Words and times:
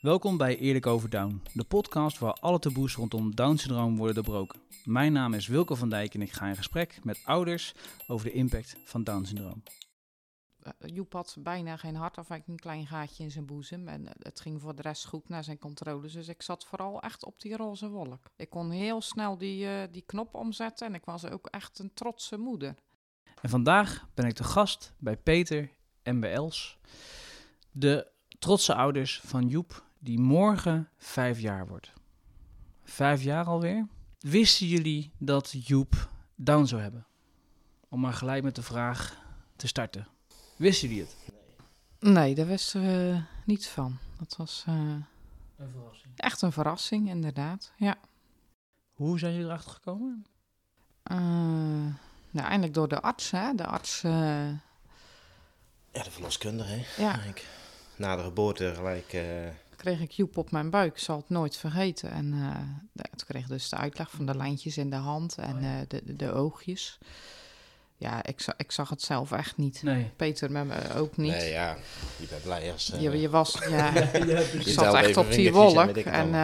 Welkom 0.00 0.36
bij 0.36 0.58
Eerlijk 0.58 0.86
Over 0.86 1.10
Down, 1.10 1.42
de 1.52 1.64
podcast 1.64 2.18
waar 2.18 2.32
alle 2.32 2.58
taboes 2.58 2.94
rondom 2.94 3.34
Down-syndroom 3.34 3.96
worden 3.96 4.14
doorbroken. 4.14 4.60
Mijn 4.84 5.12
naam 5.12 5.34
is 5.34 5.46
Wilco 5.46 5.74
van 5.74 5.88
Dijk 5.88 6.14
en 6.14 6.22
ik 6.22 6.32
ga 6.32 6.46
in 6.46 6.56
gesprek 6.56 7.04
met 7.04 7.20
ouders 7.24 7.74
over 8.06 8.26
de 8.26 8.32
impact 8.32 8.76
van 8.84 9.04
Down-syndroom. 9.04 9.62
Uh, 10.62 10.72
Joep 10.94 11.12
had 11.12 11.36
bijna 11.38 11.76
geen 11.76 11.94
hartafwijk, 11.94 12.46
een 12.46 12.58
klein 12.58 12.86
gaatje 12.86 13.22
in 13.22 13.30
zijn 13.30 13.46
boezem. 13.46 13.88
En 13.88 14.02
uh, 14.02 14.10
het 14.18 14.40
ging 14.40 14.60
voor 14.60 14.74
de 14.74 14.82
rest 14.82 15.06
goed 15.06 15.28
na 15.28 15.42
zijn 15.42 15.58
controles. 15.58 16.12
Dus 16.12 16.28
ik 16.28 16.42
zat 16.42 16.64
vooral 16.64 17.00
echt 17.00 17.24
op 17.24 17.40
die 17.40 17.56
roze 17.56 17.88
wolk. 17.88 18.30
Ik 18.36 18.50
kon 18.50 18.70
heel 18.70 19.00
snel 19.00 19.38
die, 19.38 19.64
uh, 19.64 19.82
die 19.90 20.04
knop 20.06 20.34
omzetten 20.34 20.86
en 20.86 20.94
ik 20.94 21.04
was 21.04 21.24
ook 21.24 21.46
echt 21.46 21.78
een 21.78 21.94
trotse 21.94 22.38
moeder. 22.38 22.74
En 23.42 23.48
vandaag 23.48 24.08
ben 24.14 24.26
ik 24.26 24.36
de 24.36 24.44
gast 24.44 24.92
bij 24.98 25.16
Peter 25.16 25.70
en 26.02 26.20
bij 26.20 26.32
Els. 26.32 26.78
De 27.70 28.10
trotse 28.38 28.74
ouders 28.74 29.20
van 29.20 29.48
Joep, 29.48 29.88
die 30.02 30.18
morgen 30.18 30.88
vijf 30.96 31.40
jaar 31.40 31.66
wordt. 31.66 31.92
Vijf 32.84 33.22
jaar 33.22 33.44
alweer? 33.44 33.86
Wisten 34.18 34.66
jullie 34.66 35.10
dat 35.18 35.54
Joep 35.66 36.08
Down 36.34 36.64
zou 36.64 36.82
hebben? 36.82 37.06
Om 37.88 38.00
maar 38.00 38.12
gelijk 38.12 38.42
met 38.42 38.54
de 38.54 38.62
vraag 38.62 39.16
te 39.56 39.66
starten. 39.66 40.06
Wisten 40.56 40.88
jullie 40.88 41.02
het? 41.02 41.16
Nee, 41.98 42.34
daar 42.34 42.46
wisten 42.46 42.80
we 42.82 43.22
niets 43.44 43.68
van. 43.68 43.98
Dat 44.18 44.36
was 44.36 44.64
uh, 44.68 44.74
Een 44.74 45.70
verrassing. 45.72 46.12
echt 46.16 46.42
een 46.42 46.52
verrassing, 46.52 47.08
inderdaad. 47.08 47.72
Ja. 47.76 47.98
Hoe 48.92 49.18
zijn 49.18 49.32
jullie 49.32 49.46
erachter 49.46 49.70
gekomen? 49.70 50.26
Uh, 51.12 51.18
nou, 52.30 52.46
eindelijk 52.48 52.74
door 52.74 52.88
de 52.88 53.00
arts, 53.00 53.30
hè. 53.30 53.54
De 53.54 53.66
arts... 53.66 54.02
Uh, 54.02 54.12
ja, 55.92 56.02
de 56.02 56.10
verloskundige, 56.10 56.70
hè. 56.70 57.02
Ja. 57.02 57.08
Eigenlijk. 57.08 57.46
Na 57.96 58.16
de 58.16 58.22
geboorte 58.22 58.72
gelijk... 58.74 59.12
Kreeg 59.80 60.00
ik 60.00 60.10
Joep 60.10 60.36
op 60.36 60.50
mijn 60.50 60.70
buik, 60.70 60.92
ik 60.92 60.98
zal 60.98 61.16
het 61.16 61.28
nooit 61.28 61.56
vergeten. 61.56 62.10
En 62.10 62.32
uh, 62.32 62.56
toen 62.94 63.26
kreeg 63.26 63.46
dus 63.46 63.68
de 63.68 63.76
uitleg 63.76 64.10
van 64.10 64.26
de 64.26 64.36
lijntjes 64.36 64.78
in 64.78 64.90
de 64.90 64.96
hand 64.96 65.38
en 65.38 65.62
uh, 65.62 65.70
de, 65.88 66.02
de, 66.04 66.16
de, 66.16 66.32
oogjes. 66.32 66.98
Ja, 67.96 68.24
ik, 68.24 68.40
za 68.40 68.54
ik, 68.56 68.72
zag 68.72 68.88
het 68.88 69.02
zelf 69.02 69.32
echt 69.32 69.56
niet. 69.56 69.82
Nee. 69.82 70.10
Peter 70.16 70.50
met 70.50 70.66
me 70.66 70.94
ook 70.94 71.16
niet. 71.16 71.32
Nee, 71.32 71.50
ja, 71.50 71.76
je 72.16 72.26
bent 72.26 72.42
blij 72.42 72.72
als... 72.72 72.92
je, 72.98 73.20
je 73.20 73.30
was, 73.30 73.58
ja, 73.68 73.94
ja, 73.94 74.10
je 74.64 74.70
zat 74.70 74.94
echt 74.94 75.16
op 75.16 75.30
die 75.30 75.52
wolk. 75.52 75.96
En 75.96 76.34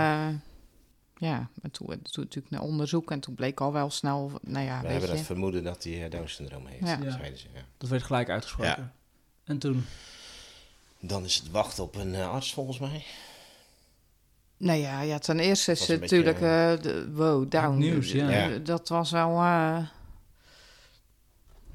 ja, 1.16 1.50
en 1.62 1.70
toen, 1.70 1.86
toen 1.86 2.24
natuurlijk 2.24 2.50
naar 2.50 2.62
onderzoek 2.62 3.10
en 3.10 3.20
toen 3.20 3.34
bleek 3.34 3.60
al 3.60 3.72
wel 3.72 3.90
snel, 3.90 4.32
nou 4.42 4.64
ja, 4.64 4.80
We 4.80 4.88
hebben 4.88 5.08
je. 5.08 5.16
het 5.16 5.26
vermoeden 5.26 5.64
dat 5.64 5.84
hij 5.84 6.08
Down-syndroom 6.08 6.66
heeft, 6.66 6.86
Ja. 6.86 6.98
Ja. 7.02 7.10
zeiden 7.10 7.38
ze. 7.38 7.46
Ja. 7.54 7.60
Dat 7.78 7.88
werd 7.88 8.02
gelijk 8.02 8.28
uitgesproken. 8.28 8.82
Ja. 8.82 8.92
En 9.44 9.58
toen? 9.58 9.84
Dan 11.00 11.24
is 11.24 11.34
het 11.34 11.50
wachten 11.50 11.82
op 11.84 11.94
een 11.94 12.14
uh, 12.14 12.30
arts, 12.30 12.52
volgens 12.54 12.78
mij. 12.78 13.04
Nou 14.56 14.78
ja, 14.78 15.00
ja 15.00 15.18
ten 15.18 15.40
eerste 15.40 15.72
is 15.72 15.86
het 15.86 16.00
beetje, 16.00 16.16
natuurlijk, 16.16 16.36
uh, 16.36 16.82
de, 16.82 17.12
wow, 17.12 17.50
down. 17.50 17.78
nieuws, 17.78 18.12
ja. 18.12 18.28
Ja. 18.30 18.58
Dat 18.58 18.88
was 18.88 19.10
wel, 19.10 19.30
uh, 19.30 19.78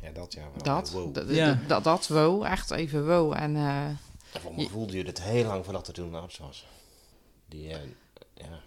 Ja, 0.01 0.11
dat 0.13 0.33
ja. 0.33 0.47
dat, 0.63 0.91
Wow. 0.91 1.13
dat, 1.13 1.29
Ja. 1.29 1.59
dat, 1.67 1.83
dat, 1.83 2.07
wow, 2.07 2.43
echt 2.43 2.71
even 2.71 3.07
wow. 3.07 3.33
En 3.37 3.55
uh, 3.55 3.85
Voor 4.41 4.53
mijn 4.53 4.65
gevoel 4.67 4.87
duurde 4.87 5.09
het 5.09 5.21
heel 5.21 5.45
lang 5.45 5.63
voordat 5.63 5.87
er 5.87 5.93
toen 5.93 6.13
een 6.13 6.21
arts 6.21 6.37
was. 6.37 6.65
Die, 7.45 7.69
uh, 7.69 7.75
ja. 8.33 8.59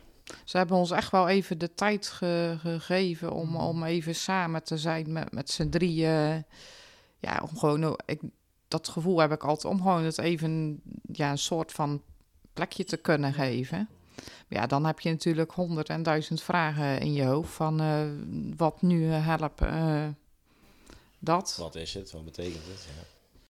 ze 0.44 0.56
hebben 0.56 0.76
ons 0.76 0.90
echt 0.90 1.10
wel 1.10 1.28
even 1.28 1.58
de 1.58 1.74
tijd 1.74 2.06
ge 2.06 2.56
gegeven 2.60 3.32
om, 3.32 3.56
om 3.56 3.84
even 3.84 4.14
samen 4.14 4.62
te 4.62 4.78
zijn 4.78 5.12
met, 5.12 5.32
met 5.32 5.50
z'n 5.50 5.68
drieën. 5.68 6.44
Ja, 7.18 7.42
om 7.50 7.58
gewoon, 7.58 7.98
ik, 8.06 8.20
dat 8.74 8.88
gevoel 8.88 9.18
heb 9.20 9.32
ik 9.32 9.44
altijd, 9.44 9.72
om 9.72 9.82
gewoon 9.82 10.04
het 10.04 10.18
even, 10.18 10.80
ja, 11.12 11.30
een 11.30 11.38
soort 11.38 11.72
van 11.72 12.02
plekje 12.52 12.84
te 12.84 12.96
kunnen 12.96 13.32
geven. 13.32 13.88
Ja, 14.48 14.66
dan 14.66 14.86
heb 14.86 15.00
je 15.00 15.10
natuurlijk 15.10 15.50
honderd 15.50 15.88
en 15.88 16.02
duizend 16.02 16.42
vragen 16.42 17.00
in 17.00 17.12
je 17.12 17.24
hoofd 17.24 17.52
van 17.52 17.80
uh, 17.80 18.06
wat 18.56 18.82
nu 18.82 19.04
helpt 19.04 19.62
uh, 19.62 20.08
dat. 21.18 21.56
Wat 21.58 21.74
is 21.74 21.94
het? 21.94 22.12
Wat 22.12 22.24
betekent 22.24 22.64
het? 22.66 22.86
Ja. 22.96 23.02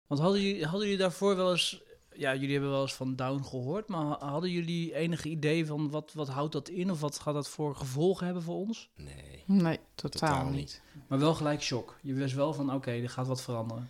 Want 0.07 0.21
hadden 0.21 0.41
jullie, 0.41 0.63
hadden 0.63 0.83
jullie 0.83 0.99
daarvoor 0.99 1.37
wel 1.37 1.51
eens... 1.51 1.83
Ja, 2.17 2.35
jullie 2.35 2.53
hebben 2.53 2.71
wel 2.71 2.83
eens 2.83 2.95
van 2.95 3.17
Down 3.17 3.45
gehoord, 3.45 3.89
maar 3.89 4.05
hadden 4.05 4.51
jullie 4.51 4.95
enige 4.95 5.29
idee 5.29 5.67
van 5.67 5.91
wat, 5.91 6.13
wat 6.13 6.29
houdt 6.29 6.53
dat 6.53 6.69
in? 6.69 6.91
Of 6.91 7.01
wat 7.01 7.19
gaat 7.19 7.35
dat 7.35 7.49
voor 7.49 7.77
gevolgen 7.77 8.25
hebben 8.25 8.43
voor 8.43 8.57
ons? 8.57 8.91
Nee, 8.97 9.43
Nee, 9.47 9.79
totaal, 9.95 10.31
totaal 10.31 10.45
niet. 10.45 10.55
niet. 10.55 10.83
Maar 11.07 11.19
wel 11.19 11.35
gelijk 11.35 11.63
shock. 11.63 11.97
Je 12.03 12.13
wist 12.13 12.35
wel 12.35 12.53
van, 12.55 12.75
oké, 12.75 12.91
er 12.91 13.09
gaat 13.11 13.27
wat 13.27 13.43
veranderen. 13.43 13.89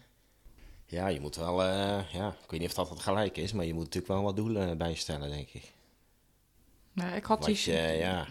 Ja, 0.95 1.07
je 1.07 1.21
moet 1.21 1.37
wel, 1.37 1.63
uh, 1.63 2.13
ja, 2.13 2.37
ik 2.43 2.51
weet 2.51 2.61
niet 2.61 2.69
of 2.69 2.75
dat 2.75 2.89
het 2.91 3.01
gelijk 3.01 3.37
is, 3.37 3.53
maar 3.53 3.65
je 3.65 3.75
moet 3.75 3.85
natuurlijk 3.85 4.13
wel 4.13 4.23
wat 4.23 4.37
doelen 4.37 4.79
bijstellen, 4.79 5.31
denk 5.31 5.49
ik. 5.49 5.73
Ja, 6.93 7.15
ik 7.15 7.25
had 7.25 7.39
wat 7.39 7.47
die... 7.47 7.73
je, 7.73 7.97
ja, 7.99 8.27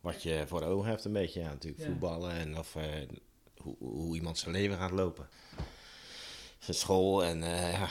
wat 0.00 0.22
je 0.22 0.44
voor 0.46 0.62
ogen 0.62 0.88
hebt 0.88 1.04
een 1.04 1.12
beetje, 1.12 1.40
ja, 1.40 1.48
natuurlijk 1.48 1.82
Ja. 1.82 1.88
voetballen 1.88 2.30
en 2.32 2.58
of 2.58 2.74
uh, 2.74 2.82
hoe, 3.56 3.76
hoe 3.78 4.14
iemand 4.14 4.38
zijn 4.38 4.54
leven 4.54 4.76
gaat 4.76 4.90
lopen. 4.90 5.28
Zijn 6.58 6.76
school 6.76 7.24
en 7.24 7.38
uh, 7.42 7.72
ja, 7.72 7.88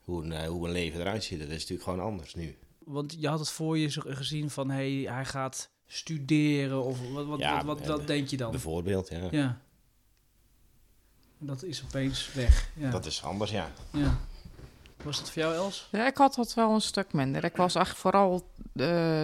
hoe 0.00 0.24
een, 0.24 0.46
hoe 0.46 0.66
een 0.66 0.72
leven 0.72 1.00
eruit 1.00 1.24
ziet, 1.24 1.38
dat 1.38 1.48
is 1.48 1.54
natuurlijk 1.54 1.82
gewoon 1.82 2.00
anders 2.00 2.34
nu. 2.34 2.56
Want 2.78 3.16
je 3.18 3.28
had 3.28 3.38
het 3.38 3.50
voor 3.50 3.78
je 3.78 3.88
zo- 3.88 4.02
gezien 4.04 4.50
van, 4.50 4.70
hé, 4.70 5.02
hey, 5.02 5.14
hij 5.14 5.24
gaat 5.24 5.70
studeren 5.86 6.82
of 6.84 7.12
wat, 7.12 7.26
wat, 7.26 7.38
Ja, 7.38 7.64
wat, 7.64 7.78
wat, 7.78 7.88
wat 7.88 8.06
denk 8.06 8.28
je 8.28 8.36
dan? 8.36 8.50
Bijvoorbeeld, 8.50 9.08
ja. 9.08 9.28
Ja. 9.30 9.60
Dat 11.42 11.62
is 11.62 11.82
opeens 11.84 12.32
weg. 12.32 12.70
Ja. 12.74 12.90
Dat 12.90 13.06
is 13.06 13.22
anders, 13.22 13.50
ja. 13.50 13.70
ja. 13.90 14.18
Was 15.02 15.18
dat 15.18 15.30
voor 15.30 15.42
jou, 15.42 15.54
Els? 15.54 15.88
Ja, 15.90 16.06
ik 16.06 16.16
had 16.16 16.34
dat 16.34 16.54
wel 16.54 16.74
een 16.74 16.80
stuk 16.80 17.12
minder. 17.12 17.44
Ik 17.44 17.56
was 17.56 17.74
echt 17.74 17.96
vooral... 17.96 18.50
Uh, 18.74 19.22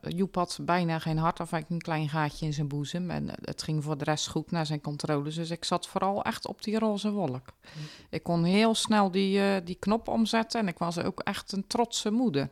Joep 0.00 0.34
had 0.34 0.58
bijna 0.62 0.98
geen 0.98 1.18
hartafwijk, 1.18 1.70
een 1.70 1.80
klein 1.80 2.08
gaatje 2.08 2.46
in 2.46 2.52
zijn 2.52 2.68
boezem. 2.68 3.10
En 3.10 3.30
het 3.42 3.62
ging 3.62 3.84
voor 3.84 3.98
de 3.98 4.04
rest 4.04 4.28
goed 4.28 4.50
na 4.50 4.64
zijn 4.64 4.80
controles. 4.80 5.34
Dus 5.34 5.50
ik 5.50 5.64
zat 5.64 5.86
vooral 5.86 6.24
echt 6.24 6.46
op 6.46 6.62
die 6.62 6.78
roze 6.78 7.10
wolk. 7.10 7.52
Ik 8.10 8.22
kon 8.22 8.44
heel 8.44 8.74
snel 8.74 9.10
die, 9.10 9.38
uh, 9.38 9.56
die 9.64 9.74
knop 9.74 10.08
omzetten. 10.08 10.60
En 10.60 10.68
ik 10.68 10.78
was 10.78 10.98
ook 10.98 11.20
echt 11.20 11.52
een 11.52 11.66
trotse 11.66 12.10
moeder. 12.10 12.48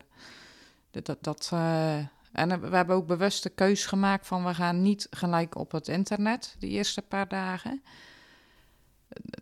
Dat, 0.91 1.05
dat, 1.05 1.23
dat 1.23 1.49
uh, 1.53 1.95
en 2.31 2.61
we 2.61 2.75
hebben 2.75 2.95
ook 2.95 3.07
bewust 3.07 3.43
de 3.43 3.49
keus 3.49 3.85
gemaakt 3.85 4.27
van... 4.27 4.45
we 4.45 4.53
gaan 4.53 4.81
niet 4.81 5.07
gelijk 5.09 5.55
op 5.55 5.71
het 5.71 5.87
internet 5.87 6.55
die 6.59 6.69
eerste 6.69 7.01
paar 7.01 7.27
dagen 7.27 7.81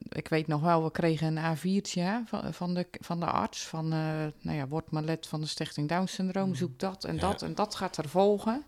ik 0.09 0.28
weet 0.28 0.47
nog 0.47 0.61
wel, 0.61 0.84
we 0.84 0.91
kregen 0.91 1.38
een 1.38 1.57
A4'tje 1.57 2.28
van, 2.29 2.53
van, 2.53 2.73
de, 2.73 2.88
van 2.91 3.19
de 3.19 3.25
arts. 3.25 3.67
Van, 3.67 3.85
uh, 3.85 4.00
nou 4.41 4.57
ja, 4.57 4.67
word 4.67 4.91
maar 4.91 5.03
lid 5.03 5.28
van 5.28 5.41
de 5.41 5.47
Stichting 5.47 5.89
Down 5.89 6.06
Syndroom, 6.06 6.56
zoek 6.56 6.79
dat 6.79 7.03
en 7.03 7.16
Ja. 7.16 7.22
dat. 7.22 7.41
En 7.41 7.56
dat 7.56 7.75
gaat 7.75 7.97
er 7.97 8.09
volgen. 8.09 8.63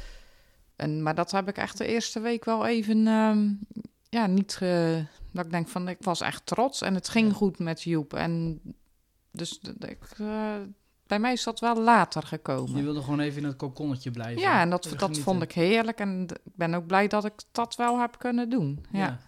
en, 0.76 1.02
maar 1.02 1.14
dat 1.14 1.30
heb 1.30 1.48
ik 1.48 1.56
echt 1.56 1.78
de 1.78 1.86
eerste 1.86 2.20
week 2.20 2.44
wel 2.44 2.66
even, 2.66 3.06
um, 3.06 3.60
ja, 4.08 4.26
niet... 4.26 4.54
Ge, 4.54 5.04
dat 5.32 5.44
ik 5.44 5.50
denk 5.50 5.68
van, 5.68 5.88
ik 5.88 5.98
was 6.00 6.20
echt 6.20 6.46
trots 6.46 6.80
en 6.80 6.94
het 6.94 7.08
ging 7.08 7.32
goed 7.32 7.58
met 7.58 7.82
Joep. 7.82 8.14
En 8.14 8.60
dus 9.30 9.60
ik... 9.78 10.18
Uh, 10.20 10.54
bij 11.06 11.18
mij 11.20 11.32
is 11.32 11.42
dat 11.44 11.60
wel 11.60 11.80
later 11.80 12.22
gekomen. 12.22 12.76
Je 12.76 12.82
wilde 12.82 13.02
gewoon 13.02 13.20
even 13.20 13.42
in 13.42 13.48
het 13.48 13.56
kokonnetje 13.56 14.10
blijven. 14.10 14.42
Ja, 14.42 14.60
en 14.60 14.70
dat, 14.70 14.84
Even 14.84 14.98
dat 14.98 15.08
genieten. 15.08 15.32
vond 15.32 15.42
ik 15.42 15.52
heerlijk. 15.52 15.98
En 15.98 16.22
ik 16.44 16.56
ben 16.56 16.74
ook 16.74 16.86
blij 16.86 17.08
dat 17.08 17.24
ik 17.24 17.32
dat 17.52 17.76
wel 17.76 18.00
heb 18.00 18.18
kunnen 18.18 18.48
doen. 18.50 18.84
Ja. 18.92 18.98
Ja. 18.98 19.18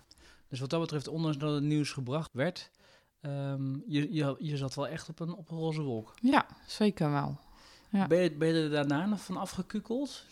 Dus 0.54 0.62
wat 0.62 0.72
dat 0.72 0.80
betreft, 0.80 1.08
ondanks 1.08 1.38
dat 1.38 1.54
het 1.54 1.62
nieuws 1.62 1.92
gebracht 1.92 2.30
werd, 2.32 2.70
um, 3.20 3.82
je, 3.86 4.14
je, 4.14 4.36
je 4.38 4.56
zat 4.56 4.74
wel 4.74 4.88
echt 4.88 5.08
op 5.08 5.20
een, 5.20 5.34
op 5.34 5.50
een 5.50 5.58
roze 5.58 5.82
wolk. 5.82 6.14
Ja, 6.20 6.46
zeker 6.66 7.10
wel. 7.10 7.38
Ja. 7.90 8.06
Ben, 8.06 8.22
je, 8.22 8.32
ben 8.32 8.48
je 8.48 8.62
er 8.62 8.70
daarna 8.70 9.06
nog 9.06 9.20
van 9.20 9.36
afgekukeld? 9.36 10.24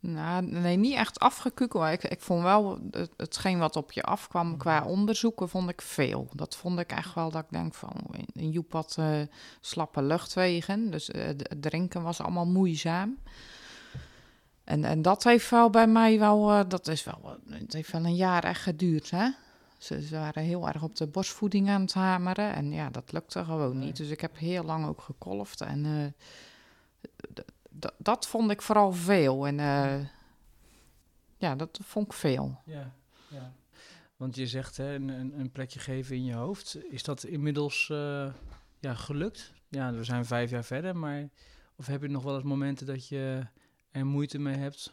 Nou, 0.00 0.46
nee, 0.46 0.76
niet 0.76 0.94
echt 0.94 1.18
afgekukeld. 1.18 1.92
Ik, 1.92 2.04
ik 2.04 2.20
vond 2.20 2.42
wel, 2.42 2.78
het, 2.90 3.10
hetgeen 3.16 3.58
wat 3.58 3.76
op 3.76 3.92
je 3.92 4.02
afkwam 4.02 4.56
qua 4.56 4.84
onderzoeken, 4.84 5.48
vond 5.48 5.70
ik 5.70 5.82
veel. 5.82 6.28
Dat 6.32 6.56
vond 6.56 6.78
ik 6.78 6.92
echt 6.92 7.14
wel, 7.14 7.30
dat 7.30 7.42
ik 7.42 7.50
denk 7.50 7.74
van, 7.74 7.92
in 8.32 8.50
Joep 8.50 8.72
had 8.72 8.96
uh, 8.98 9.20
slappe 9.60 10.02
luchtwegen. 10.02 10.90
Dus 10.90 11.10
uh, 11.10 11.24
het 11.24 11.56
drinken 11.60 12.02
was 12.02 12.20
allemaal 12.20 12.46
moeizaam. 12.46 13.18
En, 14.64 14.84
en 14.84 15.02
dat 15.02 15.24
heeft 15.24 15.50
wel 15.50 15.70
bij 15.70 15.86
mij 15.86 16.18
wel, 16.18 16.50
uh, 16.50 16.60
dat 16.68 16.88
is 16.88 17.04
wel, 17.04 17.38
het 17.48 17.72
heeft 17.72 17.92
wel 17.92 18.04
een 18.04 18.16
jaar 18.16 18.44
echt 18.44 18.62
geduurd, 18.62 19.10
hè. 19.10 19.28
Ze, 19.78 20.02
ze, 20.02 20.18
waren 20.18 20.42
heel 20.42 20.68
erg 20.68 20.82
op 20.82 20.96
de 20.96 21.06
borstvoeding 21.06 21.68
aan 21.68 21.80
het 21.80 21.92
hameren 21.92 22.54
en 22.54 22.72
ja, 22.72 22.90
dat 22.90 23.12
lukte 23.12 23.44
gewoon 23.44 23.78
niet. 23.78 23.96
Dus 23.96 24.08
ik 24.08 24.20
heb 24.20 24.38
heel 24.38 24.64
lang 24.64 24.86
ook 24.86 25.00
gekolfd 25.00 25.60
en 25.60 25.84
uh, 25.84 26.06
dat 27.96 28.26
vond 28.26 28.50
ik 28.50 28.62
vooral 28.62 28.92
veel. 28.92 29.46
En 29.46 29.58
uh, 29.58 30.06
ja, 31.36 31.56
dat 31.56 31.80
vond 31.82 32.06
ik 32.06 32.12
veel. 32.12 32.60
Ja, 32.64 32.94
ja. 33.28 33.52
Want 34.16 34.36
je 34.36 34.46
zegt 34.46 34.76
hè, 34.76 34.94
een, 34.94 35.38
een 35.38 35.50
plekje 35.52 35.78
geven 35.78 36.16
in 36.16 36.24
je 36.24 36.34
hoofd. 36.34 36.78
Is 36.90 37.02
dat 37.02 37.24
inmiddels 37.24 37.88
uh, 37.92 38.32
ja, 38.78 38.94
gelukt? 38.94 39.52
Ja, 39.68 39.92
we 39.92 40.04
zijn 40.04 40.24
vijf 40.24 40.50
jaar 40.50 40.64
verder, 40.64 40.96
maar 40.96 41.28
of 41.76 41.86
heb 41.86 42.02
je 42.02 42.08
nog 42.08 42.22
wel 42.22 42.34
eens 42.34 42.44
momenten 42.44 42.86
dat 42.86 43.08
je 43.08 43.46
er 43.90 44.06
moeite 44.06 44.38
mee 44.38 44.56
hebt? 44.56 44.92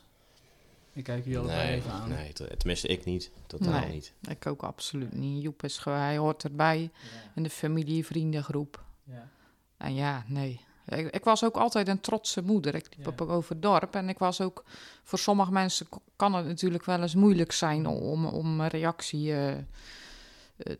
Ik 0.93 1.03
kijk 1.03 1.23
jullie 1.23 1.39
allebei 1.39 1.67
nee, 1.67 1.75
even 1.75 1.91
aan. 1.91 2.09
Nee, 2.09 2.33
tenminste 2.33 2.87
ik 2.87 3.05
niet. 3.05 3.31
Totaal 3.47 3.79
nee, 3.79 3.91
niet. 3.91 4.13
Ik 4.29 4.47
ook 4.47 4.61
absoluut 4.63 5.13
niet. 5.13 5.43
Joep 5.43 5.63
is 5.63 5.77
gewoon, 5.77 5.97
hij 5.97 6.17
hoort 6.17 6.43
erbij 6.43 6.81
Ja. 6.81 6.89
in 7.35 7.43
de 7.43 7.49
familie-vriendengroep. 7.49 8.83
Ja. 9.03 9.29
En 9.77 9.93
ja, 9.93 10.23
nee. 10.27 10.61
Ik, 10.87 11.09
ik 11.09 11.23
was 11.23 11.43
ook 11.43 11.55
altijd 11.55 11.87
een 11.87 11.99
trotse 11.99 12.41
moeder. 12.41 12.75
Ik 12.75 12.87
liep 12.97 13.19
Ja. 13.19 13.25
over 13.25 13.51
het 13.51 13.61
dorp. 13.61 13.95
En 13.95 14.09
ik 14.09 14.17
was 14.17 14.41
ook... 14.41 14.63
Voor 15.03 15.19
sommige 15.19 15.51
mensen 15.51 15.87
kan 16.15 16.33
het 16.33 16.45
natuurlijk 16.45 16.85
wel 16.85 17.01
eens 17.01 17.15
moeilijk 17.15 17.51
zijn 17.51 17.85
om, 17.85 18.25
om 18.25 18.59
een 18.59 18.67
reactie 18.67 19.31
eh, 19.31 19.51
eh, 19.57 19.63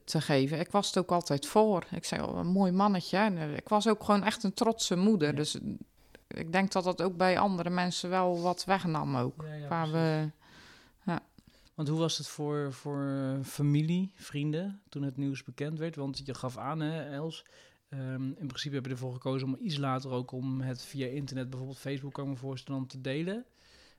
te 0.03 0.21
geven. 0.21 0.59
Ik 0.59 0.71
was 0.71 0.87
het 0.87 0.97
ook 0.97 1.11
altijd 1.11 1.45
voor. 1.45 1.85
Ik 1.91 2.05
zei, 2.05 2.21
oh, 2.21 2.37
een 2.37 2.47
mooi 2.47 2.71
mannetje. 2.71 3.17
En 3.17 3.37
eh, 3.37 3.55
ik 3.55 3.69
was 3.69 3.87
ook 3.87 4.03
gewoon 4.03 4.23
echt 4.23 4.43
een 4.43 4.53
trotse 4.53 4.95
moeder. 4.95 5.29
Ja. 5.29 5.35
Dus 5.35 5.57
ik 6.27 6.51
denk 6.51 6.71
dat 6.71 6.83
dat 6.83 7.01
ook 7.01 7.17
bij 7.17 7.39
andere 7.39 7.69
mensen 7.69 8.09
wel 8.09 8.41
wat 8.41 8.65
wegnam 8.65 9.17
ook. 9.17 9.43
Ja, 9.43 9.53
ja, 9.53 9.67
waar 9.67 9.91
we... 9.91 10.29
Want 11.77 11.89
hoe 11.89 11.99
was 11.99 12.17
het 12.17 12.27
voor, 12.27 12.73
voor 12.73 13.39
familie, 13.43 14.11
vrienden, 14.15 14.81
toen 14.89 15.03
het 15.03 15.17
nieuws 15.17 15.43
bekend 15.43 15.79
werd? 15.79 15.95
Want 15.95 16.21
je 16.25 16.33
gaf 16.33 16.57
aan, 16.57 16.79
hè, 16.79 17.13
Els, 17.13 17.45
ehm, 17.89 18.23
in 18.23 18.47
principe 18.47 18.75
heb 18.75 18.85
je 18.85 18.91
ervoor 18.91 19.13
gekozen 19.13 19.47
om 19.47 19.57
iets 19.59 19.77
later 19.77 20.11
ook 20.11 20.31
om 20.31 20.61
het 20.61 20.81
via 20.81 21.07
internet, 21.07 21.49
bijvoorbeeld 21.49 21.79
Facebook, 21.79 22.13
kan 22.13 22.23
ik 22.23 22.29
me 22.29 22.35
voorstellen, 22.35 22.81
om 22.81 22.87
te 22.87 23.01
delen. 23.01 23.45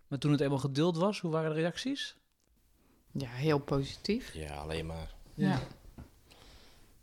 Maar 0.06 0.18
toen 0.18 0.32
het 0.32 0.40
eenmaal 0.40 0.58
gedeeld 0.58 0.96
was, 0.96 1.20
hoe 1.20 1.30
waren 1.30 1.54
de 1.54 1.60
reacties? 1.60 2.16
Ja, 3.12 3.30
heel 3.30 3.58
positief. 3.58 4.34
Ja, 4.34 4.54
alleen 4.54 4.86
maar. 4.86 5.14
Ja. 5.34 5.58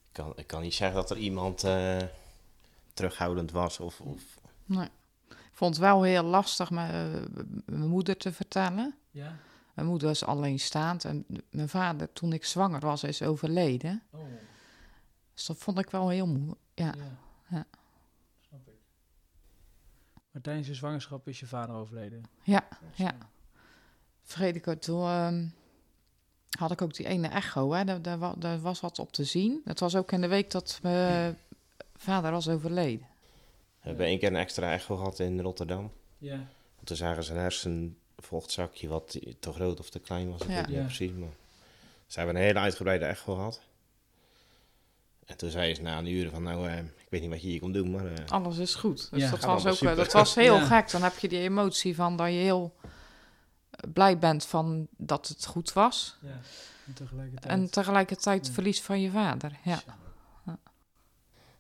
Ik 0.04 0.12
kan, 0.12 0.34
ik 0.36 0.48
kan 0.48 0.62
niet 0.62 0.74
zeggen 0.74 0.98
dat 0.98 1.10
er 1.10 1.18
iemand 1.18 1.64
eh, 1.64 1.98
terughoudend 2.94 3.52
was. 3.52 3.80
Of, 3.80 4.02
of, 4.02 4.24
Nee. 4.66 4.90
Ik 5.56 5.62
vond 5.62 5.76
het 5.76 5.84
wel 5.84 6.04
heel 6.04 6.24
lastig 6.24 6.72
eh, 6.72 6.76
mijn 7.66 7.88
moeder 7.88 8.18
te 8.18 8.34
vertellen. 8.34 8.96
Ja. 9.12 9.38
Mijn 9.74 9.88
moeder 9.88 10.08
was 10.08 10.26
alleenstaand 10.26 11.06
en 11.06 11.26
mijn 11.50 11.70
vader, 11.70 12.14
toen 12.14 12.34
ik 12.34 12.46
zwanger 12.46 12.80
was, 12.80 13.04
is 13.04 13.22
overleden. 13.22 14.04
Oh, 14.10 14.22
Dus 15.34 15.46
dat 15.46 15.58
vond 15.58 15.80
ik 15.80 15.90
wel 15.90 16.10
heel 16.10 16.28
moe. 16.28 16.58
Ja, 16.74 16.94
ja. 16.98 17.18
Ja. 17.48 17.66
Snap 18.48 18.68
ik. 18.68 18.80
Maar 20.32 20.42
tijdens 20.42 20.68
je 20.68 20.74
zwangerschap 20.74 21.28
is 21.28 21.40
je 21.40 21.48
vader 21.48 21.76
overleden? 21.76 22.24
Ja, 22.44 22.68
ja. 22.96 23.16
vergeet 24.24 24.56
ik 24.56 24.66
het. 24.66 24.82
Toen 24.82 25.08
ehm, 25.08 25.48
had 26.58 26.72
ik 26.72 26.82
ook 26.82 26.94
die 26.94 27.08
ene 27.08 27.28
echo, 27.28 27.74
hè. 27.74 28.02
Daar, 28.02 28.40
daar 28.40 28.60
was 28.60 28.80
wat 28.80 29.00
op 29.00 29.12
te 29.12 29.24
zien. 29.24 29.62
Het 29.66 29.80
was 29.80 29.96
ook 29.96 30.12
in 30.12 30.22
de 30.22 30.28
week 30.28 30.52
dat 30.52 30.80
mijn 30.82 31.38
vader 31.96 32.32
was 32.32 32.50
overleden. 32.50 33.08
We 33.86 33.92
hebben 33.92 34.06
één 34.06 34.20
keer 34.20 34.28
een 34.30 34.36
extra 34.36 34.72
echo 34.74 34.96
gehad 34.96 35.20
in 35.20 35.40
Rotterdam. 35.42 35.92
Ja. 36.18 36.36
Want 36.76 36.88
toen 36.88 36.96
zagen 36.98 37.24
ze 37.24 37.34
een 37.34 37.40
hersenvochtzakje 37.40 38.88
wat 38.88 39.20
te 39.40 39.52
groot 39.52 39.80
of 39.80 39.90
te 39.90 40.00
klein 40.00 40.30
was. 40.32 40.42
Ik 40.42 40.48
Ja. 40.50 40.56
weet 40.56 40.68
niet 40.68 40.76
Ja. 40.76 40.84
precies. 40.84 41.12
Maar 41.12 41.30
ze 42.08 42.18
hebben 42.18 42.36
een 42.36 42.42
hele 42.42 42.60
uitgebreide 42.60 43.06
echo 43.06 43.36
gehad. 43.36 43.62
En 45.26 45.38
toen 45.38 45.50
zei 45.50 45.76
ze 45.76 45.82
na 45.82 45.98
een 45.98 46.06
uur 46.08 46.30
van, 46.30 46.44
nou, 46.44 46.68
eh, 46.70 46.78
ik 46.78 47.08
weet 47.10 47.22
niet 47.22 47.30
wat 47.30 47.42
je 47.42 47.48
hier 47.48 47.60
komt 47.60 47.74
doen, 47.74 47.92
maar... 47.92 48.06
eh, 48.06 48.26
Alles 48.30 48.58
is 48.58 48.76
goed. 48.76 49.08
Dus 49.12 49.22
Ja. 49.24 49.30
dat, 49.30 49.44
was 49.44 49.62
ook, 49.66 49.72
eh, 49.72 49.78
super. 49.78 49.96
dat 49.96 50.12
was 50.12 50.36
heel 50.36 50.56
Ja. 50.66 50.66
gek. 50.66 50.92
Dan 50.92 51.04
heb 51.04 51.18
je 51.18 51.28
die 51.28 51.40
emotie 51.40 51.96
van 51.96 52.16
dat 52.18 52.28
je 52.28 52.34
heel 52.34 52.76
blij 53.94 54.20
bent 54.20 54.46
van 54.46 54.88
dat 54.98 55.28
het 55.28 55.46
goed 55.46 55.74
was. 55.74 56.18
ja. 56.22 56.40
En 56.88 56.94
tegelijkertijd... 56.94 57.52
En 57.54 57.70
tegelijkertijd 57.70 58.48
Ja. 58.48 58.54
verlies 58.54 58.82
van 58.82 59.02
je 59.02 59.10
vader. 59.12 59.60
Ja. 59.64 59.82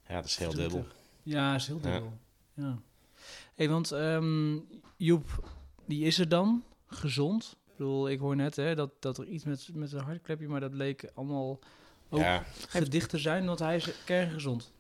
ja, 0.08 0.16
dat 0.16 0.26
is 0.26 0.38
heel 0.38 0.54
dubbel. 0.54 0.86
Ja, 1.26 1.56
is 1.56 1.68
heel 1.68 1.80
Ja. 1.84 1.92
dubbel. 1.92 2.18
Ja. 2.54 2.78
Hey, 3.56 3.70
want 3.70 3.92
ehm, 3.92 4.58
Joep, 4.98 5.50
die 5.86 6.04
is 6.06 6.20
er 6.20 6.30
dan, 6.30 6.64
gezond. 6.88 7.58
Ik 7.66 7.78
bedoel, 7.78 8.10
ik 8.10 8.20
hoor 8.20 8.36
net 8.36 8.56
hè, 8.56 8.76
dat, 8.76 8.92
dat 9.00 9.18
er 9.18 9.28
iets 9.28 9.44
met, 9.44 9.70
met 9.74 9.92
een 9.92 10.04
hartklepje, 10.04 10.48
maar 10.48 10.60
dat 10.60 10.74
leek 10.74 11.10
allemaal 11.14 11.60
ook 12.10 12.20
Ja, 12.20 12.44
gedicht 12.68 13.10
te 13.10 13.18
zijn, 13.18 13.46
want 13.46 13.60
hij 13.60 13.76
is 13.76 14.04
kerngezond. 14.06 14.74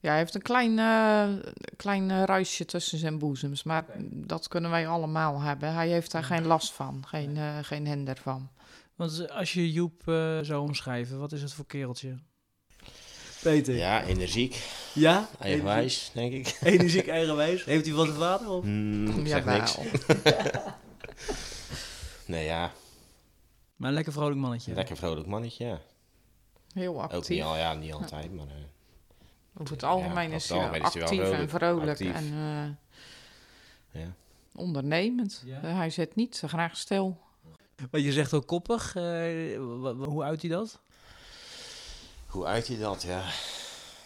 Ja, 0.00 0.08
hij 0.08 0.18
heeft 0.18 0.34
een 0.34 0.42
klein, 0.42 0.78
eh, 0.78 1.50
klein 1.76 2.10
eh, 2.10 2.22
ruisje 2.24 2.64
tussen 2.64 2.98
zijn 2.98 3.18
boezems. 3.18 3.62
Maar 3.62 3.84
dat 4.10 4.48
kunnen 4.48 4.70
wij 4.70 4.88
allemaal 4.88 5.40
hebben. 5.40 5.72
Hij 5.74 5.88
heeft 5.88 6.10
daar 6.10 6.24
geen 6.24 6.46
last 6.46 6.72
van. 6.72 7.06
Geen, 7.06 7.36
eh, 7.36 7.58
geen 7.62 7.86
hinder 7.86 8.16
van. 8.16 8.48
Want 8.96 9.30
als 9.30 9.52
je 9.52 9.72
Joep 9.72 10.08
eh, 10.08 10.38
zou 10.42 10.62
omschrijven, 10.62 11.18
wat 11.18 11.32
is 11.32 11.42
het 11.42 11.52
voor 11.52 11.66
kereltje? 11.66 12.18
Peter. 13.42 13.74
ja, 13.74 14.04
energiek, 14.04 14.62
Ja? 14.94 15.28
eigenwijs, 15.40 16.10
denk 16.14 16.32
ik. 16.32 16.56
Energiek, 16.62 17.08
eigenwijs. 17.08 17.64
Heeft 17.64 17.86
hij 17.86 17.94
van 17.94 18.06
zijn 18.06 18.18
vader? 18.18 18.48
Of? 18.50 18.64
Ik 18.64 19.26
zeg 19.28 19.44
Jawel. 19.44 19.56
niks. 19.56 19.78
Nee, 22.26 22.44
ja, 22.44 22.72
Maar 23.76 23.88
een 23.88 23.94
lekker 23.94 24.12
vrolijk 24.12 24.36
mannetje. 24.40 24.74
lekker 24.74 24.96
vrolijk 24.96 25.26
mannetje, 25.26 25.66
ja. 25.66 25.80
Heel 26.72 26.94
Ook 26.94 27.02
niet, 27.02 27.12
actief. 27.12 27.42
al, 27.44 27.56
ja, 27.56 27.74
niet 27.74 27.92
altijd, 27.92 28.34
maar... 28.34 28.46
eh, 28.46 28.52
Over 29.60 29.72
het 29.72 29.80
Ja, 29.80 29.88
algemeen 29.88 30.32
is 30.32 30.48
hij 30.48 30.70
wel 30.70 30.80
actief 30.80 31.02
en 31.02 31.08
vrolijk, 31.08 31.50
vrolijk. 31.50 31.88
actief. 31.90 32.14
En 32.14 32.24
eh, 33.92 34.02
ja. 34.02 34.12
ondernemend. 34.54 35.42
Ja. 35.44 35.62
Eh, 35.62 35.76
hij 35.76 35.90
zit 35.90 36.14
niet 36.14 36.36
zo 36.36 36.48
graag 36.48 36.76
stil. 36.76 37.18
Maar 37.90 38.00
je 38.00 38.12
zegt 38.12 38.34
ook 38.34 38.46
koppig. 38.46 38.96
eh, 38.96 39.02
hoe 40.04 40.22
uit 40.22 40.40
hij 40.40 40.50
dat? 40.50 40.80
Hoe 42.28 42.44
uit 42.46 42.66
hij 42.68 42.78
dat? 42.78 43.02
Ja, 43.02 43.24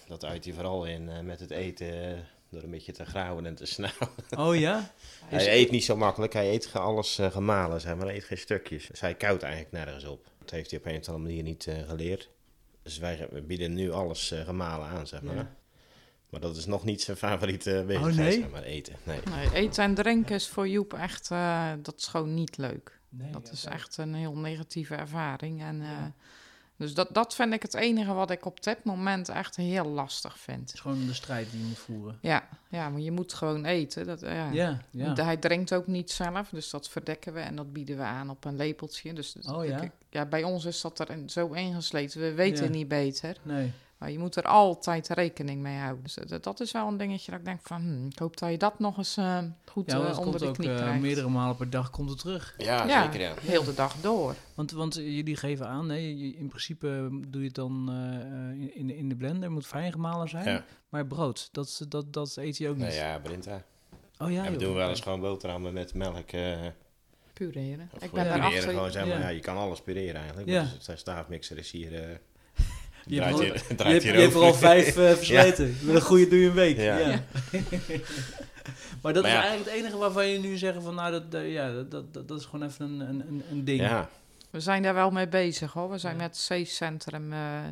dat 0.09 0.25
uit 0.25 0.45
hij 0.45 0.55
vooral 0.55 0.85
in 0.85 1.09
eh, 1.11 1.21
met 1.21 1.41
het 1.41 1.51
eten, 1.51 2.13
eh, 2.15 2.19
door 2.51 2.63
een 2.63 2.71
beetje 2.71 2.93
te 2.93 3.05
grauwen 3.05 3.47
en 3.47 3.55
te 3.55 3.67
snauwen. 3.67 4.09
Oh 4.49 4.57
ja? 4.57 4.79
Is- 5.31 5.45
Hij 5.45 5.55
eet 5.57 5.71
niet 5.71 5.85
zo 5.85 5.97
makkelijk, 5.97 6.33
hij 6.33 6.51
eet 6.53 6.67
ge- 6.67 6.79
alles 6.79 7.19
eh, 7.19 7.31
gemalen, 7.31 7.81
zeg 7.81 7.95
maar, 7.97 8.07
hij 8.07 8.17
eet 8.17 8.25
geen 8.25 8.39
stukjes. 8.39 8.87
Dus 8.87 9.01
hij 9.01 9.15
koudt 9.15 9.43
eigenlijk 9.43 9.73
nergens 9.73 10.05
op. 10.05 10.25
Dat 10.39 10.51
heeft 10.51 10.71
hij 10.71 10.79
op 10.81 10.87
een 10.87 10.99
of 10.99 11.09
andere 11.09 11.25
manier 11.25 11.43
niet 11.43 11.67
eh, 11.67 11.89
geleerd. 11.89 12.29
Dus 12.83 12.99
wij 12.99 13.29
we 13.31 13.43
bieden 13.43 13.75
nu 13.75 13.91
alles 13.93 14.31
eh, 14.31 14.45
gemalen 14.45 14.87
aan, 14.89 15.07
zeg 15.07 15.23
maar. 15.23 15.35
Ja. 15.35 15.55
Maar 16.31 16.41
dat 16.41 16.57
is 16.57 16.67
nog 16.67 16.85
niet 16.85 17.03
zijn 17.03 17.17
favoriete 17.17 17.85
bezigheid, 17.87 18.17
nee? 18.17 18.33
zeg 18.41 18.51
maar, 18.51 18.63
eten. 18.63 18.95
Nee. 19.03 19.21
Nee, 19.35 19.53
eten 19.53 19.85
en 19.85 19.95
drinken 19.95 20.35
is 20.35 20.49
voor 20.49 20.69
Joep 20.69 20.95
echt... 20.95 21.31
eh, 21.31 21.73
dat 21.83 21.95
is 21.97 22.07
gewoon 22.07 22.35
niet 22.35 22.57
leuk. 22.57 23.01
Nee, 23.09 23.31
Dat 23.33 23.47
ja, 23.47 23.53
is 23.53 23.65
echt 23.65 23.97
een 23.97 24.15
heel 24.15 24.37
negatieve 24.37 24.95
ervaring. 24.95 25.63
En, 25.63 25.81
eh, 25.81 25.87
Ja. 25.89 26.13
Dus 26.83 26.95
dat, 26.95 27.09
dat 27.13 27.35
vind 27.35 27.53
ik 27.53 27.63
het 27.63 27.75
enige 27.75 28.13
wat 28.13 28.31
ik 28.31 28.45
op 28.45 28.63
dit 28.63 28.85
moment 28.85 29.29
echt 29.29 29.57
heel 29.57 29.85
lastig 29.85 30.39
vind. 30.39 30.61
Het 30.61 30.75
is 30.75 30.81
gewoon 30.81 31.07
de 31.07 31.15
strijd 31.15 31.51
die 31.51 31.61
je 31.61 31.67
moet 31.67 31.79
voeren. 31.79 32.19
Ja, 32.21 32.49
ja 32.69 32.89
maar 32.89 33.01
je 33.01 33.11
moet 33.13 33.33
gewoon 33.33 33.65
eten. 33.65 34.07
Dat, 34.07 34.21
ja. 34.21 34.51
Ja, 34.51 34.81
ja. 34.91 35.15
Hij 35.15 35.37
drinkt 35.37 35.75
ook 35.75 35.87
niet 35.87 36.11
zelf, 36.11 36.49
dus 36.49 36.71
dat 36.71 36.89
verdekken 36.89 37.33
we 37.35 37.41
en 37.41 37.57
dat 37.57 37.73
bieden 37.73 37.97
we 37.97 38.03
aan 38.03 38.31
op 38.31 38.45
een 38.45 38.57
lepeltje. 38.57 39.13
Dus 39.13 39.37
Oh 39.49 39.65
ja? 39.65 39.81
ik- 39.81 39.91
ja, 40.11 40.25
bij 40.27 40.43
ons 40.43 40.65
is 40.65 40.81
dat 40.81 40.99
er 40.99 41.19
zo 41.27 41.49
ingesleten. 41.53 42.21
We 42.21 42.33
weten 42.35 42.65
Ja. 42.65 42.71
niet 42.71 42.89
beter, 42.89 43.37
Nee. 43.43 43.73
Maar 44.03 44.11
je 44.11 44.19
moet 44.19 44.37
er 44.37 44.43
altijd 44.43 45.09
rekening 45.09 45.63
mee 45.63 45.79
houden. 45.79 46.03
Dus 46.03 46.15
dat, 46.15 46.45
dat 46.45 46.61
is 46.61 46.73
wel 46.73 46.89
een 46.89 46.97
dingetje 46.97 47.31
dat 47.31 47.41
ik 47.41 47.47
denk 47.47 47.61
van, 47.63 47.81
hm, 47.81 48.07
ik 48.07 48.19
hoop 48.19 48.37
dat 48.37 48.51
je 48.51 48.57
dat 48.59 48.79
nog 48.79 48.97
eens 48.99 49.17
eh, 49.17 49.39
goed 49.67 49.91
Ja, 49.91 49.97
eh, 49.97 50.01
onder 50.05 50.23
komt 50.23 50.39
de 50.39 50.47
ook 50.47 50.55
knie 50.55 50.71
eh, 50.71 50.77
krijgt. 50.77 51.01
meerdere 51.01 51.29
malen 51.29 51.57
per 51.57 51.71
dag 51.71 51.91
komt 51.91 52.11
het 52.11 52.19
terug. 52.19 52.55
Ja, 52.59 52.87
Ja. 52.87 53.03
zeker 53.03 53.21
ja. 53.21 53.35
Heel 53.41 53.65
de 53.65 53.75
dag 53.75 53.95
door. 54.01 54.35
Want, 54.55 54.71
want 54.71 54.95
jullie 54.95 55.37
geven 55.37 55.69
aan, 55.69 55.89
hè, 55.89 55.97
in 55.99 56.47
principe 56.49 57.09
doe 57.29 57.41
je 57.41 57.47
het 57.47 57.55
dan 57.57 57.93
in, 58.75 58.91
in 58.97 59.09
de- 59.09 59.17
blender, 59.17 59.51
moet 59.51 59.67
fijn 59.67 59.93
gemalen 59.93 60.29
zijn. 60.29 60.49
Ja. 60.49 60.65
Maar 60.89 61.07
brood, 61.07 61.49
dat, 61.53 61.85
dat, 61.89 62.13
dat 62.13 62.37
eet 62.37 62.57
je 62.57 62.69
ook 62.69 62.77
niet. 62.77 62.95
Ja, 62.95 63.19
Brinta. 63.19 63.63
Oh 64.19 64.31
ja, 64.31 64.35
Ja, 64.35 64.43
we 64.45 64.51
joh. 64.51 64.59
doen 64.61 64.75
wel 64.75 64.89
eens 64.89 65.01
gewoon 65.01 65.21
boterhammen 65.21 65.73
met 65.73 65.95
melk. 65.95 66.31
eh 66.33 66.59
Pureren. 67.33 67.91
of 67.95 68.03
Ik 68.03 68.11
ben 68.13 68.25
Ja. 68.25 68.33
pureren, 68.35 68.61
gewoon 68.63 68.77
achter. 68.79 68.93
zeg 68.93 69.07
maar, 69.07 69.19
Ja. 69.19 69.23
ja. 69.23 69.29
je 69.29 69.41
kan 69.41 69.57
alles 69.57 69.81
pureren 69.81 70.15
eigenlijk. 70.21 70.49
Ja. 70.49 70.63
Ja. 70.63 70.69
De 70.87 70.97
staafmixer 70.97 71.59
is 71.59 71.71
hier... 71.71 72.21
eh 73.07 73.13
Je 73.15 73.21
hebt 73.23 73.37
draait 73.37 73.51
al- 73.81 73.87
Je 73.87 73.93
hebt, 73.93 74.03
hier 74.03 74.15
je 74.15 74.21
hebt 74.21 74.35
er 74.35 74.41
al 74.41 74.55
vijf 74.55 74.97
eh, 74.97 75.13
versleten. 75.13 75.77
Met 75.83 75.95
een 75.95 76.01
goede 76.01 76.29
doe 76.29 76.39
je 76.39 76.47
een 76.47 76.53
week. 76.55 76.77
Ja. 76.77 76.99
Ja. 76.99 77.23
maar 79.03 79.13
dat 79.13 79.23
Maar 79.23 79.33
is 79.33 79.37
ja. 79.39 79.43
eigenlijk 79.43 79.65
het 79.71 79.79
enige 79.81 79.97
waarvan 79.97 80.29
je 80.29 80.39
nu 80.39 80.57
zegt 80.57 80.83
van, 80.83 80.95
nou, 80.95 81.11
dat, 81.11 81.31
dat- 81.31 81.45
ja, 81.47 81.73
dat, 81.73 81.91
dat, 81.91 82.15
dat, 82.15 82.29
dat 82.29 82.39
is 82.41 82.45
gewoon 82.47 82.69
even 82.69 82.85
een, 82.91 83.01
een, 83.01 83.29
een, 83.29 83.43
een 83.51 83.65
ding. 83.65 83.81
Ja, 83.81 84.09
We 84.51 84.61
zijn 84.61 84.83
daar 84.83 84.95
wel 84.95 85.11
mee 85.11 85.29
bezig 85.29 85.73
hoor. 85.73 85.91
We 85.91 85.99
zijn 85.99 86.17
Ja. 86.17 86.23
met 86.23 86.47
het 86.49 86.63
C-centrum. 86.63 87.33
eh, 87.33 87.39
Ja. 87.39 87.67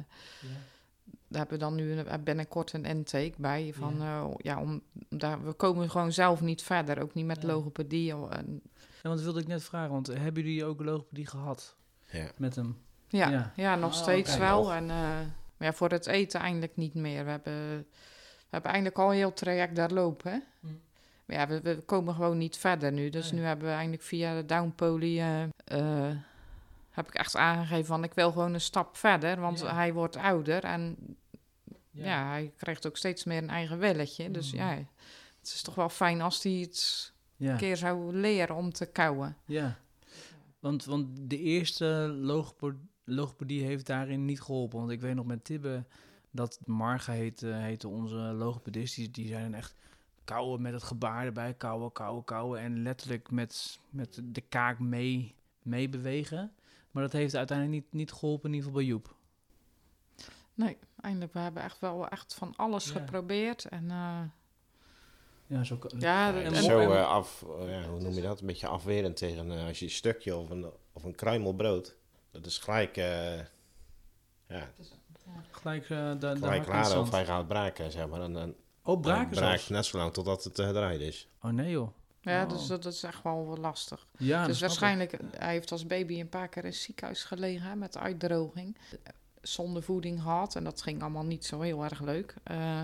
daar 1.28 1.40
hebben 1.40 1.58
we 1.58 1.64
dan 1.64 1.74
nu 1.74 2.02
binnenkort 2.24 2.72
een 2.72 2.84
intake 2.84 3.32
bij. 3.36 3.72
Van, 3.76 3.94
ja. 3.98 4.28
ja, 4.36 4.60
om, 4.60 4.82
daar, 5.08 5.44
we 5.44 5.52
komen 5.52 5.90
gewoon 5.90 6.12
zelf 6.12 6.40
niet 6.40 6.62
verder. 6.62 7.02
Ook 7.02 7.14
niet 7.14 7.26
met 7.26 7.42
Ja. 7.42 7.48
logopedie. 7.48 8.10
en- 8.10 8.60
Ja, 9.02 9.08
want 9.08 9.14
dat 9.16 9.24
wilde 9.24 9.40
ik 9.40 9.46
net 9.46 9.64
vragen, 9.64 9.90
want 9.92 10.06
hebben 10.06 10.42
jullie 10.42 10.64
ook 10.64 10.82
logopedie 10.84 11.26
gehad 11.26 11.76
ja. 12.10 12.30
met 12.36 12.54
hem? 12.54 12.76
Ja, 13.10 13.28
Ja. 13.30 13.52
ja. 13.56 13.74
nog 13.76 13.90
Oh, 13.92 13.96
steeds 14.02 14.36
wel. 14.36 14.72
En, 14.72 14.90
eh, 14.90 14.96
maar 15.56 15.68
ja, 15.68 15.72
voor 15.72 15.90
het 15.90 16.06
eten 16.06 16.40
eigenlijk 16.40 16.76
niet 16.76 16.94
meer. 16.94 17.24
We 17.24 17.30
hebben, 17.30 17.78
we 17.78 18.50
hebben 18.50 18.70
eigenlijk 18.70 18.98
al 19.02 19.10
een 19.10 19.16
heel 19.16 19.32
traject 19.32 19.76
daar 19.76 19.90
lopen. 19.90 20.32
Hè? 20.32 20.38
Hm. 20.60 20.66
Maar 21.24 21.36
ja, 21.36 21.46
we, 21.46 21.60
we 21.60 21.76
komen 21.86 22.14
gewoon 22.14 22.38
niet 22.38 22.56
verder 22.56 22.92
nu. 22.92 23.10
Dus 23.10 23.30
Nee. 23.30 23.40
nu 23.40 23.46
hebben 23.46 23.64
we 23.66 23.72
eigenlijk 23.72 24.02
via 24.02 24.34
de 24.34 24.44
downpoly... 24.46 25.18
eh, 25.18 25.42
eh, 25.64 26.16
heb 26.90 27.08
ik 27.08 27.14
echt 27.14 27.36
aangegeven 27.36 27.84
van 27.86 28.04
ik 28.04 28.14
wil 28.14 28.32
gewoon 28.32 28.54
een 28.54 28.60
stap 28.60 28.96
verder. 28.96 29.40
Want 29.40 29.60
Ja. 29.60 29.74
hij 29.74 29.92
wordt 29.92 30.16
ouder 30.16 30.64
en 30.64 30.96
ja. 31.90 32.28
hij 32.28 32.52
krijgt 32.56 32.86
ook 32.86 32.96
steeds 32.96 33.24
meer 33.24 33.38
een 33.42 33.50
eigen 33.50 33.78
willetje. 33.78 34.30
Dus 34.30 34.52
Mm. 34.52 34.58
ja, 34.58 34.68
het 35.38 35.48
is 35.54 35.62
toch 35.62 35.74
wel 35.74 35.88
fijn 35.88 36.20
als 36.20 36.42
hij 36.42 36.52
iets 36.52 37.12
ja. 37.36 37.50
een 37.50 37.56
keer 37.56 37.76
zou 37.76 38.14
leren 38.16 38.54
om 38.56 38.72
te 38.72 38.86
kauwen. 38.86 39.36
Ja, 39.44 39.78
want, 40.58 40.84
want 40.84 41.06
de 41.20 41.38
eerste 41.38 41.84
logopedie 43.10 43.62
heeft 43.64 43.86
daarin 43.86 44.24
niet 44.24 44.40
geholpen. 44.40 44.78
Want 44.78 44.90
ik 44.90 45.00
weet 45.00 45.14
nog 45.14 45.26
met 45.26 45.44
Tibbe 45.44 45.84
Dat 46.30 46.58
Marga 46.66 47.12
heette, 47.12 47.46
heette 47.46 47.88
onze 47.88 48.14
logopedist. 48.16 48.94
Die, 48.94 49.10
die 49.10 49.26
zijn 49.28 49.54
echt 49.54 49.74
kauwen 50.24 50.62
met 50.62 50.72
het 50.72 50.82
gebaar 50.82 51.24
erbij. 51.24 51.54
Kauwen, 51.54 51.92
kauwen, 51.92 52.24
kauwen. 52.24 52.60
En 52.60 52.82
letterlijk 52.82 53.30
met, 53.30 53.78
met 53.90 54.20
de 54.24 54.40
kaak 54.40 54.78
mee, 54.78 55.34
mee 55.62 55.88
bewegen. 55.88 56.52
Maar 56.90 57.02
dat 57.02 57.12
heeft 57.12 57.34
uiteindelijk 57.36 57.82
niet, 57.82 57.92
niet 57.92 58.12
geholpen, 58.12 58.48
in 58.50 58.54
ieder 58.54 58.68
geval 58.70 58.84
bij 58.84 58.90
Joep. 58.92 59.14
Nee, 60.54 60.76
eindelijk. 61.00 61.32
We 61.32 61.38
hebben 61.38 61.62
echt 61.62 61.78
wel 61.78 62.08
echt 62.08 62.34
van 62.34 62.52
alles 62.56 62.86
Ja. 62.86 62.92
geprobeerd. 62.92 63.64
En 63.64 63.90
eh, 63.90 64.20
Ja, 65.46 65.64
zo 65.64 65.76
kan- 65.76 65.90
ja, 65.98 66.34
en- 66.42 66.56
zo 66.62 66.80
eh, 66.80 67.08
af, 67.08 67.44
eh, 67.60 67.70
ja, 67.70 67.88
hoe 67.88 68.00
noem 68.00 68.12
je 68.12 68.20
dat? 68.22 68.40
Een 68.40 68.46
beetje 68.46 68.66
afwerend 68.66 69.16
tegen 69.16 69.50
als 69.66 69.78
je 69.78 69.84
een 69.84 69.90
stukje 69.90 70.36
of 70.36 70.50
een, 70.50 70.70
of 70.92 71.04
een 71.04 71.14
kruimel 71.14 71.54
brood. 71.54 71.96
Dat 72.30 72.46
is 72.46 72.58
gelijk, 72.58 72.96
eh, 72.96 73.36
ja, 74.48 74.68
gelijk 75.50 75.88
uh, 75.88 76.10
de, 76.10 76.18
de 76.18 76.36
gelijk 76.36 76.64
zand. 76.64 76.94
of 76.96 77.10
hij 77.10 77.24
gaat 77.24 77.48
braken, 77.48 77.90
zeg 77.90 78.08
maar. 78.08 78.20
En 78.22 78.32
dan 78.32 78.54
Oh, 78.82 79.00
braken 79.00 79.30
braakt 79.30 79.46
zelfs? 79.48 79.68
net 79.68 79.84
zo 79.86 79.98
lang 79.98 80.12
totdat 80.12 80.44
het 80.44 80.58
uh, 80.58 80.68
eruit 80.68 81.00
is. 81.00 81.28
Oh 81.42 81.50
nee 81.50 81.70
joh. 81.70 81.88
ja, 82.20 82.42
Oh. 82.42 82.48
dus 82.48 82.66
dat, 82.66 82.82
dat 82.82 82.92
is 82.92 83.02
echt 83.02 83.22
wel 83.22 83.56
lastig. 83.60 84.06
Ja, 84.18 84.46
dus 84.46 84.54
ik. 84.54 84.60
waarschijnlijk, 84.60 85.16
hij 85.36 85.52
heeft 85.52 85.72
als 85.72 85.86
baby 85.86 86.20
een 86.20 86.28
paar 86.28 86.48
keer 86.48 86.62
in 86.64 86.68
het 86.70 86.78
ziekenhuis 86.78 87.24
gelegen 87.24 87.66
hè, 87.68 87.76
met 87.76 87.96
uitdroging. 87.96 88.76
Zonder 89.42 89.82
voeding 89.82 90.22
gehad 90.22 90.54
en 90.56 90.64
dat 90.64 90.82
ging 90.82 91.00
allemaal 91.02 91.24
niet 91.24 91.44
zo 91.44 91.60
heel 91.60 91.84
erg 91.84 92.00
leuk. 92.00 92.34
Eh, 92.42 92.82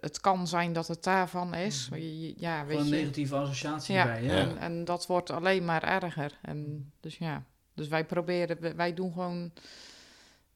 het 0.00 0.20
kan 0.20 0.46
zijn 0.48 0.72
dat 0.72 0.88
het 0.88 1.02
daarvan 1.02 1.54
is. 1.54 1.88
Mhm. 1.88 2.00
Ja, 2.36 2.52
Gewoon 2.60 2.66
weet 2.66 2.78
een 2.78 2.84
je. 2.84 2.90
negatieve 2.90 3.36
associatie 3.36 3.94
Ja. 3.94 4.14
Ja. 4.14 4.30
En, 4.36 4.58
en 4.58 4.84
dat 4.84 5.06
wordt 5.06 5.30
alleen 5.30 5.64
maar 5.64 5.82
erger. 5.82 6.38
En 6.42 6.90
dus 7.00 7.16
ja, 7.18 7.44
dus 7.74 7.88
wij 7.88 8.04
proberen, 8.04 8.76
wij- 8.76 8.94
doen 8.94 9.12
gewoon 9.12 9.52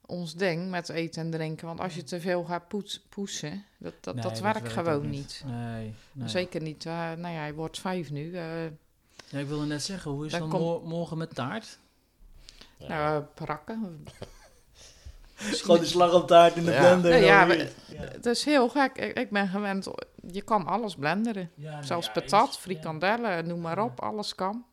ons 0.06 0.34
ding 0.34 0.70
met 0.70 0.88
eten 0.88 1.22
en 1.22 1.30
drinken. 1.30 1.66
Want 1.66 1.80
als 1.80 1.94
je 1.94 2.02
te 2.04 2.20
veel 2.20 2.44
gaat 2.44 2.68
poets, 2.68 3.00
poetsen, 3.08 3.64
dat, 3.78 3.92
dat, 4.00 4.14
Nee, 4.14 4.22
dat 4.24 4.38
werkt 4.40 4.72
gewoon 4.72 5.10
niet. 5.10 5.42
Nee, 5.46 5.94
nee. 6.12 6.28
Zeker 6.28 6.62
niet. 6.62 6.86
eh, 6.86 6.92
nou 6.92 7.34
ja, 7.34 7.40
hij 7.40 7.54
wordt 7.54 7.78
vijf 7.78 8.10
nu. 8.10 8.34
eh, 8.36 8.64
Ja, 9.28 9.38
ik 9.38 9.46
wilde 9.46 9.66
net 9.66 9.82
zeggen, 9.82 10.10
hoe 10.10 10.26
is 10.26 10.32
Dan 10.32 10.50
dan 10.50 10.82
morgen 10.84 11.18
met 11.18 11.34
taart? 11.34 11.78
Ja. 12.76 12.88
Nou, 12.88 13.20
eh, 13.22 13.26
prakken. 13.34 14.04
Gewoon 15.34 15.78
de 15.80 15.86
slagroomtaart 15.86 16.56
in 16.56 16.64
de 16.64 16.70
Ja. 16.70 16.80
blender. 16.80 17.10
Nee, 17.10 17.24
ja, 17.24 17.46
we-. 17.46 17.70
Het 17.96 18.26
is 18.26 18.44
heel 18.44 18.68
gek. 18.68 18.96
Ik, 18.98 19.18
ik 19.18 19.30
ben 19.30 19.48
gewend, 19.48 19.88
je 20.30 20.42
kan 20.42 20.66
alles 20.66 20.94
blenderen. 20.94 21.50
Ja, 21.54 21.82
Zelfs 21.82 22.06
ja, 22.06 22.12
patat, 22.12 22.58
frikandellen, 22.58 23.46
noem 23.46 23.60
maar 23.60 23.78
op, 23.82 24.00
alles 24.00 24.34
kan. 24.34 24.64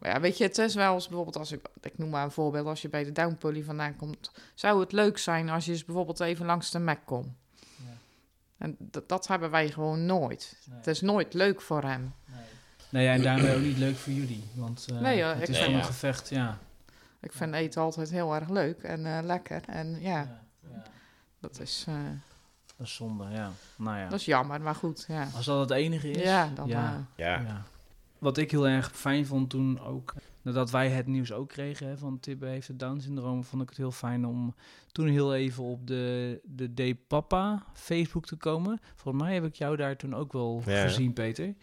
Maar 0.00 0.10
ja, 0.10 0.20
weet 0.20 0.38
je, 0.38 0.44
het 0.44 0.58
is 0.58 0.74
wel 0.74 0.94
eens 0.94 1.06
bijvoorbeeld 1.06 1.36
als 1.36 1.52
ik, 1.52 1.68
ik 1.80 1.98
noem 1.98 2.10
maar 2.10 2.24
een 2.24 2.30
voorbeeld, 2.30 2.66
als 2.66 2.82
je 2.82 2.88
bij 2.88 3.04
de 3.04 3.12
Downpoly 3.12 3.62
vandaan 3.62 3.96
komt, 3.96 4.30
zou 4.54 4.80
het 4.80 4.92
leuk 4.92 5.18
zijn 5.18 5.48
als 5.48 5.64
je 5.64 5.72
eens 5.72 5.84
bijvoorbeeld 5.84 6.20
even 6.20 6.46
langs 6.46 6.70
de 6.70 6.78
Mac 6.78 6.98
komt. 7.04 7.28
Ja. 7.76 7.84
En 8.58 8.76
dat, 8.78 9.08
dat 9.08 9.26
hebben 9.26 9.50
wij 9.50 9.68
gewoon 9.70 10.06
nooit. 10.06 10.58
Nee. 10.66 10.76
Het 10.76 10.86
is 10.86 11.00
nooit 11.00 11.34
leuk 11.34 11.60
voor 11.60 11.82
hem. 11.82 12.14
Nee. 12.88 13.08
En 13.08 13.22
daarmee 13.22 13.54
ook 13.54 13.62
niet 13.62 13.76
leuk 13.78 13.96
voor 13.96 14.12
jullie. 14.12 14.44
Want 14.54 14.86
eh, 14.92 15.00
Nee, 15.00 15.22
het 15.22 15.48
is 15.48 15.58
gewoon 15.58 15.74
een 15.78 15.84
gevecht, 15.84 16.28
ja. 16.28 16.58
Ik 17.20 17.32
vind 17.32 17.54
eten 17.54 17.82
altijd 17.82 18.10
heel 18.10 18.34
erg 18.34 18.48
leuk 18.48 18.82
en 18.82 19.06
eh, 19.16 19.22
lekker. 19.22 19.62
En 19.66 20.00
ja, 20.00 20.00
Ja, 20.10 20.40
ja. 20.74 20.82
dat 21.40 21.60
is, 21.60 21.84
eh, 21.88 21.94
Dat 22.76 22.86
is 22.86 22.94
zonde, 22.94 23.24
ja. 23.30 23.50
Nou 23.76 23.98
ja. 23.98 24.08
dat 24.08 24.18
is 24.18 24.24
jammer, 24.24 24.60
maar 24.60 24.74
goed. 24.74 25.04
Ja, 25.08 25.28
Als 25.34 25.44
dat 25.46 25.60
het 25.60 25.70
enige 25.78 26.10
is. 26.10 26.22
ja 26.22 26.50
dan 26.54 26.68
ja. 26.68 27.06
Ja, 27.16 27.40
Ja. 27.40 27.62
Wat 28.20 28.38
ik 28.38 28.50
heel 28.50 28.68
erg 28.68 28.90
fijn 28.96 29.26
vond 29.26 29.50
toen 29.50 29.80
ook, 29.80 30.14
nadat 30.42 30.70
wij 30.70 30.88
het 30.88 31.06
nieuws 31.06 31.32
ook 31.32 31.48
kregen 31.48 31.86
hè, 31.86 31.96
van 31.98 32.20
Tibbe 32.20 32.46
heeft 32.46 32.68
het 32.68 32.78
Down-syndroom, 32.78 33.44
vond 33.44 33.62
ik 33.62 33.68
het 33.68 33.78
heel 33.78 33.90
fijn 33.92 34.26
om 34.26 34.54
toen 34.92 35.08
heel 35.08 35.34
even 35.34 35.64
op 35.64 35.86
de, 35.86 36.40
de 36.44 36.92
D 36.94 37.06
Papa 37.08 37.62
Facebook 37.74 38.26
te 38.26 38.36
komen. 38.36 38.78
Volgens 38.94 39.24
mij 39.24 39.34
heb 39.34 39.44
ik 39.44 39.54
jou 39.54 39.76
daar 39.76 39.96
toen 39.96 40.14
ook 40.14 40.32
wel 40.32 40.62
Ja. 40.66 40.82
gezien, 40.82 41.12
Peter. 41.12 41.54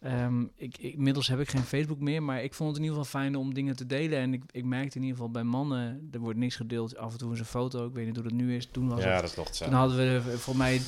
Ehm, 0.00 0.42
ik, 0.42 0.78
ik, 0.78 0.92
inmiddels 0.94 1.28
heb 1.28 1.40
ik 1.40 1.50
geen 1.50 1.62
Facebook 1.62 2.00
meer, 2.00 2.22
maar 2.22 2.42
ik 2.42 2.54
vond 2.54 2.68
het 2.68 2.78
in 2.78 2.84
ieder 2.84 2.98
geval 2.98 3.20
fijn 3.20 3.36
om 3.36 3.54
dingen 3.54 3.76
te 3.76 3.86
delen. 3.86 4.18
En 4.18 4.32
ik, 4.32 4.42
ik 4.50 4.64
merkte 4.64 4.96
in 4.96 5.02
ieder 5.02 5.16
geval 5.16 5.30
bij 5.32 5.42
mannen, 5.42 6.08
er 6.12 6.18
wordt 6.18 6.38
niks 6.38 6.56
gedeeld, 6.56 6.96
af 6.96 7.12
en 7.12 7.18
toe 7.18 7.32
is 7.32 7.38
een 7.38 7.44
foto, 7.44 7.86
ik 7.86 7.92
weet 7.94 8.06
niet 8.06 8.14
hoe 8.14 8.24
dat 8.24 8.32
nu 8.32 8.56
is. 8.56 8.68
Toen 8.72 8.88
was 8.88 9.02
ja 9.02 9.10
het 9.10 9.20
dat 9.20 9.30
is 9.30 9.36
nog 9.36 9.44
toen 9.46 9.54
hetzelfde. 9.66 9.76
hadden 9.76 10.24
we, 10.30 10.38
voor 10.38 10.56
mij, 10.56 10.80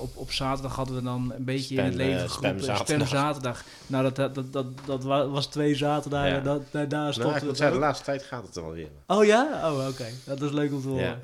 op, 0.00 0.16
op 0.16 0.32
zaterdag 0.32 0.76
hadden 0.76 0.94
we 0.96 1.02
dan 1.02 1.32
een 1.36 1.44
beetje 1.44 1.74
in 1.76 1.84
het 1.84 1.94
leven 1.94 2.22
eh, 2.22 2.28
geroepen. 2.30 2.62
Spam 2.62 2.76
zaterdag. 2.76 3.08
zaterdag. 3.08 3.64
Nou, 3.86 4.02
dat, 4.02 4.16
dat, 4.16 4.34
dat, 4.34 4.52
dat, 4.52 4.66
dat 4.86 5.04
wa- 5.04 5.26
was 5.28 5.46
twee 5.46 5.74
zaterdagen. 5.74 6.32
Ja. 6.34 6.40
Dat, 6.40 6.62
daar, 6.70 6.88
daar 6.88 7.00
Nou, 7.00 7.12
stopte 7.12 7.46
het 7.46 7.56
zeggen, 7.56 7.76
de 7.76 7.82
laatste 7.82 8.04
tijd 8.04 8.22
gaat 8.22 8.46
het 8.46 8.56
er 8.56 8.62
wel 8.62 8.72
weer. 8.72 8.88
Oh 9.06 9.24
ja? 9.24 9.70
Oh, 9.72 9.88
oké. 9.88 10.06
Dat 10.24 10.42
is 10.42 10.50
leuk 10.50 10.72
om 10.72 10.80
te 10.82 10.88
horen. 10.88 11.04
Ja. 11.04 11.18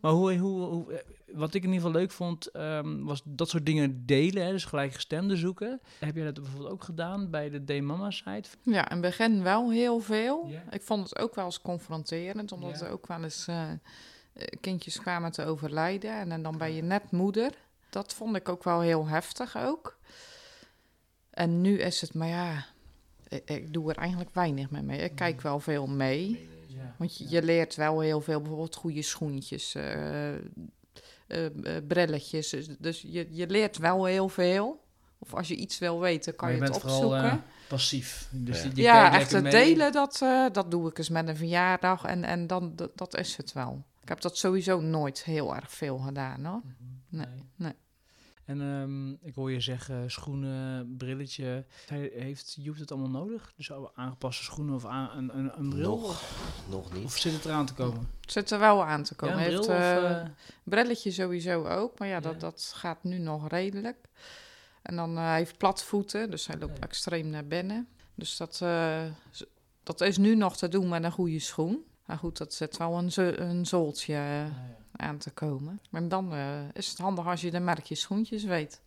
Maar 0.00 0.12
hoe, 0.12 0.36
hoe, 0.36 0.62
hoe, 0.64 1.02
wat 1.32 1.54
ik 1.54 1.62
in 1.62 1.68
ieder 1.72 1.86
geval 1.86 2.00
leuk 2.00 2.10
vond, 2.10 2.46
ehm, 2.50 3.02
was 3.02 3.22
dat 3.24 3.48
soort 3.48 3.66
dingen 3.66 4.06
delen. 4.06 4.44
Hè, 4.44 4.50
dus 4.50 4.64
gelijkgestemden 4.64 5.36
zoeken. 5.36 5.80
Heb 5.98 6.14
jij 6.16 6.24
dat 6.24 6.34
bijvoorbeeld 6.34 6.70
ook 6.72 6.84
gedaan 6.84 7.30
bij 7.30 7.50
de 7.50 7.64
D-Mama-site? 7.64 8.48
Ja, 8.62 8.84
in 8.90 8.92
het 8.92 9.00
begin 9.00 9.42
wel 9.42 9.70
heel 9.70 10.00
veel. 10.00 10.48
Ik 10.70 10.82
vond 10.82 11.08
het 11.08 11.18
ook 11.18 11.34
wel 11.34 11.44
eens 11.44 11.60
confronterend, 11.60 12.52
omdat 12.52 12.80
er 12.80 12.90
ook 12.90 13.06
wel 13.06 13.22
eens 13.22 13.46
eh, 13.46 13.70
eh, 13.70 13.78
kindjes 14.60 15.00
kwamen 15.00 15.32
te 15.32 15.44
overlijden. 15.44 16.10
En, 16.10 16.28
dan- 16.28 16.42
dan 16.42 16.58
ben 16.58 16.72
je 16.74 16.82
net 16.82 17.10
moeder. 17.10 17.52
Dat 17.90 18.14
vond 18.14 18.36
ik 18.36 18.48
ook 18.48 18.64
wel 18.64 18.80
heel 18.80 19.06
heftig 19.08 19.56
ook. 19.56 19.98
En 21.30 21.60
nu 21.60 21.78
is 21.78 22.00
het, 22.00 22.14
maar 22.14 22.28
ja, 22.28 22.64
ik, 23.28 23.50
ik 23.50 23.72
doe 23.72 23.90
er 23.90 23.96
eigenlijk 23.96 24.30
weinig 24.34 24.70
mee 24.70 24.82
mee. 24.82 24.98
Ik 25.00 25.14
kijk 25.14 25.40
wel 25.40 25.60
veel 25.60 25.86
mee. 25.86 26.48
Want 26.98 27.16
je, 27.18 27.28
je 27.28 27.42
leert 27.42 27.74
wel 27.74 28.00
heel 28.00 28.20
veel, 28.20 28.38
bijvoorbeeld 28.40 28.74
goede 28.74 29.02
schoentjes, 29.02 29.74
eh, 29.74 30.32
eh, 31.26 31.46
eh, 31.76 31.84
brilletjes. 31.86 32.48
Dus- 32.50 32.68
Dus 32.78 33.02
je, 33.02 33.26
je 33.30 33.46
leert 33.46 33.78
wel 33.78 34.04
heel 34.04 34.28
veel. 34.28 34.84
Of 35.18 35.34
als 35.34 35.48
je 35.48 35.54
iets 35.56 35.78
wil 35.78 36.00
weten, 36.00 36.36
kan 36.36 36.48
je, 36.50 36.56
je 36.56 36.62
het 36.62 36.70
bent 36.70 36.82
vooral 36.82 37.02
opzoeken. 37.04 37.30
eh, 37.30 37.68
passief. 37.68 38.28
Dus 38.30 38.62
Ja. 38.62 38.70
je 38.74 38.82
ja, 38.82 39.12
echt 39.18 39.30
het 39.32 39.42
mee. 39.42 39.52
delen, 39.52 39.92
dat, 39.92 40.20
eh, 40.22 40.46
dat 40.52 40.70
doe 40.70 40.88
ik 40.88 40.98
eens 40.98 41.08
met 41.08 41.28
een 41.28 41.36
verjaardag. 41.36 42.04
En, 42.04 42.24
en 42.24 42.46
dan, 42.46 42.72
dat, 42.76 42.90
dat 42.94 43.16
is 43.18 43.36
het 43.36 43.52
wel. 43.52 43.84
Ik 44.02 44.08
heb 44.08 44.20
dat 44.20 44.38
sowieso 44.38 44.80
nooit 44.80 45.24
heel 45.24 45.54
erg 45.54 45.70
veel 45.72 45.98
gedaan, 45.98 46.44
hoor. 46.44 46.62
Nee, 47.08 47.26
nee. 47.56 47.72
En 48.46 48.60
ehm, 48.60 49.10
ik 49.28 49.34
hoor 49.34 49.50
je 49.52 49.60
zeggen, 49.60 50.10
schoenen, 50.10 50.94
brilletje. 50.96 51.64
Hij- 51.86 52.10
Heeft 52.14 52.56
Joep 52.60 52.78
het 52.78 52.90
allemaal 52.92 53.10
nodig? 53.22 53.52
Dus 53.56 53.70
aangepaste 53.94 54.44
schoenen 54.44 54.74
of 54.74 54.84
aan, 54.84 55.10
een, 55.18 55.38
een, 55.38 55.58
een 55.58 55.68
bril? 55.68 55.98
Nog, 56.00 56.22
nog 56.70 56.92
niet. 56.92 57.04
of 57.04 57.16
zit 57.18 57.32
het 57.32 57.44
eraan 57.44 57.66
te 57.66 57.74
komen? 57.74 58.08
Het 58.20 58.32
zit 58.32 58.50
er 58.50 58.58
wel 58.58 58.84
aan 58.84 59.02
te 59.02 59.10
Ja, 59.10 59.16
komen. 59.16 59.34
een 59.34 59.40
Hij 59.40 59.48
bril 59.60 59.74
heeft 59.74 59.96
of... 59.98 60.04
eh, 60.04 60.20
eh, 60.20 60.26
brilletje 60.64 61.10
sowieso 61.10 61.64
ook. 61.66 61.98
Maar 61.98 62.08
ja, 62.08 62.14
Ja. 62.14 62.20
Dat, 62.20 62.40
dat 62.40 62.72
gaat 62.76 63.04
nu 63.04 63.18
nog 63.18 63.48
redelijk. 63.48 63.96
En 64.82 64.96
dan 64.96 65.16
eh, 65.16 65.24
hij 65.24 65.36
heeft 65.36 65.58
platvoeten, 65.58 66.30
dus 66.30 66.46
hij 66.46 66.58
loopt 66.58 66.76
Ja. 66.78 66.82
extreem 66.82 67.26
naar 67.28 67.46
binnen. 67.46 67.88
Dus 68.14 68.36
dat, 68.36 68.60
eh, 68.62 69.04
dat 69.82 70.00
is 70.00 70.16
nu 70.18 70.34
nog 70.34 70.56
te 70.56 70.68
doen 70.68 70.88
met 70.88 71.04
een 71.04 71.12
goede 71.12 71.38
schoen. 71.38 71.84
Maar 72.06 72.18
goed, 72.18 72.36
dat 72.38 72.54
zit 72.54 72.76
wel 72.76 72.98
een, 72.98 73.12
zo- 73.12 73.32
een 73.36 73.66
zooltje 73.66 74.12
eh, 74.14 74.20
ja. 74.20 74.52
aan 74.96 75.18
te 75.18 75.30
komen. 75.30 75.80
Maar 75.90 76.08
dan 76.08 76.32
eh, 76.34 76.58
is 76.72 76.88
het 76.88 76.98
handig 76.98 77.26
als 77.26 77.40
je 77.40 77.50
de 77.50 77.60
merkjes 77.60 78.00
schoentjes 78.00 78.44
weet. 78.44 78.80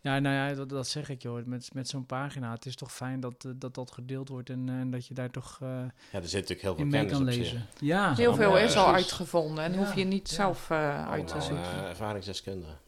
Ja, 0.00 0.18
nou 0.18 0.34
ja, 0.34 0.54
dat, 0.54 0.68
dat 0.68 0.88
zeg 0.88 1.08
ik 1.08 1.22
joh. 1.22 1.44
Met, 1.44 1.74
met 1.74 1.88
zo'n 1.88 2.06
pagina. 2.06 2.50
Het 2.52 2.66
is 2.66 2.76
toch 2.76 2.92
fijn 2.92 3.20
dat 3.20 3.44
eh, 3.44 3.50
dat, 3.56 3.74
dat 3.74 3.90
gedeeld 3.90 4.28
wordt 4.28 4.50
en, 4.50 4.68
eh, 4.68 4.74
en 4.74 4.90
dat 4.90 5.06
je 5.06 5.14
daar 5.14 5.30
toch 5.30 5.58
eh, 5.62 5.68
Ja, 5.68 6.18
er 6.18 6.28
zit 6.28 6.32
natuurlijk 6.48 6.60
heel 6.62 6.74
veel 6.74 6.86
kennis 6.88 7.12
kan 7.12 7.22
op 7.22 7.32
zich. 7.32 7.42
lezen. 7.42 7.66
Ja, 7.80 8.14
Heel 8.14 8.34
veel 8.34 8.58
is 8.58 8.74
eh, 8.74 8.86
al 8.86 8.92
uitgevonden 8.94 9.64
en 9.64 9.72
Ja, 9.72 9.78
hoef 9.78 9.94
je 9.94 10.04
niet 10.04 10.28
ja. 10.28 10.34
zelf 10.34 10.70
eh, 10.70 11.08
uit 11.10 11.26
te 11.28 11.40
zoeken. 11.40 11.64
eh, 11.64 11.88
ervaringsdeskundigen. 11.88 12.78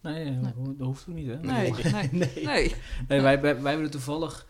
Nee, 0.00 0.40
dat 0.40 0.52
hoeft 0.78 1.08
ook 1.08 1.14
niet 1.14 1.26
hè? 1.26 1.36
nee, 1.40 1.72
nee, 1.72 2.08
nee. 2.12 2.30
nee. 2.44 2.74
Nee, 3.08 3.20
wij, 3.20 3.40
wij, 3.40 3.40
wij 3.40 3.54
hebben 3.72 3.82
er 3.84 3.90
toevallig 3.90 4.46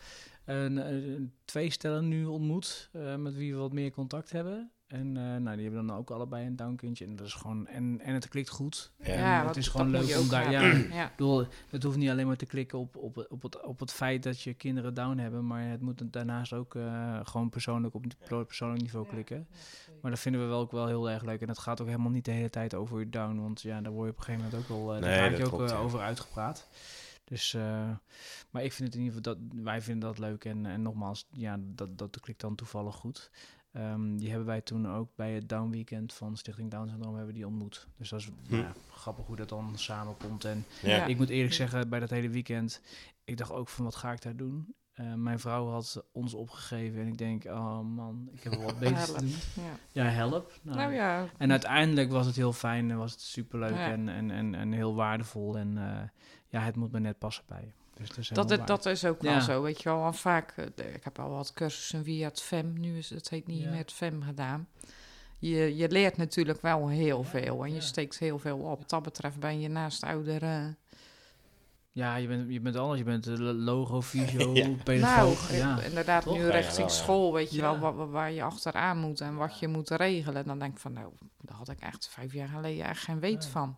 twee 1.45 1.69
stellen 1.69 2.07
nu 2.07 2.25
ontmoet 2.25 2.89
eh, 2.91 3.15
met 3.15 3.35
wie 3.35 3.53
we 3.53 3.59
wat 3.59 3.73
meer 3.73 3.91
contact 3.91 4.31
hebben. 4.31 4.71
En 4.93 5.17
eh, 5.17 5.23
nou, 5.23 5.55
die 5.55 5.65
hebben 5.65 5.87
dan 5.87 5.97
ook 5.97 6.11
allebei 6.11 6.45
een 6.45 6.55
downkindje. 6.55 7.05
En 7.05 7.15
dat 7.15 7.27
is 7.27 7.33
gewoon. 7.33 7.67
En, 7.67 7.99
en 8.01 8.13
het 8.13 8.27
klikt 8.27 8.49
goed. 8.49 8.91
Ja. 8.97 9.41
En 9.41 9.47
het 9.47 9.57
is 9.57 9.65
dat 9.65 9.73
gewoon 9.75 9.91
leuk 9.91 10.17
om 10.19 10.29
daar. 10.29 10.51
Ja, 10.51 10.61
ja. 10.61 11.05
ik 11.05 11.15
bedoel, 11.15 11.45
het 11.69 11.83
hoeft 11.83 11.97
niet 11.97 12.09
alleen 12.09 12.27
maar 12.27 12.35
te 12.35 12.45
klikken 12.45 12.79
op, 12.79 12.95
op, 12.95 13.25
op, 13.29 13.41
het, 13.41 13.61
op 13.61 13.79
het 13.79 13.91
feit 13.91 14.23
dat 14.23 14.41
je 14.41 14.53
kinderen 14.53 14.93
down 14.93 15.17
hebben, 15.17 15.47
maar 15.47 15.69
het 15.69 15.81
moet 15.81 16.13
daarnaast 16.13 16.53
ook 16.53 16.75
eh, 16.75 17.19
gewoon 17.23 17.49
persoonlijk 17.49 17.93
op 17.93 18.05
persoonlijk 18.27 18.81
niveau 18.81 19.07
klikken. 19.07 19.47
Maar 20.01 20.11
dat 20.11 20.19
vinden 20.19 20.41
we 20.41 20.47
wel 20.47 20.59
ook 20.59 20.71
wel 20.71 20.87
heel 20.87 21.09
erg 21.09 21.23
leuk. 21.23 21.41
En 21.41 21.47
het 21.47 21.59
gaat 21.59 21.81
ook 21.81 21.87
helemaal 21.87 22.11
niet 22.11 22.25
de 22.25 22.31
hele 22.31 22.49
tijd 22.49 22.73
over 22.73 22.99
je 22.99 23.09
down, 23.09 23.41
want 23.41 23.61
ja, 23.61 23.81
daar 23.81 23.91
word 23.91 24.05
je 24.05 24.11
op 24.11 24.17
een 24.17 24.23
gegeven 24.23 24.49
moment 24.49 24.63
ook 24.63 24.77
wel, 24.77 24.95
eh 24.95 25.01
daar 25.01 25.17
raak 25.17 25.29
dat 25.29 25.39
je 25.39 25.45
ook 25.45 25.51
klopt, 25.51 25.71
ja. 25.71 25.77
over 25.77 25.99
uitgepraat. 25.99 26.67
Dus, 27.33 27.53
eh, 27.53 27.89
maar 28.49 28.63
ik 28.63 28.73
vind 28.73 28.87
het 28.89 28.97
in 28.97 29.03
ieder 29.05 29.17
geval 29.17 29.35
dat 29.35 29.63
wij 29.63 29.81
vinden 29.81 30.09
dat 30.09 30.19
leuk 30.19 30.45
en, 30.45 30.65
en 30.65 30.81
nogmaals, 30.81 31.27
ja, 31.31 31.57
dat, 31.61 31.97
dat 31.97 32.19
klikt 32.19 32.41
dan 32.41 32.55
toevallig 32.55 32.95
goed. 32.95 33.29
Ehm, 33.71 34.15
die 34.17 34.29
hebben 34.29 34.47
wij 34.47 34.61
toen 34.61 34.91
ook 34.91 35.09
bij 35.15 35.31
het 35.33 35.49
Down 35.49 35.69
Weekend 35.69 36.13
van 36.13 36.37
Stichting 36.37 36.71
Down 36.71 36.87
Syndrome 36.89 37.15
hebben 37.17 37.33
we 37.33 37.39
die 37.39 37.47
ontmoet. 37.47 37.87
Dus 37.97 38.09
dat 38.09 38.19
is 38.19 38.25
Hm. 38.25 38.51
nou 38.51 38.63
ja, 38.63 38.73
grappig 38.91 39.25
hoe 39.25 39.35
dat 39.35 39.49
dan 39.49 39.71
samenkomt. 39.77 40.45
En 40.45 40.65
Ja. 40.81 41.05
Ik 41.05 41.17
moet 41.17 41.29
eerlijk 41.29 41.53
zeggen, 41.53 41.89
bij 41.89 41.99
dat 41.99 42.09
hele 42.09 42.29
weekend, 42.29 42.81
ik 43.23 43.37
dacht 43.37 43.51
ook 43.51 43.69
van 43.69 43.85
wat 43.85 43.95
ga 43.95 44.11
ik 44.11 44.21
daar 44.21 44.35
doen? 44.35 44.75
Eh, 44.93 45.13
mijn 45.13 45.39
vrouw 45.39 45.67
had 45.69 46.05
ons 46.11 46.33
opgegeven 46.33 47.01
en 47.01 47.07
ik 47.07 47.17
denk, 47.17 47.45
oh 47.45 47.79
man, 47.79 48.29
ik 48.33 48.43
heb 48.43 48.53
wel 48.53 48.63
wat 48.63 48.79
beter 48.89 49.05
te 49.05 49.19
doen. 49.19 49.33
Ja. 49.65 50.03
Ja, 50.03 50.09
help. 50.09 50.59
Nou, 50.61 50.77
Nou 50.77 50.93
ja, 50.93 51.25
En 51.37 51.51
uiteindelijk 51.51 52.11
was 52.11 52.25
het 52.25 52.35
heel 52.35 52.53
fijn 52.53 52.91
en 52.91 52.97
was 52.97 53.11
het 53.11 53.21
superleuk 53.21 53.75
Ja. 53.75 53.91
en, 53.91 54.09
en, 54.09 54.31
en, 54.31 54.55
en 54.55 54.71
heel 54.71 54.95
waardevol. 54.95 55.57
En 55.57 55.77
eh, 55.77 56.01
ja, 56.53 56.61
het 56.61 56.75
moet 56.75 56.91
me 56.91 56.99
net 56.99 57.17
passen 57.19 57.43
bij 57.47 57.61
je. 57.61 57.71
Dus 57.97 58.07
dat 58.09 58.17
is 58.17 58.27
dat, 58.27 58.49
helemaal 58.49 58.57
het, 58.57 58.83
dat 58.83 58.85
is 58.93 59.05
ook 59.05 59.21
wel 59.21 59.31
Ja. 59.33 59.39
zo, 59.39 59.61
weet 59.61 59.81
je 59.81 59.89
wel. 59.89 59.99
Want 59.99 60.19
vaak, 60.19 60.53
eh, 60.55 60.65
de- 60.75 60.93
ik 60.93 61.03
heb 61.03 61.19
al 61.19 61.29
wat 61.29 61.53
cursussen 61.53 62.03
via 62.03 62.27
het 62.27 62.41
FEM, 62.41 62.79
nu 62.79 62.97
is 62.97 63.09
het 63.09 63.29
heet 63.29 63.47
niet 63.47 63.61
Ja. 63.61 63.69
meer 63.69 63.77
het 63.79 63.91
FEM 63.91 64.21
gedaan. 64.23 64.67
Je, 65.39 65.75
je 65.75 65.89
leert 65.89 66.17
natuurlijk 66.17 66.61
wel 66.61 66.87
heel 66.87 67.21
Ja, 67.21 67.27
veel 67.29 67.63
en 67.65 67.73
je 67.73 67.81
steekt 67.81 68.19
heel 68.19 68.39
veel 68.39 68.57
op. 68.57 68.79
Wat 68.79 68.89
dat 68.89 69.03
betreft 69.03 69.39
ben 69.39 69.59
je 69.59 69.67
naast 69.67 70.03
ouderen... 70.03 70.77
Ja, 71.91 72.15
je 72.15 72.27
bent, 72.27 72.51
je 72.53 72.59
bent 72.59 72.75
alles. 72.75 72.97
Je 72.97 73.03
bent 73.03 73.27
eh, 73.27 73.33
logo, 73.39 74.01
visio, 74.01 74.53
Ja. 74.55 74.69
pedagoog. 74.83 75.49
Nou, 75.51 75.59
ja. 75.61 75.81
inderdaad, 75.81 76.23
Toch? 76.23 76.37
nu 76.37 76.45
ja, 76.45 76.51
richting 76.51 76.87
ja. 76.87 76.93
school, 76.93 77.33
weet 77.33 77.51
je 77.51 77.61
wel, 77.61 77.79
wa- 77.79 77.93
wa- 77.93 78.05
waar, 78.07 78.31
je 78.31 78.43
achteraan 78.43 78.97
moet 78.97 79.21
en 79.21 79.35
wat 79.35 79.59
je 79.59 79.67
moet 79.67 79.89
regelen. 79.89 80.45
Dan 80.45 80.59
denk 80.59 80.73
ik 80.73 80.79
van, 80.79 80.93
nou, 80.93 81.13
daar 81.41 81.57
had 81.57 81.69
ik 81.69 81.79
echt 81.79 82.07
vijf 82.09 82.33
jaar 82.33 82.47
geleden 82.47 82.85
echt 82.85 83.03
geen 83.03 83.19
weet 83.19 83.39
Nee. 83.41 83.49
van. 83.49 83.77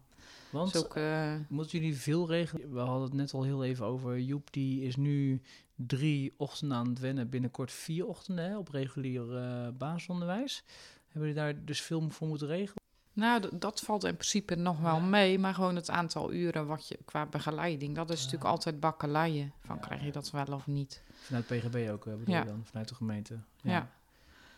Want 0.50 0.78
ook, 0.78 0.96
eh, 0.96 1.34
moeten 1.50 1.80
jullie 1.80 1.98
veel 1.98 2.28
regelen? 2.28 2.74
We 2.74 2.80
hadden 2.80 3.02
het 3.04 3.14
net 3.14 3.34
al 3.34 3.44
heel 3.44 3.64
even 3.64 3.86
over. 3.86 4.20
Joep, 4.20 4.48
die 4.54 4.82
is 4.82 4.96
nu 4.96 5.42
drie 5.76 6.34
ochtenden 6.38 6.78
aan 6.78 6.88
het 6.90 7.00
wennen. 7.00 7.30
Binnenkort 7.30 7.72
vier 7.72 8.06
ochtenden 8.08 8.46
hè, 8.46 8.58
op 8.58 8.70
regulier 8.70 9.36
eh 9.38 9.68
basisonderwijs. 9.78 10.64
Hebben 11.10 11.30
jullie 11.34 11.54
daar 11.54 11.66
dus 11.66 11.82
veel 11.82 12.10
voor 12.10 12.28
moeten 12.28 12.48
regelen? 12.48 12.84
nou, 13.14 13.58
dat 13.60 13.82
valt 13.82 14.04
in 14.04 14.14
principe 14.16 14.56
nog 14.56 14.80
wel 14.80 14.96
Ja. 14.96 15.02
mee, 15.06 15.40
maar 15.40 15.54
gewoon 15.54 15.76
het 15.76 15.90
aantal 15.90 16.34
uren 16.34 16.68
wat 16.68 16.88
je 16.88 16.98
qua 17.06 17.26
begeleiding, 17.26 17.96
dat 17.96 18.10
is 18.10 18.18
Ja. 18.18 18.24
natuurlijk 18.24 18.52
altijd 18.52 18.80
bakkeleien. 18.80 19.54
Van 19.66 19.76
Ja, 19.76 19.82
krijg 19.88 20.04
je 20.04 20.12
dat 20.12 20.32
wel 20.32 20.46
of 20.46 20.68
niet? 20.68 21.04
Vanuit 21.14 21.46
PGB 21.46 21.90
ook, 21.92 22.06
eh, 22.06 22.14
bedoel 22.16 22.34
Ja. 22.34 22.40
je 22.40 22.46
dan? 22.46 22.62
Vanuit 22.66 22.88
de 22.90 22.96
gemeente? 22.96 23.40
Ja, 23.62 23.90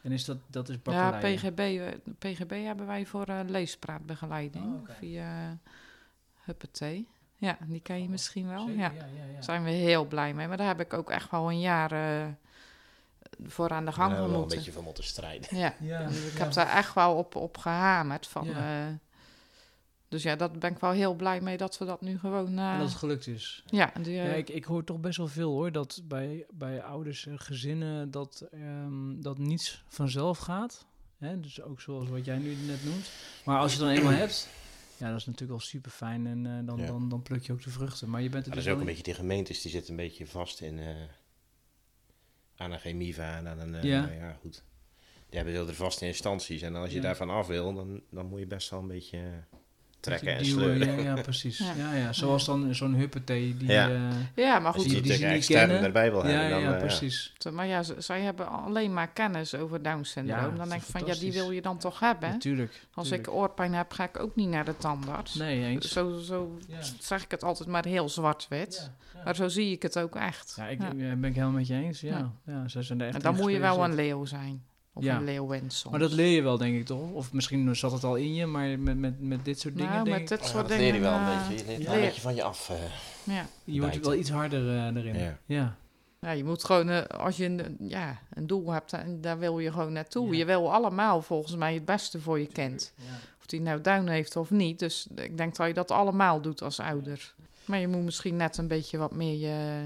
En 0.02 0.12
is 0.12 0.26
dat, 0.26 0.38
dat 0.48 0.70
is 0.70 0.76
ja, 0.84 1.10
bakkeleien? 1.10 1.38
PGB, 1.38 1.60
eh, 1.60 2.14
PGB 2.20 2.64
hebben 2.64 2.86
wij 2.88 3.06
voor 3.06 3.26
eh, 3.26 3.40
leespraatbegeleiding 3.46 4.66
Oh, 4.66 4.74
oké. 4.82 4.94
via 5.00 5.44
uh, 5.48 5.52
Huppatee. 6.44 7.08
Ja, 7.36 7.58
die 7.66 7.80
ken 7.82 8.02
je 8.02 8.10
misschien 8.10 8.48
wel. 8.48 8.66
Zeker, 8.66 8.80
Ja. 8.82 8.92
ja, 8.92 9.06
ja, 9.16 9.24
ja. 9.28 9.34
Daar 9.34 9.44
zijn 9.44 9.64
we 9.64 9.70
heel 9.70 10.06
blij 10.06 10.34
mee. 10.34 10.48
Maar 10.48 10.58
daar 10.58 10.68
heb 10.68 10.80
ik 10.80 10.94
ook 10.94 11.10
echt 11.10 11.32
wel 11.32 11.50
een 11.52 11.60
jaar 11.60 11.92
eh, 11.92 12.28
voor 13.48 13.70
aan 13.70 13.86
de 13.86 13.92
gang 13.92 14.08
Daar 14.10 14.18
hebben 14.18 14.18
we 14.18 14.22
wel 14.22 14.34
een 14.34 14.40
moeten. 14.40 14.58
beetje 14.58 14.72
voor 14.72 14.84
moeten 14.84 15.04
strijden. 15.04 15.58
Ja, 15.58 15.74
Ja, 15.80 16.00
ik 16.00 16.34
ja. 16.34 16.44
heb 16.44 16.54
daar 16.54 16.70
echt 16.76 16.94
wel 16.94 17.16
op, 17.16 17.36
op 17.36 17.58
gehamerd. 17.58 18.28
Van, 18.28 18.46
Ja. 18.48 18.98
Eh, 20.08 20.14
dus 20.14 20.24
ja, 20.24 20.36
daar 20.36 20.52
ben 20.52 20.72
ik 20.72 20.80
wel 20.80 20.92
heel 20.92 21.14
blij 21.16 21.42
mee 21.42 21.58
dat 21.58 21.78
we 21.78 21.86
dat 21.86 22.02
nu 22.02 22.20
gewoon... 22.20 22.58
eh, 22.58 22.72
En 22.72 22.80
dat 22.80 22.88
het 22.90 22.98
gelukt 22.98 23.28
is. 23.28 23.64
ja, 23.66 23.92
die, 24.02 24.14
Ja, 24.14 24.24
eh, 24.24 24.38
ik, 24.38 24.50
ik 24.50 24.64
hoor 24.64 24.84
toch 24.84 25.00
best 25.00 25.18
wel 25.18 25.28
veel 25.28 25.52
hoor, 25.52 25.72
dat 25.72 26.02
bij, 26.04 26.46
bij 26.52 26.84
ouders 26.84 27.26
en 27.26 27.40
gezinnen 27.40 28.12
dat, 28.12 28.48
ehm, 28.52 29.22
dat 29.22 29.38
niets 29.38 29.84
vanzelf 29.88 30.38
gaat. 30.38 30.86
Hè? 31.18 31.40
Dus 31.40 31.62
ook 31.62 31.82
zoals 31.82 32.10
wat 32.10 32.26
jij 32.26 32.38
nu 32.38 32.56
net 32.56 32.84
noemt. 32.86 33.12
Maar 33.46 33.60
als 33.60 33.74
je 33.74 33.78
het 33.80 33.88
dan 33.88 33.98
eenmaal 33.98 34.14
hebt, 34.20 34.50
ja, 34.98 35.10
dat 35.10 35.20
is 35.20 35.26
natuurlijk 35.26 35.54
al 35.54 35.60
super 35.66 35.92
fijn 35.92 36.28
en 36.28 36.46
eh, 36.46 36.66
dan, 36.68 36.78
Ja. 36.80 36.86
dan, 36.86 37.10
dan 37.10 37.22
pluk 37.22 37.44
je 37.46 37.54
ook 37.54 37.64
de 37.64 37.70
vruchten. 37.70 38.10
Maar 38.10 38.22
je 38.22 38.30
bent 38.30 38.44
er 38.46 38.48
Maar 38.50 38.58
dat 38.58 38.66
dus 38.66 38.74
is 38.74 38.80
ook 38.80 38.80
een 38.80 38.86
wel 38.86 38.96
beetje 38.96 39.12
de 39.12 39.18
gemeentes, 39.20 39.62
die 39.62 39.72
zitten 39.72 39.92
een 39.92 39.98
beetje 39.98 40.28
vast 40.28 40.62
in... 40.62 40.80
eh 40.80 40.96
aan 42.60 42.72
een 42.72 42.80
chemiva 42.80 43.36
en 43.38 43.48
aan 43.48 43.60
een... 43.60 43.76
eh, 43.76 43.84
Ja. 43.84 44.02
nou 44.02 44.14
ja, 44.14 44.38
goed. 44.42 44.64
Die 45.30 45.36
hebben 45.36 45.54
heel 45.54 45.66
de 45.66 45.74
vaste 45.74 46.06
instanties. 46.06 46.62
En 46.62 46.76
als 46.76 46.90
je 46.90 46.96
Ja. 46.96 47.02
daarvan 47.02 47.30
af 47.30 47.48
wil, 47.48 47.74
dan, 47.74 48.02
dan 48.12 48.26
moet 48.26 48.40
je 48.40 48.48
best 48.48 48.70
wel 48.70 48.80
een 48.80 48.88
beetje 48.88 49.18
eh, 49.18 49.58
trekken 50.00 50.36
en 50.36 50.44
die 50.44 50.56
duwen, 50.56 50.76
sleuren. 50.76 51.04
Ja, 51.04 51.16
ja, 51.16 51.22
precies. 51.22 51.58
Ja. 51.68 51.74
Ja. 51.78 51.94
Ja, 51.94 52.14
Zoals 52.14 52.46
dan 52.46 52.76
zo'n 52.76 52.94
huppatee 52.94 53.58
die... 53.58 53.68
Ja. 53.68 53.90
eh, 53.90 54.00
ja, 54.36 54.60
maar 54.60 54.74
goed. 54.74 54.84
die 54.84 54.96
ze 54.96 55.02
tegen 55.02 55.28
niet 55.28 55.36
extern 55.38 55.60
kennen. 55.68 55.84
erbij 55.84 56.12
wil 56.12 56.28
ja, 56.28 56.30
hebben, 56.30 56.50
dan... 56.50 56.62
ja, 56.62 56.74
eh, 56.74 56.80
precies. 56.80 57.34
Maar 57.52 57.68
ja, 57.68 57.84
zij 57.98 58.22
hebben 58.22 58.50
alleen 58.50 58.94
maar 58.94 59.08
kennis 59.08 59.56
over 59.56 59.82
Down 59.84 60.04
syndroom. 60.04 60.40
Ja, 60.40 60.48
dat 60.48 60.58
dan 60.58 60.70
denk 60.70 60.82
ik 60.82 60.88
van, 60.88 61.06
ja, 61.06 61.14
die 61.14 61.32
wil 61.32 61.52
je 61.52 61.62
dan 61.62 61.78
toch 61.78 62.00
hebben? 62.00 62.30
Natuurlijk. 62.30 62.88
Als 62.94 63.08
tuurlijk. 63.08 63.28
ik 63.28 63.34
oorpijn 63.34 63.74
heb, 63.74 63.92
ga 63.92 64.04
ik 64.04 64.20
ook 64.20 64.36
niet 64.36 64.50
naar 64.50 64.66
de 64.66 64.78
tandarts. 64.78 65.34
Nee, 65.36 65.64
eens. 65.66 65.92
Zo, 65.92 66.20
zo 66.20 66.58
Ja. 66.68 66.78
zeg 67.00 67.24
ik 67.24 67.32
het 67.32 67.44
altijd 67.44 67.70
maar 67.70 67.86
heel 67.86 68.10
zwart-wit. 68.10 68.76
Ja, 69.14 69.18
ja. 69.18 69.24
Maar 69.24 69.36
zo 69.36 69.48
zie 69.48 69.72
ik 69.72 69.82
het 69.82 70.00
ook 70.00 70.16
echt. 70.16 70.54
Ja, 70.58 70.68
ik 70.68 70.82
Ja. 70.82 70.94
ben 70.94 71.24
ik 71.24 71.34
helemaal 71.36 71.52
met 71.52 71.68
je 71.68 71.74
eens. 71.74 72.02
Ja, 72.02 72.18
Ja. 72.18 72.32
ja. 72.54 72.68
zij 72.68 72.82
zijn 72.84 73.00
er 73.02 73.08
echt 73.08 73.16
En 73.16 73.22
dan 73.22 73.36
moet 73.36 73.52
je 73.52 73.60
wel 73.60 73.84
een 73.84 73.96
leeuw 73.96 74.26
zijn. 74.26 74.64
Of 74.98 75.04
Ja. 75.04 75.18
een 75.18 75.24
leeuwin 75.24 75.70
soms. 75.70 75.92
Maar 75.92 76.00
dat 76.00 76.12
leer 76.12 76.36
je 76.36 76.42
wel, 76.42 76.58
denk 76.58 76.76
ik 76.76 76.86
toch? 76.86 77.12
Of 77.12 77.34
misschien 77.34 77.76
zat 77.76 77.92
het 77.92 78.04
al 78.04 78.16
in 78.16 78.34
je, 78.34 78.46
maar 78.46 78.80
met, 78.80 78.98
met, 78.98 79.22
met 79.22 79.46
dit 79.46 79.60
soort 79.60 79.76
dingen. 79.76 79.92
nou, 79.92 80.04
denk 80.04 80.20
met 80.20 80.28
dit 80.28 80.40
ja, 80.40 80.46
soort 80.46 80.68
dat 80.68 80.78
dingen... 80.78 80.84
leer 80.84 80.94
je 80.94 81.00
wel 81.00 81.12
eh, 81.14 81.42
een 81.50 81.56
beetje. 81.56 81.72
Je 81.72 81.78
leert 81.78 81.86
wel 81.88 81.96
een 81.96 82.02
beetje 82.02 82.22
van 82.22 82.36
je 82.36 82.44
af. 82.44 82.70
eh. 82.70 82.76
Ja. 83.24 83.46
je 83.64 83.80
wordt 83.82 84.00
wel 84.00 84.14
iets 84.16 84.30
harder 84.30 84.70
eh, 84.70 84.96
erin. 84.96 85.18
Ja. 85.18 85.38
Ja. 85.46 85.76
ja, 86.20 86.32
je 86.32 86.44
moet 86.44 86.64
gewoon... 86.64 86.90
eh, 86.90 87.02
als 87.20 87.38
je 87.38 87.46
een, 87.46 87.78
ja, 87.80 88.20
een 88.34 88.48
doel 88.48 88.72
hebt, 88.72 88.94
en 88.94 89.22
daar 89.22 89.40
wil 89.40 89.60
je 89.60 89.72
gewoon 89.72 89.94
naartoe. 89.94 90.32
Ja. 90.32 90.38
Je 90.38 90.46
wil 90.46 90.74
allemaal 90.74 91.22
volgens 91.22 91.56
mij 91.56 91.74
het 91.74 91.86
beste 91.86 92.20
voor 92.22 92.40
je 92.40 92.48
kind. 92.48 92.94
Ja. 92.96 93.04
Of 93.40 93.46
die 93.46 93.62
nou 93.62 93.82
duin 93.82 94.08
heeft 94.08 94.36
of 94.36 94.50
niet. 94.52 94.80
Dus 94.80 95.08
ik 95.16 95.38
denk 95.38 95.56
dat 95.56 95.68
je 95.68 95.74
dat 95.74 95.92
allemaal 95.92 96.42
doet 96.42 96.62
als 96.62 96.80
ouder. 96.80 97.34
Maar 97.66 97.80
je 97.80 97.88
moet 97.88 98.04
misschien 98.04 98.36
net 98.36 98.58
een 98.58 98.68
beetje 98.68 98.98
wat 98.98 99.12
meer 99.16 99.38
je... 99.38 99.84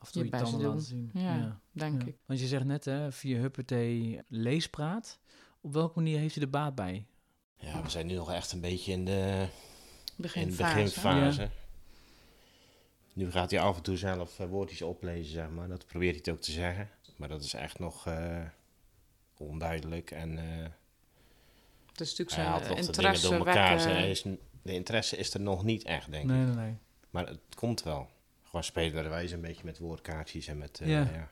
Af 0.00 0.06
en 0.06 0.12
toe 0.12 0.24
Je 0.24 0.30
je, 0.30 0.42
tanden 0.42 0.60
doen. 0.60 0.68
laten 0.68 0.86
zien. 0.86 1.10
Ja, 1.14 1.60
denk 1.72 2.00
Ja. 2.02 2.06
ik. 2.08 2.16
Want 2.26 2.40
je 2.40 2.46
zegt 2.46 2.64
net, 2.64 2.84
hè, 2.84 3.12
via 3.12 3.38
Huppatee 3.38 4.20
leespraat. 4.28 5.18
Op 5.60 5.72
welke 5.72 5.98
manier 5.98 6.18
heeft 6.18 6.36
u 6.36 6.40
er 6.40 6.50
baat 6.50 6.74
bij? 6.74 7.06
ja, 7.56 7.82
we 7.82 7.88
zijn 7.90 8.06
nu 8.06 8.14
nog 8.14 8.32
echt 8.32 8.52
een 8.52 8.60
beetje 8.60 8.92
in 8.92 9.04
de, 9.04 9.46
in 9.46 9.48
de 10.16 10.22
Beginfase. 10.22 10.74
beginfase. 10.74 11.50
Nu 13.12 13.30
gaat 13.30 13.50
hij 13.50 13.60
af 13.60 13.76
en 13.76 13.82
toe 13.82 13.96
zelf 13.96 14.38
eh, 14.38 14.46
woordjes 14.46 14.82
oplezen, 14.82 15.32
zeg 15.32 15.50
maar. 15.50 15.68
Dat 15.68 15.86
probeert 15.86 16.10
hij 16.14 16.20
het 16.24 16.34
ook 16.34 16.40
te 16.40 16.50
zeggen. 16.52 16.88
Maar 17.16 17.28
dat 17.28 17.42
is 17.44 17.54
echt 17.54 17.78
nog 17.78 18.06
eh, 18.06 18.42
onduidelijk. 19.36 20.10
En 20.10 20.38
eh 20.38 20.66
Het 21.90 22.00
is 22.00 22.16
natuurlijk 22.18 22.30
zijn 22.30 22.74
de 22.74 22.80
interesse 22.86 23.28
door 23.28 23.46
elkaar. 23.46 24.08
is, 24.08 24.22
de 24.62 24.72
interesse 24.72 25.16
is 25.16 25.34
er 25.34 25.40
nog 25.40 25.64
niet 25.64 25.82
echt, 25.84 26.10
denk 26.10 26.24
ik. 26.24 26.30
Nee, 26.30 26.44
nee, 26.44 26.54
nee. 26.54 26.74
Maar 27.10 27.26
het 27.26 27.40
komt 27.54 27.82
wel. 27.82 28.08
Gewoon 28.50 28.64
spelerwijs 28.64 29.30
een 29.30 29.40
beetje 29.40 29.64
met 29.64 29.78
woordkaartjes 29.78 30.46
en 30.46 30.58
met 30.58 30.80
eh, 30.80 30.88
Ja. 30.88 31.00
ja. 31.12 31.30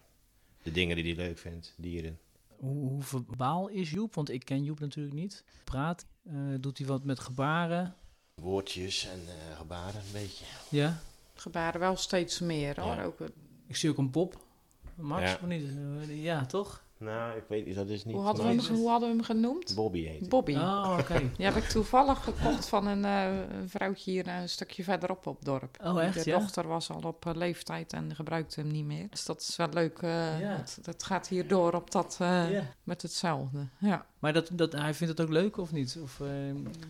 de 0.62 0.70
dingen 0.70 0.96
die 0.96 1.04
hij 1.14 1.24
leuk 1.24 1.38
vindt, 1.38 1.74
dieren. 1.76 2.18
Hoe, 2.56 2.88
hoe 2.88 3.02
verbaal 3.02 3.68
is 3.68 3.90
Joep? 3.90 4.14
Want 4.14 4.30
ik 4.30 4.44
ken 4.44 4.64
Joep 4.64 4.80
natuurlijk 4.80 5.14
niet. 5.16 5.44
Praat, 5.64 6.06
eh, 6.24 6.34
doet 6.60 6.78
hij 6.78 6.86
wat 6.86 7.04
met 7.04 7.20
gebaren? 7.20 7.94
Woordjes 8.34 9.06
en 9.06 9.20
eh, 9.28 9.56
gebaren 9.56 10.00
een 10.00 10.12
beetje. 10.12 10.44
Ja. 10.70 11.00
Gebaren 11.34 11.80
wel 11.80 11.96
steeds 11.96 12.40
meer 12.40 12.80
hoor. 12.80 12.94
Ja. 12.94 13.02
Ook, 13.04 13.18
Ik 13.66 13.76
zie 13.76 13.90
ook 13.90 13.98
een 13.98 14.10
pop. 14.10 14.46
Max, 14.94 15.22
Ja. 15.22 15.34
of 15.34 15.42
niet? 15.46 15.64
Ja, 16.08 16.46
toch? 16.46 16.84
Nou, 16.98 17.36
ik 17.36 17.42
weet 17.48 17.66
niet, 17.66 17.74
dat 17.74 17.88
is 17.88 18.04
niet... 18.04 18.14
hoe, 18.14 18.24
hadden 18.24 18.44
we 18.56 18.62
hem, 18.62 18.74
hoe 18.76 18.88
hadden 18.88 19.08
we 19.08 19.14
hem 19.14 19.24
genoemd? 19.24 19.72
Bobby 19.74 20.04
heet 20.04 20.20
hij. 20.20 20.28
Bobby. 20.28 20.54
Oh, 20.54 20.96
oké. 21.00 21.18
Die 21.36 21.44
heb 21.46 21.56
ik 21.56 21.64
toevallig 21.68 22.24
gekocht 22.24 22.68
van 22.68 22.86
een, 22.86 23.04
eh, 23.04 23.58
een 23.60 23.68
vrouwtje 23.68 24.10
hier 24.10 24.28
een 24.28 24.48
stukje 24.48 24.82
verderop 24.84 25.26
op 25.26 25.36
het 25.36 25.44
dorp. 25.44 25.76
Oh, 25.84 26.02
echt, 26.02 26.24
De 26.24 26.30
ja? 26.30 26.38
dochter 26.38 26.66
was 26.68 26.90
al 26.90 27.00
op 27.04 27.26
eh, 27.26 27.34
leeftijd 27.34 27.92
en 27.92 28.14
gebruikte 28.14 28.60
hem 28.60 28.70
niet 28.70 28.84
meer. 28.84 29.06
Dus 29.10 29.24
dat 29.24 29.40
is 29.40 29.56
wel 29.56 29.68
leuk. 29.72 29.98
eh, 29.98 30.40
Ja. 30.40 30.46
het, 30.56 30.78
het 30.84 31.02
gaat 31.02 31.28
hier 31.28 31.48
door 31.48 31.72
op 31.72 31.90
dat, 31.90 32.16
eh, 32.20 32.44
met 32.82 33.02
hetzelfde. 33.02 33.58
Ja. 33.78 34.06
Maar 34.18 34.32
dat, 34.32 34.50
dat, 34.52 34.72
hij 34.72 34.94
vindt 34.94 35.18
het 35.18 35.26
ook 35.26 35.32
leuk 35.32 35.56
of 35.56 35.72
niet? 35.72 35.98
Of, 36.02 36.20
eh, 36.20 36.26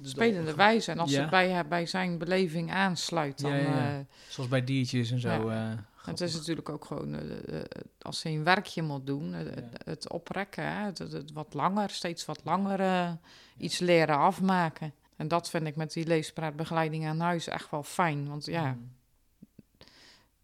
dus 0.00 0.10
Spelende 0.10 0.46
dat- 0.46 0.54
wijze. 0.54 0.90
En 0.90 0.98
als 0.98 1.10
Ja. 1.10 1.20
het 1.20 1.30
bij, 1.30 1.66
bij 1.68 1.86
zijn 1.86 2.18
beleving 2.18 2.72
aansluit, 2.72 3.40
dan... 3.42 3.50
Ja, 3.50 3.56
ja, 3.56 3.62
ja. 3.76 3.98
eh, 3.98 4.04
Zoals 4.28 4.48
bij 4.50 4.64
diertjes 4.64 5.10
en 5.10 5.20
zo. 5.20 5.50
Ja. 5.50 5.84
Eh, 6.00 6.06
het 6.06 6.20
is 6.20 6.34
natuurlijk 6.34 6.68
ook 6.68 6.84
gewoon, 6.84 7.14
eh, 7.14 7.58
eh, 7.60 7.64
als 8.00 8.22
hij 8.22 8.32
een 8.34 8.44
werkje 8.44 8.82
moet 8.82 9.06
doen, 9.06 9.34
eh, 9.34 9.44
het, 9.54 9.82
het 9.84 10.10
oprekken, 10.10 10.64
hè, 10.72 10.84
het, 10.84 11.32
wat 11.32 11.54
langer, 11.54 11.90
steeds 11.90 12.24
wat 12.24 12.40
langer 12.44 12.80
eh, 12.80 13.12
iets 13.56 13.78
leren 13.78 14.16
afmaken. 14.18 14.92
En 15.16 15.28
dat 15.28 15.50
vind 15.50 15.66
ik 15.66 15.76
met 15.76 15.92
die 15.92 16.06
leespraatbegeleiding 16.06 17.06
aan 17.06 17.20
huis 17.20 17.46
echt 17.46 17.70
wel 17.70 17.82
fijn. 17.82 18.28
Want 18.28 18.44
ja, 18.44 18.72
Mm. 18.72 18.92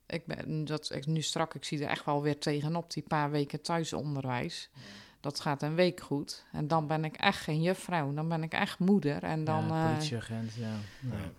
ik 0.06 0.26
ben 0.26 0.64
dat 0.64 0.94
ik 0.94 1.06
nu 1.06 1.22
strak, 1.22 1.54
ik 1.54 1.64
zie 1.64 1.82
er 1.84 1.88
echt 1.90 2.04
wel 2.04 2.22
weer 2.22 2.38
tegenop 2.38 2.92
die 2.92 3.02
paar 3.02 3.30
weken 3.30 3.60
thuisonderwijs. 3.62 4.70
Dat 5.20 5.40
gaat 5.40 5.62
een 5.62 5.74
week 5.74 6.00
goed. 6.00 6.44
En 6.52 6.68
dan 6.68 6.86
ben 6.86 7.04
ik 7.04 7.16
echt 7.16 7.40
geen 7.40 7.62
juffrouw. 7.62 8.14
Dan 8.14 8.28
ben 8.28 8.42
ik 8.42 8.52
echt 8.52 8.78
moeder. 8.78 9.22
En 9.22 9.44
dan. 9.44 9.66
ja, 9.68 9.84
eh, 9.84 9.92
politieagent, 9.92 10.54
ja. 10.54 10.74
ja. 11.00 11.32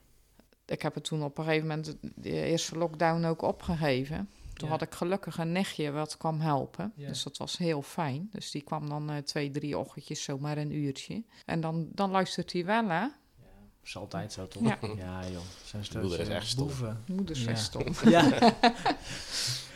Ik 0.65 0.81
heb 0.81 0.93
het 0.93 1.03
toen 1.03 1.23
op 1.23 1.37
een 1.37 1.43
gegeven 1.43 1.67
moment 1.67 1.97
de 2.15 2.29
eerste 2.29 2.77
lockdown 2.77 3.23
ook 3.25 3.41
opgegeven. 3.41 4.29
Toen 4.53 4.67
Ja. 4.67 4.73
had 4.73 4.81
ik 4.81 4.93
gelukkig 4.93 5.37
een 5.37 5.51
nichtje 5.51 5.91
wat 5.91 6.17
kwam 6.17 6.39
helpen. 6.39 6.93
Ja. 6.95 7.07
Dus 7.07 7.23
dat 7.23 7.37
was 7.37 7.57
heel 7.57 7.81
fijn. 7.81 8.29
Dus 8.31 8.51
die 8.51 8.61
kwam 8.61 8.89
dan 8.89 9.09
eh, 9.09 9.17
twee, 9.17 9.51
drie 9.51 9.77
ochtendjes 9.77 10.23
zomaar 10.23 10.57
een 10.57 10.71
uurtje. 10.75 11.23
En 11.45 11.61
dan, 11.61 11.87
dan 11.93 12.11
luistert 12.11 12.51
hij 12.53 12.65
wel, 12.65 12.87
hè? 12.89 13.05
is 13.83 13.97
altijd 13.97 14.33
zo, 14.33 14.47
toch? 14.47 14.63
Ja. 14.63 14.77
Ja, 14.97 15.27
joh. 15.29 15.41
Zijn 15.65 15.83
De 15.91 15.99
moeder 15.99 16.19
is 16.19 16.27
echt 16.27 16.47
stom. 16.47 16.65
boeven. 16.65 17.03
Ja. 17.05 17.51
is 17.51 17.63
stom. 17.63 17.93
Ja. 18.05 18.53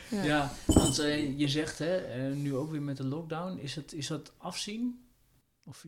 Ja. 0.10 0.24
ja, 0.24 0.52
want 0.66 1.00
eh, 1.00 1.38
je 1.40 1.48
zegt, 1.48 1.80
hè, 1.80 1.96
eh, 1.98 2.36
nu 2.36 2.56
ook 2.56 2.72
weer 2.72 2.82
met 2.82 2.98
de 2.98 3.04
lockdown, 3.06 3.58
is, 3.58 3.76
het, 3.76 3.94
is 3.94 4.08
dat 4.08 4.34
afzien? 4.38 5.08
Of, 5.66 5.86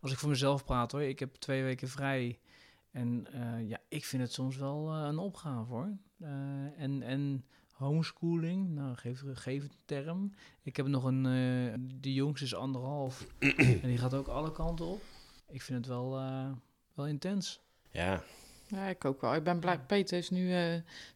als 0.00 0.12
ik 0.12 0.18
voor 0.18 0.28
mezelf 0.28 0.64
praat 0.64 0.92
hoor, 0.92 1.02
ik 1.02 1.18
heb 1.18 1.34
twee 1.34 1.62
weken 1.62 1.88
vrij. 1.88 2.38
En 2.90 3.26
eh, 3.32 3.68
ja, 3.68 3.78
ik 3.88 4.04
vind 4.04 4.22
het 4.22 4.32
soms 4.32 4.56
wel 4.56 4.92
eh, 4.92 5.06
een 5.06 5.18
opgave 5.18 5.72
hoor. 5.72 5.96
Eh, 6.18 6.30
en, 6.80 7.02
en 7.02 7.44
homeschooling. 7.72 8.68
Nou, 8.68 8.96
geef, 8.96 9.22
geef 9.32 9.62
een 9.62 9.72
term. 9.84 10.32
Ik 10.62 10.76
heb 10.76 10.86
nog 10.86 11.04
een, 11.04 11.22
de 12.00 12.12
jongste 12.12 12.44
is 12.44 12.54
anderhalf. 12.54 13.26
en 13.82 13.88
die 13.88 13.98
gaat 13.98 14.14
ook 14.14 14.28
alle 14.28 14.52
kanten 14.52 14.86
op. 14.86 15.02
Ik 15.48 15.62
vind 15.62 15.78
het 15.78 15.86
wel, 15.86 16.10
wel 16.94 17.06
intens. 17.06 17.60
Ja, 17.90 18.22
Ja, 18.70 18.86
ik 18.86 19.04
ook 19.04 19.20
wel. 19.20 19.34
Ik 19.34 19.42
ben 19.44 19.58
blij. 19.58 19.78
Peter 19.78 20.18
is 20.18 20.30
nu 20.30 20.54
eh, 20.54 20.62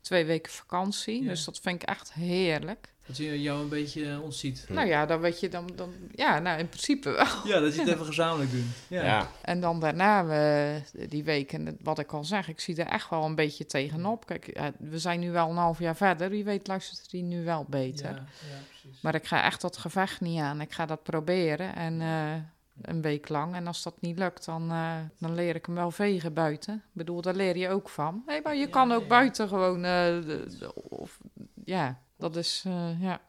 twee 0.00 0.24
weken 0.24 0.52
vakantie, 0.52 1.22
Ja. 1.22 1.28
dus 1.28 1.44
dat 1.44 1.58
vind 1.60 1.82
ik 1.82 1.88
echt 1.88 2.12
heerlijk. 2.12 2.92
Dat 3.06 3.16
je 3.16 3.42
jou 3.42 3.62
een 3.62 3.68
beetje 3.68 4.10
eh, 4.10 4.22
ontziet. 4.22 4.66
Nou 4.68 4.86
ja, 4.88 5.06
dan 5.06 5.20
weet 5.20 5.40
je 5.40 5.48
dan, 5.48 5.70
dan... 5.74 5.92
Ja, 6.14 6.38
nou 6.38 6.58
in 6.58 6.68
principe 6.68 7.10
wel. 7.10 7.26
Ja, 7.54 7.60
dat 7.60 7.74
je 7.74 7.80
het 7.80 7.88
even 7.90 8.06
gezamenlijk 8.06 8.50
doen. 8.50 8.72
ja. 8.88 9.28
En 9.42 9.60
dan 9.60 9.80
daarna, 9.80 10.20
eh, 10.28 10.80
die 11.08 11.24
weken, 11.24 11.78
wat 11.82 11.98
ik 11.98 12.12
al 12.12 12.24
zeg, 12.24 12.48
ik 12.48 12.60
zie 12.60 12.76
er 12.76 12.86
echt 12.86 13.10
wel 13.10 13.24
een 13.24 13.34
beetje 13.34 13.66
tegenop. 13.66 14.26
Kijk, 14.26 14.72
we 14.78 14.98
zijn 14.98 15.20
nu 15.20 15.30
wel 15.30 15.50
een 15.50 15.56
half 15.56 15.78
jaar 15.78 15.96
verder. 15.96 16.30
Wie 16.30 16.44
weet 16.44 16.66
luistert 16.66 17.10
hij 17.12 17.20
nu 17.20 17.44
wel 17.44 17.66
beter. 17.68 18.10
Ja, 18.10 18.16
ja, 18.50 18.58
precies. 18.80 19.00
Maar 19.02 19.14
ik 19.14 19.26
ga 19.26 19.44
echt 19.44 19.60
dat 19.60 19.76
gevecht 19.76 20.20
niet 20.20 20.40
aan. 20.40 20.60
Ik 20.60 20.72
ga 20.72 20.86
dat 20.86 21.02
proberen 21.02 21.74
en 21.74 22.00
eh, 22.00 22.34
een 22.80 23.02
week 23.02 23.28
lang. 23.28 23.54
En 23.54 23.66
als 23.66 23.82
dat 23.82 24.00
niet 24.00 24.18
lukt, 24.18 24.44
dan, 24.44 24.70
eh, 24.70 24.96
dan 25.18 25.34
leer 25.34 25.54
ik 25.54 25.66
hem 25.66 25.74
wel 25.74 25.90
vegen 25.90 26.34
buiten. 26.34 26.74
Ik 26.74 26.82
bedoel, 26.92 27.20
daar 27.20 27.34
leer 27.34 27.56
je 27.56 27.68
ook 27.68 27.88
van. 27.88 28.22
Nee, 28.26 28.42
maar 28.42 28.54
je 28.54 28.60
Ja, 28.60 28.70
kan 28.70 28.92
ook 28.92 29.00
ja. 29.02 29.06
buiten 29.06 29.48
gewoon... 29.48 29.76
eh, 29.76 29.82
de- 29.82 30.56
de- 30.58 30.74
of, 30.88 31.18
ja, 31.64 32.00
dat 32.16 32.36
is... 32.36 32.62
eh, 32.66 33.02
ja. 33.02 33.20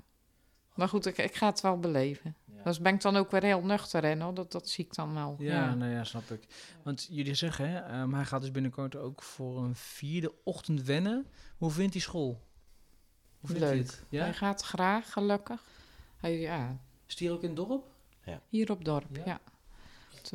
Maar 0.75 0.89
goed, 0.89 1.05
ik, 1.05 1.17
ik 1.17 1.35
ga 1.35 1.45
het 1.45 1.61
wel 1.61 1.79
beleven. 1.79 2.35
Ja. 2.45 2.63
Dus 2.63 2.79
ben 2.79 2.93
ik 2.93 3.01
dan 3.01 3.15
ook 3.15 3.31
weer 3.31 3.43
heel 3.43 3.61
nuchter 3.61 4.03
in, 4.03 4.21
hoor. 4.21 4.33
Dat, 4.33 4.51
dat 4.51 4.69
zie 4.69 4.85
ik 4.85 4.93
dan 4.95 5.13
wel. 5.13 5.35
Ja, 5.39 5.73
nou 5.75 5.91
ja, 5.91 6.03
snap 6.03 6.29
ik. 6.31 6.47
Want 6.83 7.07
jullie 7.11 7.33
zeggen, 7.35 7.69
hè, 7.69 7.79
ehm, 7.79 8.13
hij 8.13 8.25
gaat 8.25 8.41
dus 8.41 8.51
binnenkort 8.51 8.95
ook 8.95 9.23
voor 9.23 9.57
een 9.63 9.75
vierde 9.75 10.33
ochtend 10.43 10.83
wennen. 10.83 11.27
Hoe 11.57 11.71
vindt 11.71 11.93
hij 11.93 12.01
school? 12.01 12.41
Hoe 13.39 13.49
vindt 13.49 13.63
hij 13.63 13.75
Leuk. 13.75 13.85
het? 13.85 14.03
Ja? 14.09 14.23
Hij 14.23 14.33
gaat 14.33 14.61
graag, 14.61 15.11
gelukkig. 15.13 15.63
Hij, 16.17 16.39
ja, 16.39 16.77
Is 17.05 17.29
ook 17.29 17.41
in 17.41 17.47
het 17.47 17.57
dorp? 17.57 17.85
Hier 18.49 18.71
op 18.71 18.85
dorp, 18.85 19.05
Ja? 19.25 19.39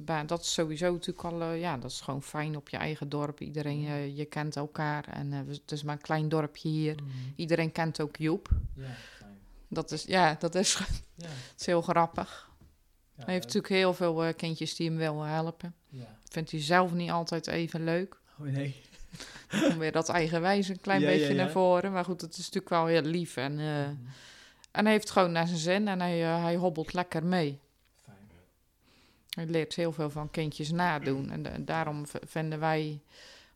ba- 0.03 0.25
Dat 0.25 0.41
is 0.41 0.53
sowieso 0.53 0.93
natuurlijk 0.93 1.25
al, 1.27 1.43
eh, 1.43 1.61
ja, 1.61 1.77
dat 1.79 1.91
is 1.91 2.01
gewoon 2.01 2.23
fijn 2.23 2.57
op 2.57 2.69
je 2.69 2.77
eigen 2.77 3.09
dorp. 3.09 3.41
Iedereen, 3.41 3.87
eh, 3.87 4.17
je 4.17 4.25
kent 4.25 4.57
elkaar 4.57 5.05
en 5.09 5.33
eh, 5.33 5.39
het 5.47 5.73
is 5.73 5.83
maar 5.83 5.95
een 5.95 6.01
klein 6.01 6.29
dorpje 6.29 6.69
hier. 6.69 6.95
Iedereen 7.37 7.73
kent 7.73 8.01
ook 8.01 8.17
Joep. 8.17 8.49
Ja, 8.75 8.85
fijn. 9.19 9.39
Dat 9.69 9.91
is, 9.91 10.03
ja, 10.05 10.37
dat 10.39 10.55
is, 10.55 10.73
Ja. 11.15 11.27
het 11.51 11.61
is 11.61 11.67
heel 11.67 11.83
grappig. 11.83 12.49
Ja, 13.17 13.25
Hij 13.25 13.35
heeft 13.35 13.47
natuurlijk 13.47 13.73
heel 13.75 13.95
veel 13.95 14.25
eh, 14.25 14.35
kindjes 14.37 14.75
die 14.75 14.89
hem 14.89 14.97
willen 14.99 15.27
helpen. 15.29 15.75
Ja. 15.89 16.17
Vindt 16.29 16.51
hij 16.51 16.61
zelf 16.63 16.93
niet 16.93 17.11
altijd 17.11 17.47
even 17.47 17.85
leuk. 17.85 18.17
Oh 18.39 18.47
nee. 18.47 18.81
Dan 19.69 19.79
weer 19.79 19.93
dat 19.93 20.09
eigenwijs 20.09 20.69
een 20.69 20.81
klein 20.81 21.01
Ja, 21.01 21.07
beetje 21.07 21.29
ja. 21.29 21.35
naar 21.35 21.51
voren. 21.51 21.93
Maar 21.93 22.05
goed, 22.05 22.21
het 22.21 22.31
is 22.33 22.39
natuurlijk 22.39 22.69
wel 22.69 22.87
heel 22.87 23.03
lief. 23.03 23.37
En, 23.37 23.59
eh, 23.59 23.83
en 24.71 24.85
hij 24.85 24.91
heeft 24.93 25.11
gewoon 25.11 25.33
naar 25.33 25.47
zijn 25.47 25.59
zin 25.59 25.89
en 25.89 26.01
hij, 26.01 26.23
eh, 26.25 26.43
hij 26.43 26.57
hobbelt 26.57 26.93
lekker 26.93 27.25
mee. 27.25 27.59
Hij 29.31 29.47
leert 29.47 29.75
heel 29.75 29.93
veel 29.93 30.11
van 30.11 30.31
kindjes 30.31 30.71
nadoen. 30.71 31.31
En, 31.31 31.47
en 31.53 31.65
daarom 31.65 32.05
vinden 32.27 32.61
wij, 32.61 33.01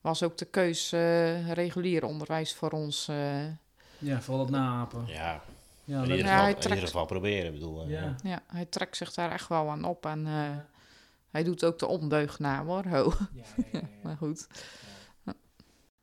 was 0.01 0.23
ook 0.23 0.39
de 0.39 0.45
keus 0.45 0.93
eh, 0.93 1.53
regulier 1.53 2.05
onderwijs 2.05 2.55
voor 2.55 2.71
ons. 2.71 3.09
eh, 3.09 3.45
Ja, 3.99 4.21
vooral 4.21 4.43
dat 4.45 4.55
naapen. 4.55 5.05
ja. 5.07 5.43
Ja, 5.87 5.97
in, 6.03 6.11
ieder 6.11 6.17
Ja, 6.19 6.23
geval, 6.25 6.45
hij 6.45 6.55
in 6.55 6.69
ieder 6.71 6.87
geval 6.87 7.05
proberen. 7.07 7.53
Bedoel, 7.53 7.83
eh, 7.85 7.91
Ja. 7.91 8.15
ja, 8.23 8.43
hij 8.47 8.65
trekt 8.65 8.97
zich 8.97 9.13
daar 9.15 9.31
echt 9.33 9.49
wel 9.49 9.71
aan 9.71 9.85
op. 9.85 10.07
En 10.07 10.27
eh, 10.27 10.57
hij 11.31 11.43
doet 11.45 11.65
ook 11.65 11.79
de 11.79 11.87
ondeugd 11.87 12.39
na 12.39 12.65
hoor. 12.65 12.87
Ho. 12.87 13.13
Ja, 13.35 13.43
ja, 13.57 13.65
ja, 13.73 13.79
ja. 13.81 13.89
Maar 14.03 14.17
goed. 14.17 14.47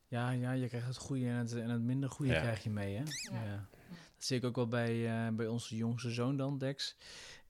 Ja, 0.08 0.30
ja, 0.30 0.52
je 0.52 0.68
krijgt 0.68 0.86
het 0.86 0.96
goede 0.96 1.26
en 1.26 1.34
het, 1.36 1.54
en 1.54 1.70
het 1.70 1.80
minder 1.82 2.10
goede 2.10 2.32
Ja. 2.32 2.40
krijg 2.40 2.62
je 2.62 2.70
mee, 2.70 2.94
hè? 2.96 3.02
Ja. 3.32 3.66
Dat 3.90 4.24
zie 4.26 4.36
ik 4.36 4.44
ook 4.44 4.56
wel 4.56 4.68
bij, 4.68 5.08
eh, 5.26 5.28
bij 5.32 5.46
onze 5.46 5.76
jongste 5.76 6.10
zoon 6.10 6.36
dan, 6.36 6.58
Dex. 6.58 6.96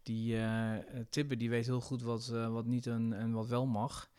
Die 0.03 0.37
eh 0.39 0.79
Tibbe, 1.11 1.37
die 1.37 1.51
weet 1.51 1.67
heel 1.67 1.81
goed 1.81 2.03
wat, 2.03 2.29
eh, 2.29 2.49
wat 2.49 2.67
niet 2.67 2.87
en, 2.87 3.13
en 3.13 3.33
wat 3.33 3.47
wel 3.47 3.67
mag. 3.67 4.11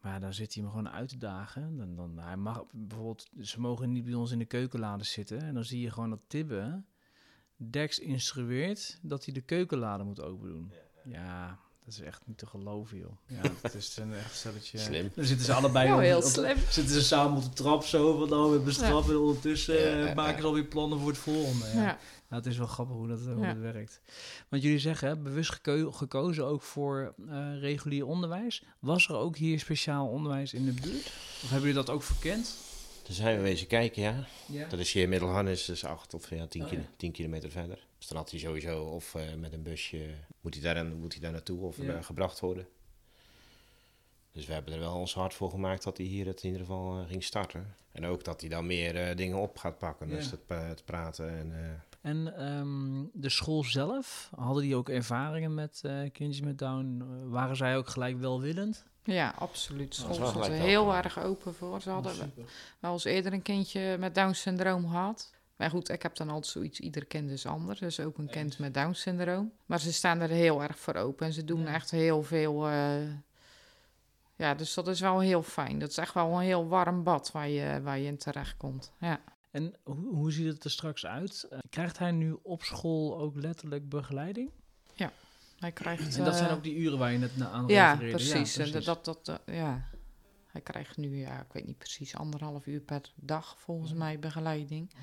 Maar 0.00 0.20
dan 0.20 0.34
zit 0.34 0.54
hij 0.54 0.62
me 0.62 0.68
gewoon 0.68 0.88
uit 0.88 1.08
te 1.08 1.16
dagen. 1.18 1.76
Dan, 1.76 1.94
dan, 1.94 2.18
hij 2.18 2.36
mag 2.36 2.64
bijvoorbeeld, 2.72 3.28
ze 3.40 3.60
mogen 3.60 3.92
niet 3.92 4.04
bij 4.04 4.14
ons 4.14 4.30
in 4.30 4.38
de 4.38 4.44
keukenlade 4.44 5.04
zitten. 5.04 5.40
En 5.40 5.54
dan 5.54 5.64
zie 5.64 5.80
je 5.80 5.90
gewoon 5.90 6.10
dat 6.10 6.20
Tibbe 6.26 6.82
Dex 7.56 7.98
instrueert 7.98 8.98
dat 9.02 9.24
hij 9.24 9.34
de 9.34 9.40
keukenlade 9.40 10.04
moet 10.04 10.22
open 10.22 10.48
doen. 10.48 10.72
Ja, 11.04 11.58
dat 11.88 11.98
is 11.98 12.04
echt 12.06 12.22
niet 12.26 12.38
te 12.38 12.46
geloven, 12.46 12.98
joh. 12.98 13.12
Ja, 13.26 13.40
het 13.62 13.74
is 13.74 13.96
een 13.96 14.14
echt 14.14 14.34
stelletje. 14.36 14.78
Slim. 14.78 15.10
Dan 15.14 15.24
zitten 15.24 15.46
ze 15.46 15.52
allebei 15.52 15.88
Ja, 15.88 15.98
heel 15.98 16.16
op- 16.16 16.22
slim. 16.24 16.56
Zitten 16.70 16.94
ze 16.94 17.02
samen 17.02 17.36
op 17.36 17.42
de 17.42 17.50
trap 17.52 17.84
zo, 17.84 18.18
van 18.18 18.28
nou, 18.28 18.52
we 18.52 18.58
bestraffen. 18.58 19.12
En 19.14 19.20
ondertussen 19.20 19.74
Ja, 19.74 19.80
eh, 20.00 20.06
ja, 20.08 20.14
maken 20.14 20.34
ja. 20.34 20.40
ze 20.40 20.46
alweer 20.46 20.64
plannen 20.64 20.98
voor 20.98 21.08
het 21.08 21.18
volgende. 21.18 21.66
Ja. 21.66 21.72
Ja. 21.82 21.98
Nou, 22.28 22.42
het 22.42 22.46
is 22.52 22.58
wel 22.58 22.66
grappig 22.66 22.96
hoe 22.96 23.08
dat, 23.08 23.20
hoe 23.20 23.38
Ja. 23.46 23.52
dat 23.54 23.62
werkt. 23.62 24.00
Want 24.48 24.62
jullie 24.62 24.78
zeggen, 24.78 25.08
hè, 25.08 25.16
bewust 25.16 25.50
geko- 25.52 25.92
gekozen 25.92 26.44
ook 26.46 26.62
voor 26.62 27.14
eh, 27.28 27.60
regulier 27.60 28.06
onderwijs. 28.06 28.62
Was 28.78 29.08
er 29.08 29.14
ook 29.16 29.36
hier 29.36 29.58
speciaal 29.60 30.06
onderwijs 30.08 30.52
in 30.54 30.64
de 30.64 30.72
buurt? 30.72 31.06
Of 31.42 31.50
hebben 31.50 31.60
jullie 31.68 31.74
dat 31.84 31.90
ook 31.90 32.02
verkend? 32.02 32.54
Daar 33.02 33.16
zijn 33.16 33.36
we 33.36 33.42
wezen 33.42 33.66
kijken, 33.66 34.02
ja. 34.02 34.26
Ja. 34.46 34.68
Dat 34.68 34.78
is 34.78 34.92
hier 34.92 35.02
in 35.02 35.08
Middelharnis, 35.08 35.64
dus 35.64 35.84
8 35.84 36.14
of 36.14 36.30
ja, 36.30 36.46
10, 36.46 36.62
Oh, 36.62 36.68
kilo- 36.68 36.80
ja. 36.80 36.88
10 36.96 37.12
kilometer 37.12 37.50
verder. 37.50 37.86
Dus 37.98 38.06
dan 38.08 38.16
had 38.16 38.30
hij 38.30 38.40
sowieso 38.40 38.82
of 38.84 39.14
eh, 39.14 39.34
met 39.34 39.52
een 39.52 39.62
busje, 39.62 40.10
moet 40.40 40.54
hij 40.54 40.74
daar, 40.74 40.86
moet 40.86 41.12
hij 41.12 41.22
daar 41.22 41.32
naartoe 41.32 41.60
of 41.60 41.76
Ja. 41.82 41.94
eh, 41.96 42.02
gebracht 42.04 42.40
worden. 42.40 42.66
Dus 44.32 44.46
we 44.46 44.52
hebben 44.52 44.72
er 44.72 44.78
wel 44.78 44.94
ons 44.94 45.14
hard 45.14 45.34
voor 45.34 45.50
gemaakt 45.50 45.82
dat 45.82 45.96
hij 45.96 46.06
hier 46.06 46.26
het 46.26 46.42
in 46.42 46.50
ieder 46.50 46.66
geval 46.66 46.98
eh, 47.00 47.06
ging 47.08 47.24
starten. 47.24 47.74
En 47.92 48.06
ook 48.06 48.24
dat 48.24 48.40
hij 48.40 48.50
dan 48.50 48.66
meer 48.66 48.96
eh, 48.96 49.16
dingen 49.16 49.38
op 49.38 49.58
gaat 49.58 49.78
pakken. 49.78 50.08
Dus 50.08 50.30
het, 50.30 50.40
het 50.48 50.84
praten 50.84 51.38
en... 51.38 51.52
eh, 51.52 52.10
En 52.10 52.36
ehm, 52.36 53.04
de 53.12 53.28
school 53.28 53.64
zelf, 53.64 54.30
hadden 54.36 54.62
die 54.62 54.76
ook 54.76 54.88
ervaringen 54.88 55.54
met 55.54 55.80
eh, 55.84 55.92
kindjes 56.12 56.40
met 56.40 56.58
Down? 56.58 57.04
Waren 57.30 57.56
zij 57.56 57.76
ook 57.76 57.88
gelijk 57.88 58.18
welwillend? 58.20 58.84
Ja, 59.04 59.34
absoluut. 59.38 59.94
School 59.94 60.14
zat 60.14 60.46
er 60.46 60.52
heel 60.52 60.82
open. 60.82 60.96
erg 60.96 61.18
open 61.18 61.54
voor. 61.54 61.80
Ze 61.80 61.90
hadden 61.90 62.12
Oh, 62.12 62.44
wel 62.80 62.92
eens 62.92 63.04
eerder 63.04 63.32
een 63.32 63.42
kindje 63.42 63.96
met 63.98 64.14
Down-syndroom 64.14 64.88
gehad. 64.88 65.30
Maar 65.58 65.70
goed, 65.70 65.88
ik 65.88 66.02
heb 66.02 66.16
dan 66.16 66.28
altijd 66.28 66.46
zoiets, 66.52 66.80
ieder 66.80 67.04
kind 67.06 67.30
is 67.30 67.46
anders. 67.46 67.78
Dus 67.80 68.00
ook 68.00 68.18
een 68.18 68.30
kind 68.30 68.58
met 68.58 68.74
Down-syndroom. 68.74 69.52
Maar 69.66 69.80
ze 69.80 69.92
staan 69.92 70.20
er 70.20 70.28
heel 70.28 70.62
erg 70.62 70.78
voor 70.78 70.94
open. 70.94 71.26
En 71.26 71.32
ze 71.32 71.44
doen 71.44 71.60
Ja. 71.60 71.74
echt 71.74 71.90
heel 71.90 72.22
veel... 72.22 72.68
eh, 72.68 73.12
ja, 74.36 74.54
dus 74.54 74.74
dat 74.74 74.88
is 74.88 75.00
wel 75.00 75.20
heel 75.20 75.42
fijn. 75.42 75.78
Dat 75.78 75.90
is 75.90 75.96
echt 75.96 76.14
wel 76.14 76.32
een 76.32 76.40
heel 76.44 76.68
warm 76.68 77.02
bad 77.02 77.32
waar 77.32 77.48
je, 77.48 77.80
waar 77.82 77.98
je 77.98 78.06
in 78.06 78.18
terecht 78.18 78.56
komt. 78.56 78.92
Ja. 79.00 79.20
En 79.50 79.74
hoe, 79.82 80.14
hoe 80.14 80.32
ziet 80.32 80.46
het 80.52 80.64
er 80.64 80.70
straks 80.70 81.06
uit? 81.06 81.46
Eh, 81.50 81.58
krijgt 81.70 81.98
hij 81.98 82.10
nu 82.10 82.36
op 82.42 82.62
school 82.62 83.18
ook 83.18 83.36
letterlijk 83.36 83.88
begeleiding? 83.88 84.50
Hij 85.58 85.72
krijgt... 85.72 86.16
En 86.16 86.24
dat 86.24 86.36
zijn 86.36 86.48
eh, 86.48 86.54
ook 86.54 86.62
die 86.62 86.76
uren 86.76 86.98
waar 86.98 87.12
je 87.12 87.18
net 87.18 87.30
aan 87.40 87.66
ja, 87.66 87.96
precies. 87.96 88.32
En 88.32 88.62
precies. 88.62 88.84
Dat, 88.84 89.04
dat, 89.04 89.24
dat, 89.24 89.40
ja. 89.46 89.88
Hij 90.46 90.60
krijgt 90.60 90.96
nu, 90.96 91.16
ja, 91.18 91.40
ik 91.40 91.52
weet 91.52 91.66
niet 91.66 91.78
precies, 91.78 92.16
anderhalf 92.16 92.66
uur 92.66 92.80
per 92.80 93.12
dag 93.14 93.56
volgens 93.58 93.92
mij 93.92 94.18
begeleiding. 94.18 94.90
Ja, 94.92 94.98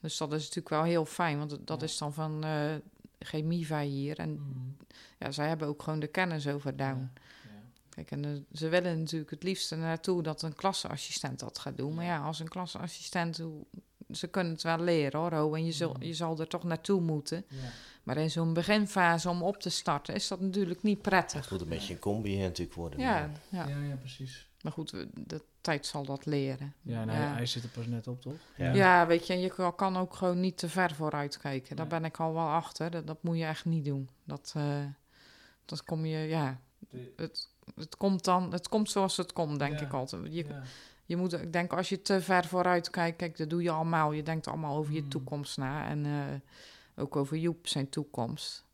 dus 0.00 0.16
dat 0.16 0.32
is 0.32 0.40
natuurlijk 0.40 0.68
wel 0.68 0.82
heel 0.82 1.04
fijn, 1.04 1.38
want 1.38 1.58
dat- 1.66 1.80
Ja. 1.80 1.86
is 1.86 1.98
dan 1.98 2.12
van 2.12 2.44
eh 2.44 2.74
Chemiva 3.18 3.80
hier. 3.80 4.18
En 4.18 4.30
Mm, 4.30 4.76
ja, 5.18 5.30
zij 5.30 5.48
hebben 5.48 5.68
ook 5.68 5.82
gewoon 5.82 6.00
de 6.00 6.06
kennis 6.06 6.46
over 6.48 6.76
Down. 6.76 7.10
ja. 7.44 7.50
Kijk, 7.88 8.10
en 8.10 8.24
eh, 8.24 8.30
ze 8.52 8.68
willen 8.68 8.98
natuurlijk 8.98 9.30
het 9.30 9.42
liefst 9.42 9.70
naartoe 9.76 10.22
dat 10.22 10.42
een 10.42 10.54
klasseassistent 10.54 11.38
dat 11.38 11.58
gaat 11.58 11.76
doen. 11.76 11.94
Maar 11.94 12.04
ja, 12.04 12.18
als 12.24 12.40
een 12.40 12.48
klasseassistent, 12.48 13.38
hoe- 13.38 13.64
ze 14.10 14.26
kunnen 14.28 14.52
het 14.52 14.62
wel 14.62 14.78
leren 14.80 15.20
hoor, 15.20 15.32
ho, 15.34 15.54
en 15.54 15.64
je, 15.64 15.72
zul, 15.72 15.92
Mhm. 15.92 16.02
je 16.02 16.14
zal 16.14 16.38
er 16.38 16.48
toch 16.48 16.64
naartoe 16.64 17.00
moeten. 17.00 17.44
Ja. 17.48 17.56
Maar 18.02 18.16
in 18.16 18.30
zo'n 18.30 18.52
beginfase 18.52 19.28
om 19.28 19.42
op 19.42 19.56
te 19.60 19.68
starten 19.70 20.14
is 20.14 20.28
dat 20.28 20.40
natuurlijk 20.40 20.82
niet 20.82 21.02
prettig. 21.02 21.40
het 21.40 21.50
moet 21.50 21.60
een 21.60 21.68
beetje 21.68 21.94
een 21.94 22.00
combi 22.00 22.38
natuurlijk 22.38 22.76
worden. 22.76 22.98
Ja, 23.00 23.30
Ja. 23.48 23.68
ja. 23.68 23.78
Ja, 23.78 23.96
precies. 23.96 24.48
Maar 24.62 24.72
goed, 24.72 24.90
de 25.14 25.42
tijd 25.60 25.86
zal 25.86 26.04
dat 26.04 26.26
leren. 26.26 26.74
Ja, 26.82 27.00
en 27.00 27.08
hij, 27.08 27.26
hij 27.26 27.46
zit 27.46 27.62
er 27.62 27.68
pas 27.68 27.86
net 27.86 28.06
op, 28.08 28.20
toch? 28.20 28.34
Ja. 28.56 28.72
Ja, 28.72 29.06
weet 29.06 29.26
je, 29.26 29.32
en 29.32 29.40
je 29.40 29.72
kan- 29.76 29.96
ook 29.96 30.14
gewoon 30.14 30.40
niet 30.40 30.58
te 30.58 30.68
ver 30.68 30.94
vooruit 30.94 31.38
kijken. 31.38 31.76
Daar 31.76 31.86
Nee. 31.88 32.00
ben 32.00 32.08
ik 32.08 32.16
al 32.20 32.34
wel 32.34 32.48
achter. 32.48 32.90
Dat, 32.90 33.06
dat 33.06 33.22
moet 33.22 33.38
je 33.38 33.44
echt 33.44 33.64
niet 33.64 33.84
doen. 33.84 34.08
Dat, 34.24 34.52
eh, 34.56 34.84
dat 35.64 35.84
kom 35.84 36.04
je, 36.06 36.18
ja. 36.18 36.60
Het, 37.16 37.48
het 37.74 37.96
komt 37.96 38.24
dan, 38.24 38.52
het 38.52 38.68
komt 38.68 38.90
zoals 38.90 39.16
het 39.16 39.32
komt, 39.32 39.58
denk 39.58 39.78
Ja. 39.80 39.86
ik 39.86 39.92
altijd. 39.92 40.22
Je, 40.34 40.44
Ja. 40.48 40.62
je 41.04 41.16
moet, 41.16 41.32
ik 41.32 41.52
denk, 41.52 41.72
als 41.72 41.88
je 41.88 42.02
te 42.02 42.20
ver 42.20 42.44
vooruit 42.44 42.90
kijkt, 42.90 43.16
kijk, 43.16 43.36
dat 43.36 43.50
doe 43.50 43.62
je 43.62 43.70
allemaal. 43.70 44.12
Je 44.12 44.22
denkt 44.22 44.46
allemaal 44.46 44.76
over 44.76 44.92
je 44.92 45.02
Mm. 45.02 45.08
toekomst 45.08 45.56
na. 45.56 45.86
En 45.86 46.06
eh, 46.06 46.22
ook 47.02 47.16
over 47.16 47.36
Joep 47.36 47.66
zijn 47.68 47.88
toekomst. 47.88 48.64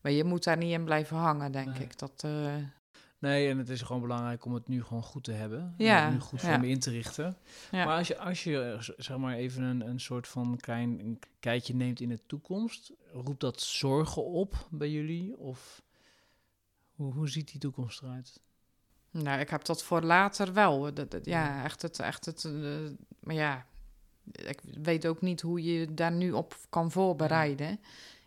Maar 0.00 0.12
je 0.12 0.24
moet 0.24 0.44
daar 0.44 0.56
niet 0.56 0.72
in 0.72 0.84
blijven 0.84 1.16
hangen, 1.16 1.52
denk 1.52 1.68
Nee. 1.72 1.82
ik. 1.82 1.98
Dat, 1.98 2.22
eh, 2.24 2.54
Nee, 3.22 3.48
en 3.48 3.58
het 3.58 3.68
is 3.68 3.82
gewoon 3.82 4.02
belangrijk 4.02 4.44
om 4.44 4.54
het 4.54 4.68
nu 4.68 4.82
gewoon 4.84 5.02
goed 5.02 5.24
te 5.24 5.32
hebben. 5.32 5.58
En 5.78 5.84
Ja, 5.84 6.10
nu 6.10 6.20
goed 6.20 6.40
voor 6.40 6.50
ja. 6.50 6.56
me 6.56 6.68
in 6.68 6.78
te 6.80 6.90
richten. 6.90 7.36
Ja. 7.70 7.84
Maar 7.84 7.96
als 7.96 8.08
je, 8.08 8.18
als 8.18 8.44
je 8.44 8.60
eh, 8.62 8.80
zeg 8.96 9.16
maar 9.16 9.34
even 9.34 9.62
een, 9.62 9.80
een 9.88 10.00
soort 10.00 10.28
van 10.28 10.56
klein 10.56 11.18
kijkje 11.40 11.74
neemt 11.74 12.00
in 12.00 12.08
de 12.08 12.20
toekomst, 12.26 12.92
roept 13.12 13.40
dat 13.40 13.60
zorgen 13.60 14.24
op 14.24 14.66
bij 14.70 14.90
jullie? 14.90 15.36
Of 15.38 15.82
hoe, 16.94 17.12
hoe 17.12 17.28
ziet 17.28 17.50
die 17.50 17.60
toekomst 17.60 18.02
eruit? 18.02 18.40
Nou, 19.10 19.40
ik 19.40 19.50
heb 19.50 19.64
dat 19.64 19.82
voor 19.82 20.02
later 20.02 20.52
wel. 20.52 20.94
Dat, 20.94 21.10
dat- 21.10 21.24
ja, 21.24 21.64
echt 21.64 21.82
het, 21.82 21.98
echt 21.98 22.24
het. 22.24 22.44
eh, 22.44 22.52
maar 23.20 23.34
ja, 23.34 23.66
ik 24.32 24.60
weet 24.82 25.06
ook 25.06 25.20
niet 25.20 25.40
hoe 25.40 25.62
je 25.62 25.94
daar 25.94 26.12
nu 26.12 26.32
op 26.32 26.56
kan 26.68 26.90
voorbereiden. 26.90 27.80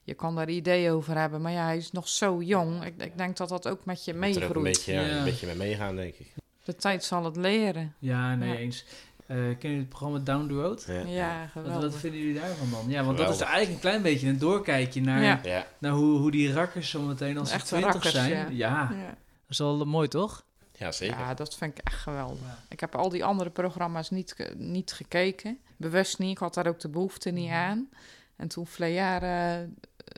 Je 0.07 0.13
kan 0.13 0.35
daar 0.35 0.49
ideeën 0.49 0.91
over 0.91 1.17
hebben, 1.17 1.41
maar 1.41 1.51
ja, 1.51 1.63
hij 1.65 1.77
is 1.77 1.91
nog 1.91 2.07
zo 2.07 2.41
jong. 2.41 2.83
Ik, 2.85 2.93
ik 3.03 3.17
denk 3.17 3.37
dat 3.37 3.49
dat 3.49 3.67
ook 3.67 3.85
met 3.85 4.05
je 4.05 4.13
Moet 4.13 4.21
ook 4.23 4.27
een 4.29 4.35
meegroeit. 4.39 4.63
beetje, 4.63 4.93
ja, 4.93 5.01
Ja. 5.01 5.17
een 5.17 5.23
beetje 5.23 5.45
mee 5.47 5.55
meegaan, 5.55 5.95
denk 5.95 6.13
ik. 6.15 6.33
De 6.63 6.75
tijd 6.75 7.03
zal 7.03 7.23
het 7.25 7.35
leren. 7.35 7.93
Ja, 7.99 8.35
nee, 8.35 8.49
Ja. 8.49 8.55
eens. 8.55 8.85
Eh 9.27 9.37
ken 9.59 9.71
je 9.71 9.77
het 9.77 9.89
programma 9.89 10.19
Down 10.19 10.47
the 10.47 10.53
Road? 10.53 10.85
Ja. 11.07 11.45
Geweldig. 11.47 11.81
wat 11.81 11.95
vinden 11.95 12.19
jullie 12.19 12.39
daarvan 12.39 12.69
dan? 12.71 12.83
Ja, 12.89 13.03
want 13.03 13.17
dat 13.17 13.29
is 13.33 13.39
eigenlijk 13.41 13.71
een 13.73 13.79
klein 13.79 14.01
beetje 14.01 14.27
een 14.27 14.37
doorkijkje 14.39 15.01
naar, 15.01 15.41
naar 15.79 15.91
hoe, 15.91 16.19
hoe 16.19 16.31
die 16.31 16.53
rakkers 16.53 16.89
zometeen 16.89 17.37
als 17.37 17.49
ze 17.51 17.57
twintig 17.57 17.91
rakkers, 17.93 18.13
zijn. 18.13 18.29
ja. 18.31 18.47
Ja. 18.49 18.89
Ja. 18.91 19.07
dat 19.07 19.15
is 19.49 19.57
wel 19.57 19.85
mooi, 19.85 20.07
toch? 20.07 20.45
ja 20.77 20.91
zeker. 20.91 21.17
Ja, 21.17 21.33
dat 21.33 21.55
vind 21.55 21.77
ik 21.79 21.85
echt 21.85 21.99
geweldig. 22.01 22.39
Ik 22.69 22.79
heb 22.79 22.95
al 22.95 23.09
die 23.09 23.23
andere 23.25 23.49
programma's 23.49 24.09
niet, 24.09 24.35
niet 24.57 24.91
gekeken. 24.91 25.57
Bewust 25.77 26.19
niet. 26.19 26.31
Ik 26.31 26.37
had 26.37 26.53
daar 26.53 26.67
ook 26.67 26.79
de 26.79 26.89
behoefte 26.89 27.29
niet 27.31 27.45
Mhm. 27.49 27.55
aan. 27.55 27.89
En 28.35 28.47
toen 28.47 28.67
vorig 28.67 28.93
jaar 28.93 29.21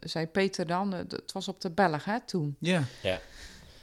zei 0.06 0.26
Peter 0.28 0.68
dan... 0.68 0.94
eh, 0.94 1.00
het 1.00 1.32
was 1.32 1.48
op 1.48 1.62
de 1.62 1.72
Belg, 1.72 2.06
hè, 2.06 2.20
toen. 2.26 2.56
Ja. 2.60 2.82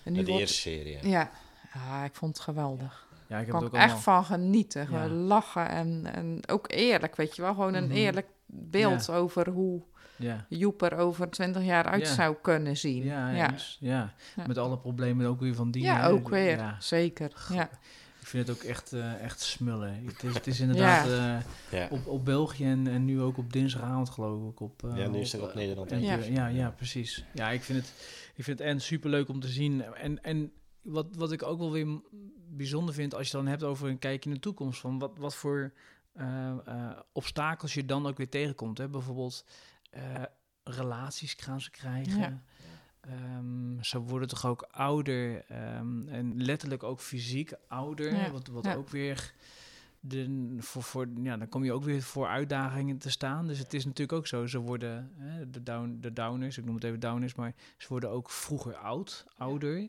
En 0.02 0.12
de 0.12 0.24
wordt- 0.24 0.28
eerste 0.40 0.60
serie. 0.60 0.98
Ja. 1.02 1.08
Ja. 1.08 1.30
ja, 1.74 2.04
ik 2.04 2.14
vond 2.14 2.36
het 2.36 2.44
geweldig. 2.44 3.06
Ja, 3.26 3.38
ik 3.38 3.44
heb 3.46 3.54
kan 3.54 3.64
het 3.64 3.72
ik 3.72 3.78
ook 3.78 3.84
echt 3.84 3.92
allemaal. 4.06 4.22
van 4.22 4.24
genieten. 4.24 4.88
Ja. 4.90 5.08
lachen 5.08 5.68
en, 5.68 6.06
en 6.14 6.40
ook 6.48 6.70
eerlijk, 6.70 7.16
weet 7.16 7.36
je 7.36 7.42
wel. 7.42 7.54
Gewoon 7.54 7.74
een 7.74 7.84
Mhm. 7.84 7.92
eerlijk 7.92 8.26
beeld 8.46 9.10
over 9.10 9.48
hoe 9.48 9.82
Ja. 10.16 10.46
Joep 10.48 10.82
er 10.82 10.96
over 10.96 11.30
20 11.30 11.62
jaar 11.62 11.84
uit 11.84 12.06
Ja. 12.06 12.14
zou 12.14 12.36
kunnen 12.42 12.76
zien. 12.76 13.04
Ja, 13.04 13.30
ja. 13.30 13.54
ja. 13.80 14.12
Ja. 14.36 14.46
Met 14.46 14.58
alle 14.58 14.78
problemen 14.78 15.26
ook 15.26 15.40
weer 15.40 15.54
van 15.54 15.70
die. 15.70 15.82
Ja, 15.82 16.00
hè. 16.00 16.08
ook 16.08 16.28
weer. 16.28 16.56
Ja. 16.56 16.76
Zeker. 16.80 17.32
Ja. 17.52 17.68
Ik 18.34 18.44
vind 18.44 18.58
het 18.58 18.64
ook 18.64 18.70
echt, 18.70 18.92
eh, 18.92 19.20
echt 19.20 19.40
smullen. 19.40 20.04
Het 20.04 20.22
is, 20.22 20.34
het 20.34 20.46
is 20.46 20.60
inderdaad 20.66 21.06
eh, 21.08 21.80
Ja. 21.80 21.88
op, 21.90 22.06
op 22.06 22.24
België 22.24 22.64
en, 22.64 22.86
en 22.86 23.04
nu 23.04 23.20
ook 23.20 23.38
op 23.38 23.52
dinsdagavond 23.52 24.10
geloof 24.10 24.52
ik. 24.52 24.60
Op, 24.60 24.84
eh, 24.84 24.96
Ja, 24.96 25.08
nu 25.08 25.18
is 25.18 25.32
het 25.32 25.40
op, 25.40 25.48
op 25.48 25.54
Nederland 25.54 25.90
ja. 25.90 26.14
Ja, 26.16 26.46
ja, 26.46 26.70
precies. 26.70 27.24
Ja, 27.34 27.50
ik 27.50 27.62
vind 27.62 27.78
het, 27.78 27.92
ik 28.34 28.44
vind 28.44 28.58
het 28.58 28.68
en 28.68 28.80
superleuk 28.80 29.28
om 29.28 29.40
te 29.40 29.48
zien. 29.48 29.82
En, 29.82 30.22
en 30.22 30.52
wat, 30.82 31.06
wat 31.16 31.32
ik 31.32 31.42
ook 31.42 31.58
wel 31.58 31.72
weer 31.72 32.00
bijzonder 32.48 32.94
vind 32.94 33.14
als 33.14 33.30
je 33.30 33.36
dan 33.36 33.46
hebt 33.46 33.62
over 33.62 33.88
een 33.88 33.98
kijkje 33.98 34.28
in 34.28 34.34
de 34.34 34.42
toekomst. 34.42 34.80
Van 34.80 34.98
wat, 34.98 35.12
wat 35.18 35.34
voor 35.34 35.72
eh, 36.12 36.50
eh, 36.66 36.98
obstakels 37.12 37.74
je 37.74 37.84
dan 37.84 38.06
ook 38.06 38.16
weer 38.16 38.28
tegenkomt. 38.28 38.78
Hè? 38.78 38.88
Bijvoorbeeld 38.88 39.44
eh, 39.90 40.22
relaties 40.64 41.34
gaan 41.34 41.60
ze 41.60 41.70
krijgen. 41.70 42.44
Ja. 43.06 43.12
Ehm, 43.12 43.82
ze 43.82 43.98
worden 43.98 44.28
toch 44.28 44.46
ook 44.46 44.62
ouder 44.70 45.44
ehm, 45.48 46.08
en 46.08 46.42
letterlijk 46.44 46.82
ook 46.82 47.00
fysiek 47.00 47.52
ouder. 47.68 48.14
Ja, 48.14 48.30
Wat, 48.30 48.46
wat 48.46 48.64
ja. 48.64 48.74
ook 48.74 48.88
weer 48.88 49.32
de, 50.00 50.54
voor, 50.58 50.82
voor, 50.82 51.06
ja, 51.22 51.36
dan 51.36 51.48
kom 51.48 51.64
je 51.64 51.72
ook 51.72 51.84
weer 51.84 52.02
voor 52.02 52.26
uitdagingen 52.26 52.98
te 52.98 53.10
staan. 53.10 53.46
Dus 53.46 53.58
het 53.58 53.74
is 53.74 53.84
natuurlijk 53.84 54.18
ook 54.18 54.26
zo. 54.26 54.46
Ze 54.46 54.58
worden 54.58 55.10
hè, 55.16 55.50
de, 55.50 55.62
down, 55.62 55.98
de 56.00 56.12
downers, 56.12 56.58
ik 56.58 56.64
noem 56.64 56.74
het 56.74 56.84
even 56.84 57.00
downers, 57.00 57.34
maar 57.34 57.54
ze 57.76 57.88
worden 57.88 58.10
ook 58.10 58.30
vroeger 58.30 58.74
oud, 58.76 59.26
ouder. 59.36 59.88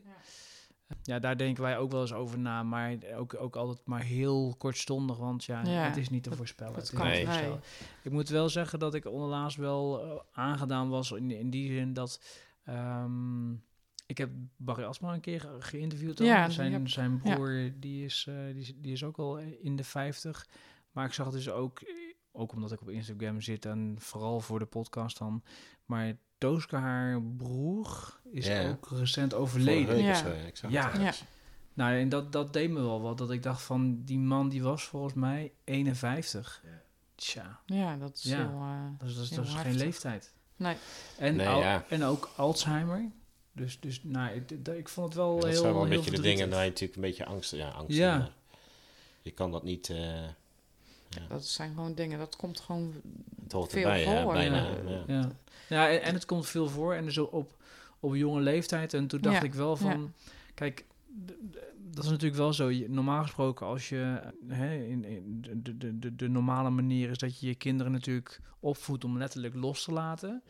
Ja, 1.02 1.18
daar 1.18 1.36
denken 1.36 1.62
wij 1.62 1.78
ook 1.78 1.90
wel 1.90 2.00
eens 2.00 2.12
over 2.12 2.38
na, 2.38 2.62
maar 2.62 2.96
ook, 3.16 3.34
ook 3.40 3.56
altijd 3.56 3.80
maar 3.86 4.02
heel 4.02 4.54
kortstondig, 4.58 5.16
want 5.16 5.44
ja, 5.44 5.62
Ja, 5.64 5.70
het 5.86 5.96
is 5.96 6.08
niet 6.08 6.22
te 6.22 6.28
dat- 6.28 6.38
voorspellen. 6.38 6.74
dat 6.74 6.90
kan 6.90 7.06
Nee. 7.06 7.24
voorspellen. 7.24 7.60
Ik 8.02 8.10
moet 8.12 8.28
wel 8.28 8.48
zeggen 8.48 8.78
dat 8.78 8.94
ik 8.94 9.06
onderlaatst 9.06 9.56
wel 9.58 10.02
eh, 10.02 10.20
aangedaan 10.32 10.88
was 10.88 11.10
in, 11.12 11.30
in 11.30 11.50
die 11.50 11.72
zin 11.72 11.92
dat 11.92 12.20
ehm, 12.66 13.52
ik 14.06 14.18
heb 14.18 14.30
Barry 14.56 14.84
Asma 14.84 15.14
een 15.14 15.20
keer 15.20 15.40
ge- 15.40 15.56
geïnterviewd. 15.58 16.20
al. 16.20 16.26
Ja, 16.26 16.48
zijn, 16.50 16.72
heb- 16.72 16.88
zijn 16.88 17.20
ja. 17.24 17.34
broer 17.34 17.72
die, 17.76 18.04
is, 18.04 18.26
eh, 18.28 18.34
die, 18.52 18.60
is, 18.62 18.72
die 18.76 18.92
is 18.92 19.04
ook 19.04 19.18
al 19.18 19.38
in 19.38 19.76
de 19.76 19.84
50. 19.84 20.46
Maar 20.92 21.06
ik 21.06 21.12
zag 21.12 21.30
dus 21.30 21.50
ook, 21.50 21.80
ook 22.32 22.52
omdat 22.52 22.72
ik 22.72 22.80
op 22.80 22.88
Instagram 22.88 23.40
zit 23.40 23.64
en 23.64 23.96
vooral 23.98 24.40
voor 24.40 24.58
de 24.58 24.64
podcast 24.66 25.18
dan, 25.18 25.42
maar 25.84 26.16
Tooske, 26.38 26.76
haar 26.76 27.22
broer, 27.22 28.20
is 28.30 28.46
Ja. 28.46 28.68
ook 28.70 28.88
recent 28.90 29.34
overleden. 29.34 29.94
week 29.94 30.04
Ja. 30.04 30.14
zo, 30.14 30.28
ja, 30.28 30.34
ik 30.34 30.56
zag 30.56 30.70
Ja. 30.70 30.84
het 30.90 30.92
ergens. 31.00 31.24
Nou, 31.74 31.98
en 31.98 32.08
dat, 32.08 32.32
dat 32.32 32.52
deed 32.52 32.70
me 32.70 32.80
wel 32.80 33.00
wat. 33.00 33.18
Dat 33.18 33.30
ik 33.30 33.42
dacht 33.42 33.62
van, 33.62 34.04
die 34.04 34.18
man 34.18 34.48
die 34.48 34.62
was 34.62 34.84
volgens 34.84 35.14
mij 35.14 35.52
51. 35.64 36.62
Tja, 37.14 37.60
ja, 37.66 37.96
dat 37.96 38.16
is 38.16 38.22
Ja. 38.22 38.36
heel... 38.36 38.60
eh, 38.60 38.88
dat 38.98 39.08
is, 39.08 39.14
dat 39.14 39.24
is, 39.24 39.30
dat 39.30 39.44
is 39.44 39.54
geen 39.54 39.76
leeftijd. 39.76 40.34
Nee. 40.56 40.76
En, 41.18 41.36
Nee, 41.36 41.48
al- 41.48 41.60
ja. 41.60 41.84
en 41.88 42.04
ook 42.04 42.30
Alzheimer. 42.36 43.10
Dus, 43.52 43.80
dus 43.80 44.00
nou, 44.02 44.34
ik, 44.34 44.50
ik 44.68 44.88
vond 44.88 45.06
het 45.06 45.16
wel 45.16 45.34
Ja, 45.34 45.40
dat 45.40 45.50
heel 45.50 45.60
zijn 45.60 45.72
wel 45.72 45.82
een 45.82 45.88
heel 45.90 45.98
beetje 46.00 46.16
de 46.16 46.22
dingen 46.22 46.50
waar 46.50 46.62
je 46.62 46.68
natuurlijk 46.68 46.94
een 46.96 47.02
beetje 47.02 47.24
angst... 47.24 47.50
Ja, 47.50 47.68
angst. 47.68 47.96
Ja. 47.96 48.18
maar 48.18 48.30
Je 49.22 49.30
kan 49.30 49.50
dat 49.50 49.62
niet... 49.62 49.90
eh 49.90 50.22
Dat 51.28 51.44
zijn 51.46 51.74
gewoon 51.74 51.94
dingen, 51.94 52.18
dat 52.18 52.36
komt 52.36 52.60
gewoon... 52.60 52.94
het 53.42 53.52
hoort 53.52 53.70
Veel 53.70 53.82
erbij, 53.82 54.00
ja, 54.02 54.22
voor, 54.22 54.32
bijna. 54.32 54.56
ja. 54.68 54.74
Ja. 54.86 55.04
Ja, 55.06 55.30
ja 55.68 55.88
en, 55.88 56.02
en 56.02 56.14
het 56.14 56.24
komt 56.24 56.46
veel 56.46 56.68
voor. 56.68 56.94
En 56.94 57.04
dus 57.04 57.18
op, 57.18 57.52
op 58.00 58.14
jonge 58.14 58.40
leeftijd. 58.40 58.94
En 58.94 59.06
toen 59.06 59.20
dacht 59.20 59.36
Ja, 59.36 59.42
ik 59.42 59.54
wel 59.54 59.76
van... 59.76 60.12
Kijk, 60.54 60.84
dat 61.76 62.04
is 62.04 62.10
natuurlijk 62.10 62.40
wel 62.40 62.52
zo. 62.52 62.70
Normaal 62.88 63.22
gesproken 63.22 63.66
als 63.66 63.88
je... 63.88 64.32
Hè, 64.48 64.74
in, 64.74 65.04
in 65.04 65.40
de, 65.40 65.76
de, 65.76 65.98
de, 65.98 66.16
de, 66.16 66.28
normale 66.28 66.70
manier 66.70 67.10
is 67.10 67.18
dat 67.18 67.40
je 67.40 67.46
je 67.46 67.54
kinderen 67.54 67.92
natuurlijk 67.92 68.40
opvoedt 68.60 69.04
om 69.04 69.18
letterlijk 69.18 69.54
los 69.54 69.84
te 69.84 69.92
laten. 69.92 70.42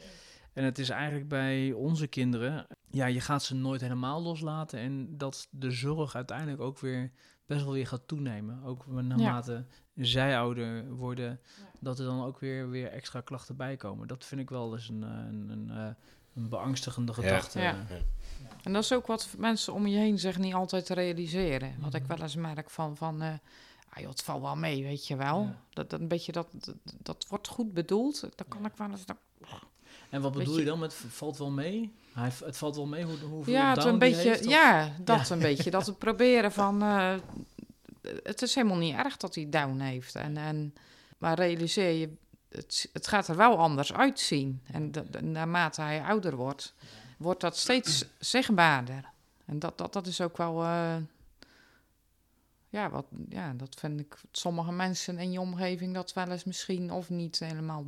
En 0.52 0.64
het 0.64 0.78
is 0.78 0.88
eigenlijk 0.88 1.28
bij 1.28 1.72
onze 1.72 2.06
kinderen... 2.06 2.66
Ja, 2.90 3.06
je 3.06 3.20
gaat 3.20 3.42
ze 3.42 3.54
nooit 3.54 3.80
helemaal 3.80 4.22
loslaten. 4.22 4.78
En 4.78 5.16
dat 5.16 5.48
de 5.50 5.70
zorg 5.70 6.14
uiteindelijk 6.14 6.60
ook 6.60 6.78
weer 6.78 7.12
best 7.46 7.64
wel 7.64 7.72
weer 7.72 7.86
gaat 7.86 8.08
toenemen. 8.08 8.62
Ook 8.62 8.86
naarmate 8.86 9.66
zij 9.94 10.38
ouder 10.38 10.94
worden, 10.94 11.40
dat 11.80 11.98
er 11.98 12.04
dan 12.04 12.24
ook 12.24 12.40
weer, 12.40 12.70
weer 12.70 12.88
extra 12.88 13.20
klachten 13.20 13.56
bij 13.56 13.76
komen. 13.76 14.08
Dat 14.08 14.24
vind 14.24 14.40
ik 14.40 14.50
wel 14.50 14.72
eens 14.72 14.88
een, 14.88 15.02
eh, 15.02 15.10
een, 15.10 15.48
een, 15.48 15.70
eh, 15.70 15.94
een 16.36 16.48
beangstigende 16.48 17.12
gedachte. 17.14 17.60
Ja. 17.60 17.86
En 18.62 18.72
dat 18.72 18.82
is 18.82 18.92
ook 18.92 19.06
wat 19.06 19.28
mensen 19.38 19.72
om 19.72 19.86
je 19.86 19.98
heen 19.98 20.18
zich 20.18 20.38
niet 20.38 20.54
altijd 20.54 20.86
te 20.86 20.94
realiseren. 20.94 21.74
Wat 21.80 21.94
ik 21.94 22.04
wel 22.06 22.20
eens 22.22 22.34
merk 22.34 22.70
van... 22.70 22.96
van 22.96 23.22
ah 23.22 24.00
joh, 24.02 24.08
het 24.10 24.22
valt 24.22 24.42
wel 24.42 24.56
mee, 24.56 24.82
weet 24.82 25.06
je 25.06 25.16
wel. 25.16 25.40
Ja. 25.42 25.56
Dat, 25.70 25.90
dat, 25.90 26.00
een 26.00 26.08
beetje 26.08 26.32
dat, 26.32 26.46
dat, 26.52 26.74
dat 27.02 27.26
wordt 27.28 27.48
goed 27.48 27.72
bedoeld. 27.74 28.20
Dan 28.20 28.46
kan 28.48 28.64
ik 28.64 28.72
wel 28.76 28.90
eens... 28.90 29.06
dan- 29.06 29.16
En 30.10 30.20
wat 30.20 30.32
bedoel 30.32 30.54
je- 30.54 30.60
je 30.60 30.66
dan 30.66 30.78
met 30.78 30.94
valt 30.94 31.38
wel 31.38 31.50
mee? 31.50 31.92
Hij, 32.12 32.30
het 32.44 32.56
valt 32.56 32.76
wel 32.76 32.86
mee 32.86 33.04
hoe, 33.04 33.18
hoeveel 33.18 33.52
Ja, 33.52 33.74
het 33.74 33.84
een 33.84 33.98
beetje, 33.98 34.28
heeft, 34.28 34.44
ja, 34.44 34.92
dat 35.00 35.30
een 35.30 35.38
beetje. 35.38 35.70
Dat 35.70 35.86
we 35.86 35.92
proberen 36.08 36.52
van... 36.52 36.82
eh, 36.82 37.14
het 38.22 38.42
is 38.42 38.54
helemaal 38.54 38.76
niet 38.76 38.94
erg 38.94 39.16
dat 39.16 39.34
hij 39.34 39.46
down 39.50 39.78
heeft. 39.80 40.14
En, 40.14 40.36
en, 40.36 40.74
maar 41.18 41.34
realiseer 41.34 41.90
je, 41.90 42.10
het, 42.48 42.88
het 42.92 43.06
gaat 43.06 43.28
er 43.28 43.36
wel 43.36 43.58
anders 43.58 43.92
uitzien. 43.92 44.62
En 44.72 44.92
naarmate 45.20 45.80
hij 45.80 46.02
ouder 46.02 46.36
wordt, 46.36 46.74
wordt 47.18 47.40
dat 47.40 47.56
steeds 47.56 48.04
zichtbaarder. 48.18 49.04
En 49.44 49.58
dat, 49.58 49.78
dat, 49.78 49.92
dat 49.92 50.06
is 50.06 50.20
ook 50.20 50.36
wel... 50.36 50.62
eh, 50.62 50.96
ja, 52.68 52.90
wat, 52.90 53.06
ja, 53.28 53.52
dat 53.52 53.74
vind 53.78 54.00
ik... 54.00 54.20
Sommige 54.30 54.72
mensen 54.72 55.18
in 55.18 55.32
je 55.32 55.40
omgeving 55.40 55.94
dat 55.94 56.12
wel 56.12 56.30
eens 56.30 56.44
misschien 56.44 56.90
of 56.90 57.10
niet 57.10 57.38
helemaal... 57.38 57.84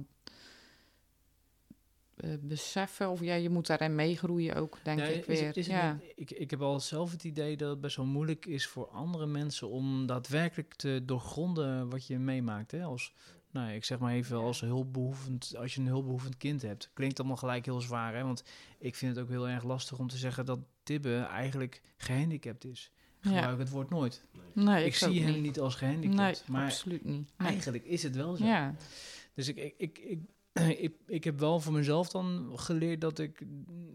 eh, 2.16 2.30
beseffen 2.40 3.08
of 3.10 3.20
ja, 3.20 3.34
je 3.34 3.50
moet 3.50 3.66
daarin 3.66 3.94
meegroeien 3.94 4.54
ook, 4.54 4.78
denk 4.82 5.00
ik 5.00 5.24
weer. 5.24 5.56
is 5.56 5.66
ja. 5.66 5.98
ik, 6.14 6.30
ik 6.30 6.50
heb 6.50 6.60
al 6.60 6.80
zelf 6.80 7.10
het 7.10 7.24
idee 7.24 7.56
dat 7.56 7.70
het 7.70 7.80
best 7.80 7.96
wel 7.96 8.06
moeilijk 8.06 8.46
is 8.46 8.66
voor 8.66 8.88
andere 8.88 9.26
mensen 9.26 9.68
om 9.68 10.06
daadwerkelijk 10.06 10.74
te 10.74 11.02
doorgronden 11.04 11.90
wat 11.90 12.06
je 12.06 12.18
meemaakt. 12.18 12.70
Hè? 12.70 12.82
Als, 12.82 13.14
nou, 13.50 13.72
ik 13.72 13.84
zeg 13.84 13.98
maar 13.98 14.12
even 14.12 14.36
als 14.36 14.60
hulpbehoevend, 14.60 15.54
als 15.56 15.74
je 15.74 15.80
een 15.80 15.86
hulpbehoevend 15.86 16.36
kind 16.36 16.62
hebt. 16.62 16.90
Klinkt 16.92 17.18
allemaal 17.18 17.36
gelijk 17.36 17.64
heel 17.64 17.80
zwaar, 17.80 18.14
hè? 18.14 18.22
want 18.22 18.42
ik 18.78 18.94
vind 18.94 19.14
het 19.14 19.24
ook 19.24 19.30
heel 19.30 19.48
erg 19.48 19.64
lastig 19.64 19.98
om 19.98 20.08
te 20.08 20.16
zeggen 20.16 20.46
dat 20.46 20.58
Tibbe 20.82 21.16
eigenlijk 21.16 21.82
gehandicapt 21.96 22.64
is. 22.64 22.92
Ik 23.22 23.30
Ja. 23.30 23.36
gebruik 23.36 23.58
het 23.58 23.70
woord 23.70 23.90
nooit. 23.90 24.24
Nee, 24.52 24.84
Ik, 24.84 24.94
zie 24.94 25.22
hem 25.24 25.40
niet 25.40 25.60
als 25.60 25.74
gehandicapt, 25.74 26.16
Nee, 26.16 26.34
maar 26.56 26.64
absoluut 26.64 27.04
niet. 27.04 27.32
Nee. 27.38 27.48
eigenlijk 27.48 27.84
is 27.84 28.02
het 28.02 28.16
wel 28.16 28.36
zo. 28.36 28.44
Ja, 28.44 28.74
Dus 29.34 29.48
ik, 29.48 29.56
ik, 29.56 29.74
ik, 29.78 29.98
ik, 29.98 30.20
ik, 30.84 30.94
ik 31.06 31.24
heb 31.24 31.38
wel 31.38 31.60
voor 31.60 31.72
mezelf 31.72 32.08
dan 32.08 32.50
geleerd 32.54 33.00
dat 33.00 33.18
ik 33.18 33.42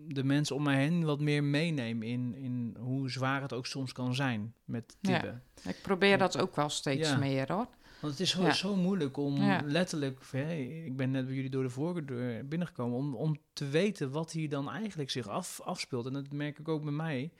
de 0.08 0.24
mensen 0.24 0.56
om 0.56 0.64
mij 0.64 0.78
heen 0.78 1.04
wat 1.04 1.20
meer 1.20 1.44
meeneem 1.44 2.02
in, 2.04 2.36
in 2.36 2.76
hoe 2.80 3.10
zwaar 3.10 3.42
het 3.42 3.54
ook 3.54 3.66
soms 3.66 3.92
kan 3.92 4.16
zijn 4.16 4.54
met 4.66 4.96
Ja. 5.00 5.20
typen. 5.20 5.44
ik 5.68 5.80
probeer 5.82 6.18
dat 6.18 6.38
ook 6.40 6.56
wel 6.56 6.70
steeds 6.70 7.10
Ja. 7.10 7.18
meer 7.18 7.52
hoor. 7.54 7.68
Want 8.04 8.16
het 8.18 8.24
is 8.24 8.30
zo, 8.32 8.42
Ja. 8.42 8.54
zo 8.54 8.76
moeilijk 8.76 9.18
om 9.18 9.36
Ja. 9.36 9.62
letterlijk, 9.66 10.20
hè, 10.32 10.54
ik 10.86 10.96
ben 10.96 11.12
net 11.12 11.26
bij 11.26 11.36
jullie 11.36 11.50
door 11.50 11.64
de 11.64 11.70
voordeur 11.70 12.48
binnengekomen, 12.48 12.98
om, 12.98 13.16
om 13.16 13.38
te 13.54 13.68
weten 13.68 14.12
wat 14.12 14.32
hier 14.32 14.50
dan 14.50 14.70
eigenlijk 14.70 15.10
zich 15.10 15.28
af, 15.28 15.62
afspeelt. 15.62 16.06
En 16.06 16.14
dat 16.14 16.32
merk 16.32 16.60
ik 16.60 16.68
ook 16.68 16.84
bij 16.84 16.92
mij. 16.92 17.32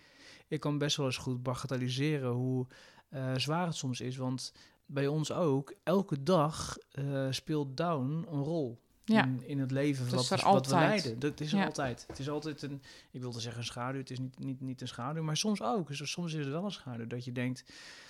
Ik 0.48 0.60
kan 0.60 0.78
best 0.78 0.98
wel 0.98 1.06
eens 1.06 1.18
goed 1.18 1.44
bagatelliseren 1.44 2.32
hoe 2.32 2.68
eh, 3.10 3.36
zwaar 3.36 3.66
het 3.66 3.76
soms 3.76 4.02
is. 4.02 4.18
Want 4.18 4.54
bij 4.86 5.08
ons 5.08 5.32
ook, 5.32 5.74
elke 5.84 6.24
dag 6.24 6.78
eh, 6.92 7.28
speelt 7.30 7.78
down 7.78 8.26
een 8.30 8.44
rol. 8.44 8.82
Ja. 9.06 9.24
In, 9.26 9.44
in 9.48 9.60
het 9.60 9.72
leven 9.72 10.06
Het 10.06 10.14
wat, 10.44 10.68
we- 10.68 10.74
leiden. 10.76 11.20
Dat 11.20 11.40
is 11.40 11.52
Ja. 11.52 11.66
altijd. 11.66 12.04
Het 12.08 12.20
is 12.20 12.30
altijd 12.30 12.62
een, 12.62 12.82
ik 13.12 13.22
wilde 13.22 13.40
zeggen 13.40 13.60
een 13.62 13.68
schaduw, 13.68 14.00
het 14.00 14.12
is 14.12 14.20
niet, 14.20 14.40
niet, 14.40 14.62
niet 14.62 14.82
een 14.82 14.88
schaduw, 14.88 15.24
maar 15.24 15.38
soms 15.38 15.62
ook. 15.62 15.88
Dus 15.88 16.12
soms 16.12 16.34
is 16.34 16.40
het 16.46 16.54
wel 16.54 16.64
een 16.66 16.72
schaduw 16.72 17.08
dat 17.08 17.26
je 17.26 17.32
denkt 17.32 17.64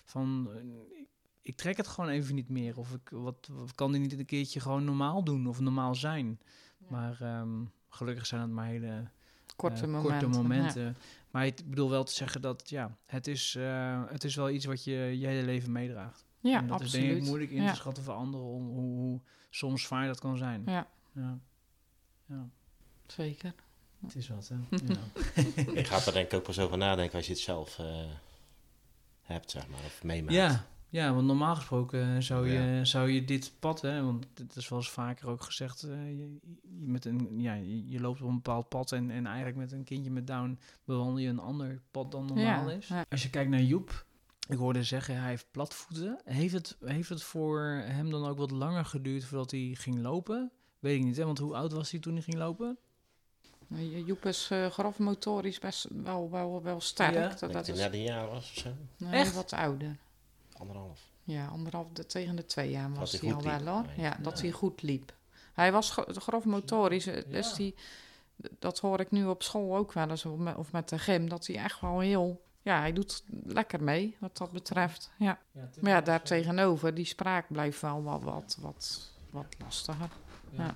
van, 0.05 0.49
ik 1.43 1.55
trek 1.55 1.77
het 1.77 1.87
gewoon 1.87 2.09
even 2.09 2.35
niet 2.35 2.49
meer. 2.49 2.77
Of 2.77 2.93
ik 2.93 3.09
wat, 3.09 3.49
wat 3.51 3.75
kan 3.75 3.91
die 3.91 4.01
niet 4.01 4.19
een 4.19 4.25
keertje 4.25 4.59
gewoon 4.59 4.83
normaal 4.83 5.23
doen 5.23 5.47
of 5.47 5.59
normaal 5.59 5.95
zijn. 5.95 6.39
Maar 6.87 7.21
ehm, 7.21 7.63
gelukkig 7.89 8.25
zijn 8.25 8.41
het 8.41 8.49
maar 8.51 8.67
hele 8.67 9.07
Korte 9.55 9.81
eh, 9.83 9.87
momenten. 9.87 10.11
korte 10.11 10.25
ja. 10.25 10.41
momenten. 10.41 10.97
Maar 11.31 11.45
ik 11.45 11.69
bedoel 11.69 11.89
wel 11.89 12.03
te 12.03 12.13
zeggen 12.13 12.41
dat 12.41 12.69
ja, 12.69 12.97
het 13.05 13.27
is, 13.27 13.55
eh, 13.55 14.01
het 14.07 14.23
is 14.23 14.35
wel 14.35 14.49
iets 14.49 14.65
wat 14.65 14.83
je 14.83 14.91
je 14.91 15.27
hele 15.27 15.45
leven 15.45 15.71
meedraagt. 15.71 16.25
Ja, 16.39 16.57
en 16.57 16.67
dat 16.67 16.81
absoluut. 16.81 17.03
is 17.03 17.09
denk 17.09 17.21
ik 17.21 17.27
moeilijk 17.27 17.51
in 17.51 17.61
ja. 17.61 17.69
te 17.69 17.75
schatten 17.75 18.03
voor 18.03 18.13
anderen 18.13 18.45
om 18.47 18.67
hoe, 18.67 18.95
hoe 18.97 19.19
soms 19.49 19.83
zwaar 19.83 20.07
dat 20.07 20.19
kan 20.19 20.37
zijn. 20.37 20.63
Ja, 20.65 20.87
Ja. 21.11 21.39
ja. 22.25 22.49
zeker. 23.07 23.53
Het 24.01 24.15
is 24.15 24.27
wat, 24.27 24.47
hè? 24.47 24.55
Ja. 24.93 25.73
Je 25.73 25.83
gaat 25.83 26.05
er 26.05 26.13
denk 26.13 26.25
ik 26.25 26.33
ook 26.33 26.43
pas 26.43 26.59
over 26.59 26.77
nadenken 26.77 27.17
als 27.17 27.25
je 27.25 27.31
het 27.33 27.41
zelf 27.41 27.79
eh, 27.79 28.05
hebt, 29.21 29.51
zeg 29.51 29.67
maar, 29.67 29.79
of 29.85 30.03
meemaakt. 30.03 30.33
Ja, 30.33 30.65
ja, 30.93 31.13
want 31.13 31.27
normaal 31.27 31.55
gesproken 31.55 32.23
zou 32.23 32.47
je, 32.49 32.59
Ja. 32.59 32.85
zou 32.85 33.09
je 33.09 33.25
dit 33.25 33.53
pad, 33.59 33.81
hè, 33.81 34.03
want 34.03 34.25
het 34.35 34.55
is 34.55 34.69
wel 34.69 34.79
eens 34.79 34.89
vaker 34.91 35.27
ook 35.29 35.43
gezegd, 35.43 35.83
eh, 35.83 36.17
je, 36.17 36.37
je 36.79 36.87
met 36.87 37.05
een, 37.05 37.29
ja, 37.39 37.53
je, 37.53 37.89
je 37.89 37.99
loopt 37.99 38.21
op 38.21 38.27
een 38.27 38.35
bepaald 38.35 38.69
pad 38.69 38.91
en, 38.91 39.09
en 39.11 39.25
eigenlijk 39.25 39.57
met 39.57 39.71
een 39.71 39.83
kindje 39.83 40.11
met 40.11 40.27
Down 40.27 40.59
bewandel 40.85 41.17
je 41.17 41.29
een 41.29 41.39
ander 41.39 41.81
pad 41.91 42.11
dan 42.11 42.25
normaal 42.25 42.69
Ja, 42.69 42.75
is. 42.75 42.87
ja. 42.87 43.05
Als 43.09 43.23
je 43.23 43.29
kijkt 43.29 43.49
naar 43.49 43.61
Joep, 43.61 44.05
ik 44.49 44.57
hoorde 44.57 44.83
zeggen 44.83 45.19
hij 45.19 45.29
heeft 45.29 45.47
platvoeten. 45.51 46.19
Heeft 46.25 46.53
het, 46.53 46.77
heeft 46.85 47.09
het 47.09 47.23
voor 47.23 47.61
hem 47.85 48.09
dan 48.09 48.25
ook 48.25 48.37
wat 48.37 48.51
langer 48.51 48.85
geduurd 48.85 49.25
voordat 49.25 49.51
hij 49.51 49.71
ging 49.79 49.99
lopen? 50.01 50.51
Weet 50.79 50.97
ik 50.99 51.03
niet, 51.05 51.17
hè? 51.17 51.25
want 51.25 51.37
hoe 51.39 51.55
oud 51.55 51.71
was 51.71 51.91
hij 51.91 51.99
toen 51.99 52.13
hij 52.13 52.21
ging 52.21 52.37
lopen? 52.37 52.77
Nou, 53.67 54.03
Joep 54.03 54.25
is 54.25 54.47
eh 54.51 54.65
grafmotorisch 54.71 55.59
best 55.59 55.87
wel, 56.03 56.29
wel, 56.31 56.61
wel 56.63 56.81
sterk. 56.81 57.13
Ja? 57.13 57.21
Dat, 57.21 57.33
Ik 57.33 57.39
denk 57.39 57.53
dat 57.53 57.67
is 57.67 57.79
hij 57.79 57.89
net 57.89 57.93
een 57.99 58.03
jaar 58.03 58.27
was 58.27 58.49
of 58.51 58.57
zo. 58.57 58.69
nee, 58.97 59.11
Echt? 59.11 59.33
wat 59.35 59.53
ouder. 59.53 59.97
Anderhalf. 60.67 61.01
Ja, 61.23 61.47
anderhalf 61.47 61.87
de, 61.93 62.05
tegen 62.05 62.35
de 62.35 62.45
twee 62.45 62.69
jaar 62.71 62.93
was 62.93 63.11
hij 63.11 63.19
hij 63.29 63.33
al 63.33 63.43
wel 63.63 63.73
hoor. 63.73 63.85
Ja, 63.97 64.17
dat 64.21 64.37
Ja. 64.37 64.43
hij 64.43 64.51
goed 64.51 64.81
liep. 64.81 65.13
Hij 65.53 65.71
was 65.71 65.91
gro- 65.91 66.05
grafmotorisch, 66.13 67.05
eh, 67.07 67.23
dus 67.31 67.49
Ja. 67.49 67.55
die, 67.55 67.75
dat 68.59 68.79
hoor 68.79 68.99
ik 68.99 69.11
nu 69.11 69.25
op 69.25 69.43
school 69.43 69.75
ook 69.77 69.93
wel 69.93 70.09
eens, 70.09 70.25
of 70.25 70.71
met, 70.71 70.89
de 70.89 70.99
gym, 70.99 71.29
dat 71.29 71.47
hij 71.47 71.55
echt 71.55 71.79
wel 71.81 71.99
heel, 71.99 72.43
ja, 72.61 72.79
hij 72.79 72.93
doet 72.93 73.23
lekker 73.43 73.83
mee 73.83 74.15
wat 74.19 74.37
dat 74.37 74.51
betreft. 74.51 75.11
Ja. 75.17 75.39
Maar 75.81 75.91
ja, 75.91 76.01
daar 76.01 76.21
tegenover, 76.23 76.93
die 76.93 77.05
spraak 77.05 77.45
blijft 77.47 77.81
wel 77.81 78.03
wat, 78.03 78.21
wat, 78.23 78.57
wat, 78.61 79.11
wat 79.29 79.55
lastiger. 79.59 80.09
ja. 80.49 80.75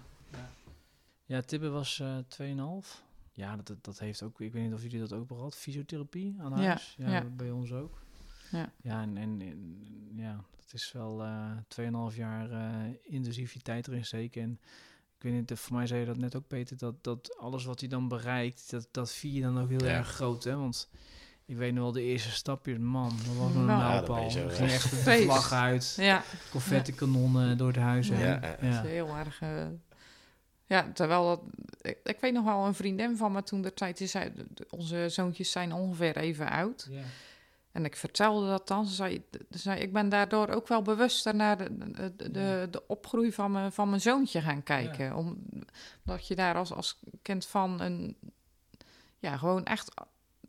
Ja, 1.26 1.41
Tibbe 1.41 1.69
was 1.69 2.00
eh 2.00 2.17
2,5. 2.28 3.04
Ja, 3.32 3.56
dat, 3.56 3.84
dat, 3.84 4.00
heeft 4.00 4.23
ook, 4.23 4.41
ik 4.41 4.54
weet 4.54 4.63
niet 4.63 4.73
of 4.73 4.82
jullie 4.82 5.00
dat 5.00 5.13
ook 5.13 5.28
gehad, 5.28 5.56
fysiotherapie 5.56 6.36
aan 6.39 6.52
Ja, 6.62 6.65
huis. 6.67 6.95
Ja, 6.97 7.10
ja. 7.10 7.23
bij 7.23 7.52
ons 7.52 7.71
ook. 7.71 8.02
Ja. 8.52 8.72
Ja, 8.82 9.02
en, 9.02 9.18
en, 9.18 9.42
en- 9.42 10.12
ja, 10.16 10.44
dat 10.56 10.74
is 10.74 10.92
wel 10.92 11.24
eh 11.24 11.52
2,5 12.12 12.16
jaar 12.18 12.52
eh, 12.52 12.94
intensiviteit 13.04 13.88
erin 13.88 14.06
steken. 14.06 14.42
En 14.42 14.60
ik 15.18 15.24
weet 15.24 15.34
niet, 15.34 15.60
voor 15.60 15.76
mij 15.76 15.88
zei 15.88 16.00
je 16.00 16.06
dat 16.06 16.18
net 16.18 16.36
ook, 16.36 16.48
Peter, 16.48 16.78
dat, 16.78 17.04
dat 17.04 17.38
alles 17.38 17.66
wat 17.66 17.80
hij 17.80 17.90
dan 17.90 18.08
bereikt, 18.08 18.70
dat, 18.72 18.88
dat 18.92 19.14
vier 19.14 19.34
je 19.34 19.42
dan 19.42 19.60
ook 19.60 19.70
heel 19.70 19.84
Ja. 19.86 19.90
erg 19.94 20.08
groot, 20.08 20.44
hè? 20.44 20.56
Want 20.56 20.90
ik 21.46 21.58
weet 21.58 21.74
nog 21.74 21.84
wel 21.84 21.92
de 21.92 22.02
eerste 22.02 22.32
stapjes, 22.32 22.78
man, 22.78 23.10
dat 23.26 23.36
was 23.36 23.56
een 23.56 23.66
Nou. 23.66 23.80
Mijlpaal. 23.92 24.30
ging 24.30 24.72
echt 24.72 24.90
de 25.06 25.22
vlag 25.24 25.52
uit, 25.52 25.94
Ja, 26.00 26.24
confetti 26.52 26.94
kanonnen 26.96 27.58
door 27.58 27.68
het 27.68 27.78
huis 27.78 28.10
heen. 28.10 28.20
Ja, 28.20 28.26
ja. 28.26 28.40
dat 28.42 28.84
is 28.86 28.90
heel 28.90 29.08
erg. 29.16 29.40
ja, 30.66 30.92
terwijl 30.94 31.24
dat. 31.26 31.42
Ik, 31.82 31.98
ik 32.04 32.20
weet 32.20 32.34
nog 32.34 32.46
wel 32.46 32.66
een 32.66 32.74
vriendin 32.74 33.18
van 33.18 33.32
me 33.32 33.44
toen 33.44 33.62
de 33.62 33.74
tijd. 33.74 33.98
Die 33.98 34.08
zei, 34.08 34.34
de- 34.34 34.46
de- 34.54 34.68
onze 34.70 35.06
zoontjes 35.10 35.52
zijn 35.52 35.74
ongeveer 35.74 36.18
even 36.18 36.50
oud. 36.50 36.88
Ja. 36.90 37.02
En 37.78 37.86
ik 37.86 37.96
vertelde 37.96 38.48
dat 38.48 38.68
dan. 38.68 38.86
Ze 38.86 38.94
zei, 38.94 39.26
ze 39.52 39.58
zei 39.58 39.80
ik 39.80 39.94
ben 39.94 40.10
daardoor 40.10 40.48
ook 40.50 40.68
wel 40.68 40.82
bewuster 40.82 41.36
naar 41.36 41.58
de, 41.58 42.16
de, 42.16 42.68
de, 42.72 42.84
opgroei 42.88 43.32
van 43.34 43.52
mijn, 43.52 43.72
van 43.72 43.90
mijn 43.90 44.02
zoontje 44.02 44.42
gaan 44.42 44.63
kijken. 44.63 45.16
Omdat 45.16 46.28
je 46.28 46.36
daar 46.36 46.56
als, 46.56 46.74
als 46.74 47.00
kind 47.22 47.46
van 47.46 47.82
een. 47.82 48.18
Ja, 49.20 49.38
gewoon 49.38 49.66
echt 49.66 49.92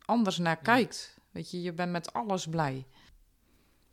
anders 0.04 0.38
naar 0.38 0.56
kijkt. 0.56 1.18
Weet 1.30 1.50
je, 1.50 1.62
je 1.62 1.72
bent 1.72 1.92
met 1.92 2.12
alles 2.12 2.46
blij. 2.46 2.86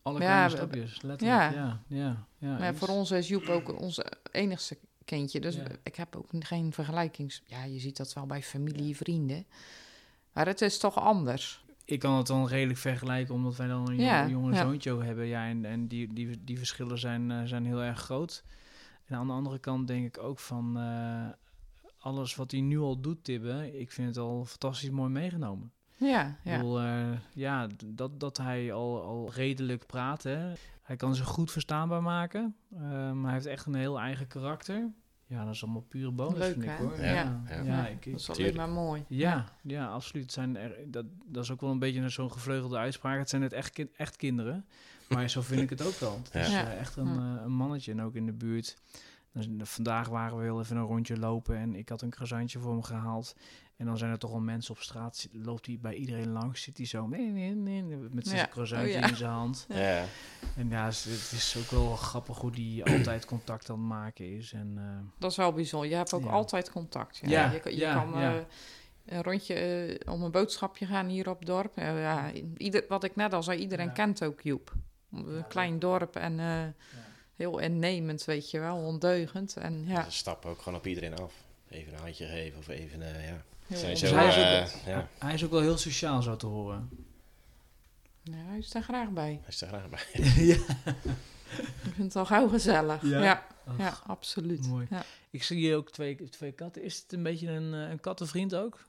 Alle 0.01 0.19
Ja, 0.19 0.25
kleine 0.25 0.49
we- 0.49 0.55
stapjes, 0.57 1.01
letterlijk. 1.01 1.39
Ja, 1.39 1.49
Ja. 1.51 1.81
ja, 1.87 1.97
ja. 1.97 2.25
ja, 2.37 2.49
Maar 2.57 2.63
ja, 2.63 2.73
voor 2.73 2.87
ons 2.87 3.11
is 3.11 3.27
Joep 3.27 3.47
ook 3.49 3.79
onze 3.81 4.05
enigste 4.31 4.77
kindje. 5.05 5.39
Dus 5.39 5.55
Ja. 5.55 5.63
ik 5.83 5.95
heb 5.95 6.15
ook 6.15 6.27
geen 6.39 6.73
vergelijkings... 6.73 7.43
Ja, 7.45 7.63
je 7.63 7.79
ziet 7.79 7.97
dat 7.97 8.13
wel 8.13 8.25
bij 8.25 8.43
familie, 8.43 8.95
vrienden. 8.95 9.45
Maar 10.33 10.45
het 10.45 10.61
is 10.61 10.77
toch 10.77 10.95
anders. 10.99 11.64
Ik 11.85 11.99
kan 11.99 12.17
het 12.17 12.27
dan 12.27 12.47
redelijk 12.47 12.79
vergelijken, 12.79 13.33
omdat 13.35 13.55
wij 13.55 13.67
dan 13.67 13.89
een 13.89 13.99
Ja, 13.99 14.27
jonge 14.27 14.53
ja. 14.53 14.61
zoontje 14.61 15.03
hebben. 15.03 15.25
Ja, 15.25 15.47
en 15.47 15.65
en 15.65 15.87
die, 15.87 16.13
die, 16.13 16.43
die 16.43 16.57
verschillen 16.57 16.97
zijn, 16.99 17.31
eh, 17.31 17.41
zijn 17.43 17.65
heel 17.65 17.81
erg 17.83 17.99
groot. 17.99 18.43
En 19.05 19.15
aan 19.17 19.27
de 19.27 19.33
andere 19.33 19.59
kant 19.59 19.87
denk 19.87 20.05
ik 20.05 20.23
ook 20.23 20.39
van... 20.39 20.77
eh, 20.77 21.27
alles 21.99 22.35
wat 22.35 22.51
hij 22.51 22.61
nu 22.61 22.79
al 22.79 22.99
doet, 23.01 23.23
Tibbe, 23.23 23.79
ik 23.79 23.91
vind 23.91 24.07
het 24.07 24.17
al 24.17 24.45
fantastisch 24.45 24.89
mooi 24.89 25.09
meegenomen. 25.09 25.71
Ja, 25.97 26.27
Ik 26.27 26.35
ja. 26.43 26.55
bedoel, 26.57 26.79
eh, 26.81 27.11
ja, 27.33 27.67
dat, 27.85 28.19
dat 28.19 28.37
hij 28.37 28.73
al, 28.73 29.01
al 29.03 29.31
redelijk 29.33 29.85
praat, 29.85 30.23
hè. 30.23 30.53
Hij 30.81 30.95
kan 30.95 31.15
zich 31.15 31.25
goed 31.27 31.51
verstaanbaar 31.51 32.01
maken. 32.03 32.55
Ehm, 32.75 33.23
hij 33.23 33.33
heeft 33.33 33.45
echt 33.45 33.65
een 33.65 33.75
heel 33.75 33.99
eigen 33.99 34.27
karakter. 34.27 34.91
Ja, 35.27 35.45
dat 35.45 35.53
is 35.53 35.63
allemaal 35.63 35.81
pure 35.81 36.11
bonus, 36.11 36.37
Leuk, 36.37 36.51
vind 36.53 36.63
ik, 36.63 36.69
hoor. 36.77 36.99
Ja, 36.99 37.05
ja, 37.13 37.41
ja. 37.49 37.61
ja, 37.63 37.87
ik, 37.87 38.05
ik- 38.05 38.11
dat 38.11 38.21
is 38.21 38.29
alleen 38.29 38.35
tuurlijk. 38.45 38.57
maar 38.57 38.83
mooi. 38.83 39.03
ja, 39.07 39.45
ja, 39.61 39.87
absoluut. 39.87 40.31
Zijn 40.31 40.57
er, 40.57 40.75
dat, 40.87 41.05
dat 41.25 41.43
is 41.43 41.51
ook 41.51 41.61
wel 41.61 41.71
een 41.71 41.79
beetje 41.79 42.09
zo'n 42.09 42.31
gevleugelde 42.31 42.77
uitspraak. 42.77 43.17
Het 43.19 43.29
zijn 43.29 43.41
net 43.41 43.53
echt, 43.53 43.69
kin- 43.71 43.89
echt 43.97 44.15
kinderen. 44.15 44.65
Maar 45.09 45.29
zo 45.29 45.41
vind 45.41 45.61
ik 45.61 45.69
het 45.69 45.81
ook 45.85 45.95
wel. 45.99 46.19
Het 46.23 46.35
is 46.35 46.53
eh, 46.53 46.79
echt 46.79 46.95
een, 46.95 47.13
Ja. 47.13 47.35
eh, 47.37 47.43
een 47.43 47.51
mannetje. 47.51 47.91
En 47.91 48.01
ook 48.01 48.15
in 48.15 48.25
de 48.25 48.33
buurt. 48.33 48.77
Dus, 49.35 49.69
vandaag 49.69 50.07
waren 50.07 50.37
we 50.37 50.43
heel 50.43 50.59
even 50.59 50.77
een 50.77 50.83
rondje 50.83 51.17
lopen. 51.17 51.57
En 51.57 51.75
ik 51.75 51.89
had 51.89 52.01
een 52.01 52.09
croissantje 52.09 52.59
voor 52.59 52.71
hem 52.71 52.83
gehaald. 52.83 53.35
En 53.77 53.85
dan 53.85 53.97
zijn 53.97 54.11
er 54.11 54.17
toch 54.17 54.31
wel 54.31 54.39
mensen 54.39 54.73
op 54.73 54.79
straat. 54.81 55.27
Loopt 55.31 55.65
hij 55.65 55.77
bij 55.81 55.93
iedereen 55.93 56.31
langs. 56.31 56.61
Zit 56.61 56.77
hij 56.77 56.85
zo 56.85 57.07
nee, 57.07 57.31
nee, 57.31 57.55
nee, 57.55 57.83
met 58.11 58.27
zijn 58.27 58.39
Ja. 58.39 58.47
croissantje 58.47 58.93
Oh, 58.93 58.99
ja. 58.99 59.07
in 59.09 59.15
zijn 59.15 59.31
hand. 59.31 59.65
Ja. 59.69 60.03
En 60.57 60.69
ja, 60.69 60.85
het 60.85 60.93
is- 60.93 61.05
het 61.05 61.31
is 61.31 61.55
ook 61.59 61.69
wel 61.79 61.95
grappig 61.95 62.37
hoe 62.37 62.51
die 62.51 62.83
altijd 62.91 63.25
contact 63.25 63.69
aan 63.69 63.77
het 63.79 63.87
maken 63.87 64.35
is. 64.37 64.53
En, 64.53 64.73
eh, 64.77 64.83
Dat 65.19 65.31
is 65.31 65.37
wel 65.37 65.53
bijzonder. 65.53 65.89
Je 65.89 65.95
hebt 65.95 66.13
ook 66.13 66.23
Ja. 66.23 66.29
altijd 66.29 66.71
contact. 66.71 67.17
Ja. 67.17 67.29
Ja, 67.29 67.51
je, 67.51 67.59
kan- 67.59 67.71
je 67.71 67.77
ja, 67.77 67.93
kan 68.03 68.19
ja. 68.21 68.35
eh, 68.35 68.41
een 69.05 69.23
rondje 69.23 69.53
eh, 69.53 70.13
om 70.13 70.21
een 70.23 70.31
boodschapje 70.31 70.85
gaan 70.85 71.07
hier 71.07 71.29
op 71.29 71.37
het 71.39 71.47
dorp. 71.47 71.75
Ja, 71.75 72.31
ieder, 72.57 72.85
wat 72.87 73.03
ik 73.03 73.15
net 73.15 73.33
al 73.33 73.43
zei, 73.43 73.59
iedereen 73.59 73.85
Ja. 73.87 73.91
kent 73.91 74.23
ook 74.23 74.41
Joep. 74.41 74.73
Een 75.11 75.47
klein 75.47 75.79
dorp 75.79 76.15
en 76.15 76.39
eh, 76.39 76.61
heel 77.35 77.59
innemend, 77.59 78.25
weet 78.25 78.51
je 78.51 78.59
wel, 78.59 78.77
ondeugend. 78.77 79.57
En 79.57 79.83
ja, 79.87 80.03
Ze 80.09 80.11
stappen 80.17 80.49
ook 80.49 80.61
gewoon 80.61 80.79
op 80.79 80.87
iedereen 80.87 81.15
af. 81.19 81.33
Even 81.69 81.93
een 81.93 81.99
handje 81.99 82.25
geven 82.27 82.59
of 82.59 82.67
even, 82.67 83.01
eh, 83.01 83.27
ja. 83.27 83.43
Zijn 83.77 83.97
zo, 83.97 84.15
hij 84.15 84.27
is 84.27 84.35
eh, 84.35 84.61
ook- 84.75 84.85
ja, 84.85 85.07
hij 85.17 85.33
is 85.33 85.43
ook 85.43 85.51
wel 85.51 85.61
heel 85.61 85.77
sociaal, 85.77 86.21
zo 86.21 86.35
te 86.35 86.45
horen. 86.45 86.89
Ja, 88.23 88.33
hij 88.45 88.57
is 88.57 88.73
er 88.73 88.81
graag 88.83 89.09
bij. 89.09 89.39
hij 89.41 89.47
is 89.47 89.61
er 89.61 89.67
graag 89.67 89.89
bij. 89.89 89.99
ja. 90.45 90.55
Ik 91.83 91.93
vind 91.93 91.97
het 92.07 92.15
al 92.15 92.25
gauw 92.25 92.47
gezellig. 92.47 93.01
Ja? 93.01 93.23
Ja, 93.23 93.45
Ach, 93.65 93.77
ja, 93.77 93.97
absoluut. 94.07 94.67
mooi. 94.67 94.87
Ja. 94.89 95.03
Ik 95.29 95.43
zie 95.43 95.57
hier 95.57 95.75
ook 95.75 95.91
twee, 95.91 96.29
twee 96.29 96.51
katten. 96.51 96.83
Is 96.83 96.97
het 96.97 97.13
een 97.13 97.23
beetje 97.23 97.49
een, 97.49 97.73
eh, 97.73 97.89
een 97.89 97.99
kattenvriend 97.99 98.55
ook? 98.55 98.85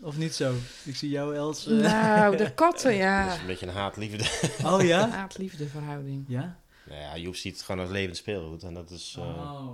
Of 0.00 0.16
niet 0.16 0.34
zo? 0.34 0.54
Ik 0.84 0.96
zie 0.96 1.10
jou, 1.10 1.34
Els. 1.36 1.66
eh. 1.66 1.76
Nou, 1.76 2.36
de 2.36 2.54
katten, 2.54 2.90
Dat 2.90 2.98
ja. 3.00 3.32
is 3.34 3.40
een 3.40 3.46
beetje 3.46 3.66
een 3.66 3.72
haat-liefde. 3.74 4.24
Oh 4.66 4.82
ja? 4.82 5.08
Haat-liefde 5.08 5.66
verhouding. 5.68 6.24
Ja? 6.28 6.60
Nou 6.86 7.00
ja, 7.00 7.16
Joep 7.16 7.36
ziet 7.36 7.54
het 7.56 7.62
gewoon 7.64 7.80
als 7.80 7.90
levend 7.90 8.16
speelgoed. 8.16 8.62
En 8.62 8.74
dat 8.74 8.90
is... 8.90 9.14
eh, 9.18 9.24
Oh. 9.24 9.72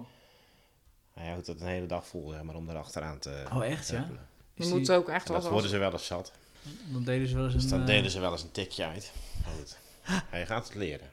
Hij 1.13 1.29
houdt 1.31 1.47
het 1.47 1.61
een 1.61 1.67
hele 1.67 1.87
dag 1.87 2.07
vol, 2.07 2.31
zeg 2.31 2.43
maar, 2.43 2.55
om 2.55 2.69
er 2.69 2.77
achteraan 2.77 3.19
te... 3.19 3.45
Oh, 3.53 3.65
echt, 3.65 3.89
ja? 3.89 4.09
Je 4.55 4.67
moet 4.67 4.87
die- 4.87 4.97
ook 4.97 5.09
echt 5.09 5.27
dat 5.27 5.49
worden 5.49 5.71
ze 5.71 5.79
wel 5.79 5.93
eens 5.93 6.07
zat. 6.07 6.33
Dan 6.93 7.05
deden 7.05 7.29
ze 7.29 7.35
wel 7.35 7.45
eens 7.45 7.55
Dus 7.55 7.63
een... 7.65 7.71
dan 7.71 7.81
eh, 7.81 7.87
delen 7.87 8.11
ze 8.11 8.21
wel 8.21 8.33
eens 8.33 8.43
een 8.43 8.51
tikje 8.51 8.85
uit. 8.85 9.13
Maar 9.45 9.55
goed, 9.55 9.79
hij 10.31 10.47
gaat 10.47 10.67
het 10.67 10.75
leren. 10.75 11.11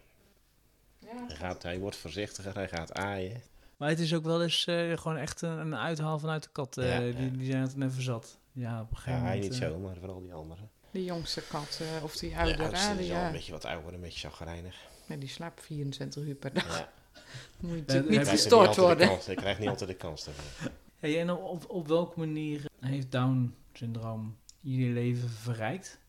Ja. 0.99 1.07
Hij, 1.27 1.35
gaat, 1.35 1.63
hij 1.63 1.79
wordt 1.79 1.95
voorzichtiger, 1.95 2.53
hij 2.53 2.67
gaat 2.67 2.93
aaien. 2.93 3.41
Maar 3.77 3.89
het 3.89 3.99
is 3.99 4.13
ook 4.13 4.23
wel 4.23 4.41
eens 4.43 4.65
eh, 4.65 4.97
gewoon 4.97 5.17
echt 5.17 5.41
een, 5.41 5.57
een 5.57 5.75
uithaal 5.75 6.19
vanuit 6.19 6.43
de 6.43 6.49
kat. 6.51 6.77
eh, 6.77 6.89
Ja, 6.89 6.99
ja. 6.99 7.13
Die, 7.15 7.31
die 7.31 7.51
zijn 7.51 7.62
het 7.62 7.75
even 7.81 8.01
zat. 8.03 8.38
Ja, 8.52 8.81
op 8.81 8.87
een 8.91 8.95
Ja, 8.95 9.02
gegeven 9.02 9.21
hij 9.21 9.33
moment... 9.35 9.52
niet 9.52 9.62
eh, 9.62 9.67
zo, 9.69 9.77
maar 9.79 9.95
vooral 9.95 10.21
die 10.21 10.33
anderen. 10.33 10.69
De 10.91 11.04
jongste 11.04 11.41
kat, 11.41 11.79
eh, 11.97 12.04
of 12.04 12.15
die 12.15 12.29
De 12.29 12.35
oudere, 12.35 12.63
oudste 12.63 12.95
die, 12.95 13.06
is 13.06 13.12
al 13.12 13.17
ja. 13.17 13.25
een 13.25 13.31
beetje 13.31 13.52
wat 13.52 13.65
ouder, 13.65 13.93
een 13.93 14.02
beetje 14.02 14.29
chagrijnig. 14.29 14.75
Nee, 15.10 15.17
die 15.17 15.29
slaapt 15.29 15.62
24 15.63 16.23
uur 16.23 16.35
per 16.35 16.53
dag. 16.53 16.77
Ja. 16.77 16.91
Moet 17.60 17.69
je 17.71 17.75
Eh, 17.75 17.85
natuurlijk 17.87 18.10
niet 18.10 18.49
de 18.49 18.81
worden. 18.81 19.17
Hij 19.25 19.35
krijgt 19.35 19.60
niet 19.60 19.69
altijd 19.69 19.89
de 19.89 19.95
kans 19.95 20.23
daarvoor. 20.25 20.71
Hey, 20.97 21.19
en 21.19 21.31
op, 21.31 21.69
op 21.69 21.87
welke 21.87 22.19
manier 22.19 22.65
heeft 22.79 23.12
Down-syndroom 23.12 24.37
jullie 24.60 24.93
leven 24.93 25.29
verrijkt? 25.29 25.99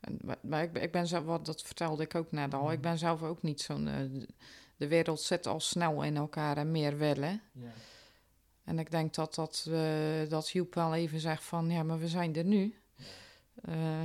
En, 0.00 0.18
maar 0.24 0.36
maar 0.40 0.62
ik, 0.62 0.72
ben- 0.72 0.82
ik 0.82 0.92
ben 0.92 1.06
zelf, 1.06 1.24
wat 1.24 1.46
dat 1.46 1.62
vertelde 1.62 2.02
ik 2.02 2.14
ook 2.14 2.30
net 2.32 2.54
al, 2.54 2.72
ik 2.72 2.80
ben 2.80 2.98
zelf 2.98 3.22
ook 3.22 3.42
niet 3.42 3.60
zo'n... 3.60 3.88
eh, 3.88 3.94
de- 4.76 4.86
wereld 4.88 5.20
zit 5.20 5.46
al 5.46 5.60
snel 5.60 6.02
in 6.02 6.16
elkaar 6.16 6.56
en 6.56 6.70
meer 6.70 6.96
willen. 6.98 7.40
Ja. 7.52 7.70
En 8.64 8.78
ik 8.78 8.90
denk 8.90 9.14
dat, 9.14 9.34
dat, 9.34 9.66
eh, 9.70 10.28
dat 10.28 10.48
Joep 10.50 10.74
wel 10.74 10.94
even 10.94 11.20
zegt 11.20 11.44
van, 11.44 11.70
ja, 11.70 11.82
maar 11.82 11.98
we 11.98 12.08
zijn 12.08 12.36
er 12.36 12.44
nu. 12.44 12.74
Eh, 13.54 14.02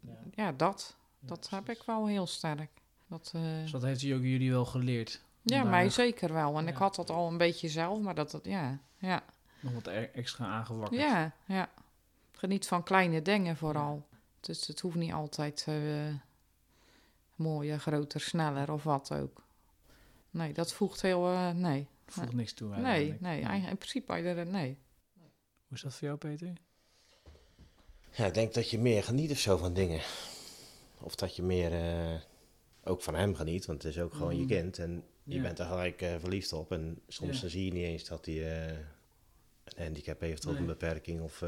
Ja. 0.00 0.18
ja, 0.34 0.52
dat. 0.52 0.96
Dat 1.26 1.50
heb 1.50 1.68
ik 1.68 1.82
wel 1.86 2.06
heel 2.06 2.26
sterk. 2.26 2.70
Dat, 3.06 3.30
eh, 3.34 3.42
Dus 3.42 3.70
dat 3.70 3.82
heeft 3.82 4.02
hij 4.02 4.14
ook 4.14 4.22
jullie 4.22 4.50
wel 4.50 4.64
geleerd. 4.64 5.22
ja, 5.42 5.64
mij 5.64 5.90
zeker 5.90 6.32
wel. 6.32 6.56
En 6.58 6.64
Ja. 6.64 6.70
ik 6.70 6.76
had 6.76 6.94
dat 6.94 7.10
al 7.10 7.28
een 7.28 7.36
beetje 7.38 7.68
zelf, 7.68 8.00
maar 8.00 8.14
dat, 8.14 8.30
dat 8.30 8.44
ja, 8.44 8.78
ja, 8.98 9.22
Nog 9.60 9.72
wat 9.72 9.86
e- 9.86 10.10
extra 10.14 10.46
aangewakkerd. 10.46 11.00
ja, 11.00 11.32
ja. 11.46 11.70
Geniet 12.32 12.66
van 12.66 12.82
kleine 12.82 13.22
dingen 13.22 13.56
vooral. 13.56 14.06
Dus 14.40 14.66
het 14.66 14.80
hoeft 14.80 14.96
niet 14.96 15.12
altijd 15.12 15.64
eh, 15.68 15.74
mooier, 17.34 17.78
groter, 17.78 18.20
sneller 18.20 18.72
of 18.72 18.82
wat 18.82 19.12
ook. 19.12 19.42
Nee, 20.30 20.52
dat 20.52 20.72
voegt 20.72 21.02
heel, 21.02 21.26
eh, 21.32 21.50
nee. 21.50 21.86
Voegt 22.06 22.32
niks 22.32 22.52
toe 22.52 22.68
Nee, 22.68 22.76
uiteindelijk. 22.84 23.20
nee, 23.20 23.32
eigenlijk 23.42 23.70
in 23.70 23.76
principe, 23.76 24.12
er, 24.12 24.46
nee. 24.46 24.78
Hoe 25.66 25.76
is 25.76 25.82
dat 25.82 25.94
voor 25.94 26.06
jou, 26.06 26.18
Peter? 26.18 26.52
Ja, 28.10 28.26
ik 28.26 28.34
denk 28.34 28.54
dat 28.54 28.70
je 28.70 28.78
meer 28.78 29.02
geniet 29.04 29.30
of 29.30 29.38
zo 29.38 29.56
van 29.56 29.72
dingen. 29.74 30.00
Of 31.02 31.14
dat 31.14 31.36
je 31.36 31.42
meer 31.42 31.72
eh, 31.72 32.20
ook 32.84 33.02
van 33.02 33.14
hem 33.14 33.34
geniet, 33.34 33.66
want 33.66 33.82
het 33.82 33.92
is 33.96 34.00
ook 34.02 34.14
gewoon 34.14 34.34
je 34.36 34.42
Mm. 34.42 34.48
kind. 34.48 34.78
En 34.78 35.04
je 35.24 35.34
Ja. 35.34 35.42
bent 35.42 35.58
er 35.58 35.66
gelijk 35.66 36.02
eh, 36.02 36.14
verliefd 36.18 36.52
op. 36.52 36.72
En 36.72 36.98
soms 37.08 37.34
Ja. 37.34 37.40
dan 37.40 37.50
zie 37.50 37.64
je 37.64 37.72
niet 37.72 37.84
eens 37.84 38.04
dat 38.04 38.26
hij 38.26 38.68
eh, 38.68 38.78
een 39.64 39.84
handicap 39.84 40.20
heeft 40.20 40.46
of 40.46 40.52
Nee. 40.52 40.60
een 40.60 40.66
beperking. 40.66 41.20
Of, 41.20 41.40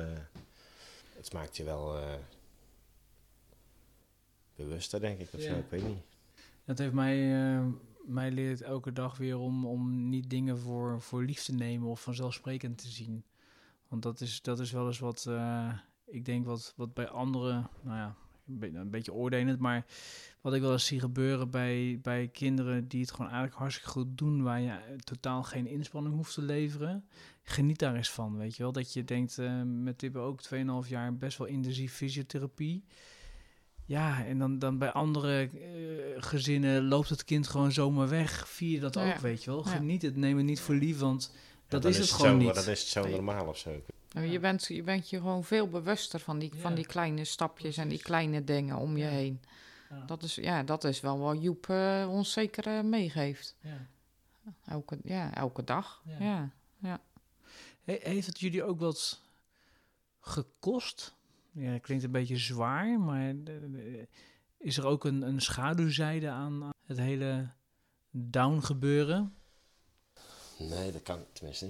het 1.17 1.33
maakt 1.33 1.57
je 1.57 1.65
wel 1.65 1.97
bewuster, 4.57 5.01
denk 5.01 5.19
ik. 5.21 5.29
Of 5.35 5.43
Ja. 5.43 5.49
zo, 5.53 5.59
ik 5.59 5.71
weet 5.71 5.87
niet. 5.87 6.03
Dat 6.65 6.79
heeft 6.79 6.93
mij, 6.93 7.17
mij 8.05 8.31
leert 8.31 8.61
elke 8.63 8.93
dag 8.93 9.17
weer 9.17 9.39
om, 9.39 9.67
om 9.67 10.09
niet 10.09 10.31
dingen 10.31 10.59
voor, 10.59 11.01
voor 11.01 11.23
lief 11.25 11.43
te 11.45 11.53
nemen 11.55 11.89
of 11.89 12.03
vanzelfsprekend 12.03 12.79
te 12.79 12.89
zien. 12.89 13.25
Want 13.89 14.03
dat 14.03 14.21
is, 14.21 14.43
dat 14.43 14.61
is 14.61 14.71
wel 14.71 14.87
eens 14.87 14.99
wat, 14.99 15.29
ik 16.07 16.25
denk 16.25 16.47
wat, 16.47 16.73
wat 16.77 16.95
bij 16.95 17.09
anderen, 17.09 17.71
nou 17.83 17.97
ja, 17.97 18.17
een, 18.49 18.59
beetje 18.59 18.79
een 18.79 18.91
beetje 18.91 19.13
oordelend, 19.13 19.59
maar 19.59 19.85
wat 20.41 20.55
ik 20.55 20.61
wel 20.61 20.73
eens 20.73 20.87
zie 20.87 21.01
gebeuren 21.01 21.51
bij, 21.51 21.99
bij 22.03 22.29
kinderen 22.29 22.89
die 22.89 23.01
het 23.01 23.11
gewoon 23.11 23.27
eigenlijk 23.27 23.57
hartstikke 23.57 23.91
goed 23.91 24.19
doen, 24.19 24.43
waar 24.43 24.61
je 24.61 24.71
eh, 24.71 24.77
totaal 25.05 25.43
geen 25.43 25.67
inspanning 25.67 26.15
hoeft 26.15 26.35
te 26.35 26.43
leveren. 26.43 27.05
Geniet 27.43 27.79
daar 27.79 27.95
eens 27.95 28.11
van, 28.11 28.37
weet 28.37 28.57
je 28.57 28.63
wel. 28.63 28.73
Dat 28.73 28.93
je 28.93 29.05
denkt, 29.05 29.39
eh, 29.39 29.63
met 29.65 29.99
Tibbe 29.99 30.19
ook 30.19 30.41
2,5 30.43 30.89
jaar 30.89 31.17
best 31.17 31.39
wel 31.39 31.47
intensief 31.47 31.93
fysiotherapie. 31.95 32.85
Ja, 33.87 34.25
en 34.25 34.39
dan, 34.39 34.59
dan 34.59 34.79
bij 34.79 34.93
andere 34.93 35.41
eh, 35.43 36.23
gezinnen 36.23 36.85
loopt 36.89 37.09
het 37.09 37.25
kind 37.25 37.47
gewoon 37.47 37.73
zomaar 37.73 38.09
weg. 38.09 38.49
Vier 38.49 38.71
je 38.71 38.81
dat 38.81 38.95
Ja. 38.95 39.13
ook, 39.13 39.19
weet 39.19 39.45
je 39.45 39.51
wel. 39.51 39.65
Ja. 39.65 39.71
Geniet 39.71 40.03
het, 40.03 40.17
neem 40.17 40.37
het 40.37 40.47
niet 40.47 40.61
voor 40.61 40.75
lief, 40.75 40.99
want 40.99 41.33
Ja, 41.35 41.41
dat 41.69 41.85
is 41.85 41.99
het 41.99 42.07
zo, 42.07 42.17
gewoon 42.17 42.39
niet. 42.39 42.55
Dan 42.55 42.69
is 42.69 42.81
het 42.81 42.89
zo 42.89 43.09
normaal 43.09 43.47
of 43.47 43.59
zo. 43.59 43.83
Nou, 44.15 44.27
Je, 44.27 44.39
bent, 44.39 44.65
je 44.67 44.83
bent 44.83 45.11
je 45.11 45.17
gewoon 45.17 45.45
veel 45.45 45.69
bewuster 45.69 46.21
van 46.21 46.39
die, 46.39 46.53
van 46.57 46.75
die 46.75 46.87
kleine 46.87 47.25
stapjes 47.25 47.77
en 47.77 47.89
die 47.89 48.03
kleine 48.03 48.45
dingen 48.45 48.77
om 48.77 48.97
je 48.97 49.05
heen. 49.05 49.41
Ja. 49.91 50.05
Dat 50.07 50.23
is, 50.23 50.35
ja, 50.35 50.63
dat 50.63 50.85
is 50.85 51.01
wel 51.01 51.19
wat 51.19 51.43
Joep 51.43 51.69
eh, 51.69 52.07
ons 52.11 52.33
zeker 52.33 52.67
eh, 52.67 52.83
meegeeft. 52.83 53.57
Ja. 53.61 53.87
Elke, 54.67 54.99
ja, 55.05 55.35
elke 55.35 55.65
dag. 55.65 56.03
Ja. 56.19 56.51
Ja. 56.79 57.01
He- 57.85 57.99
heeft 58.03 58.27
het 58.27 58.41
jullie 58.41 58.65
ook 58.65 58.79
wat 58.81 59.21
gekost? 60.21 61.15
Ja, 61.53 61.79
klinkt 61.79 62.05
een 62.05 62.11
beetje 62.11 62.37
zwaar, 62.37 63.01
maar 63.01 63.35
is 64.59 64.77
er 64.77 64.87
ook 64.87 65.05
een, 65.05 65.23
een 65.23 65.41
schaduwzijde 65.41 66.29
aan 66.29 66.71
het 66.87 66.99
hele 66.99 67.49
down 68.11 68.61
gebeuren? 68.61 69.35
Nee, 70.69 70.93
dat 70.93 71.03
kan 71.03 71.25
tenminste. 71.33 71.67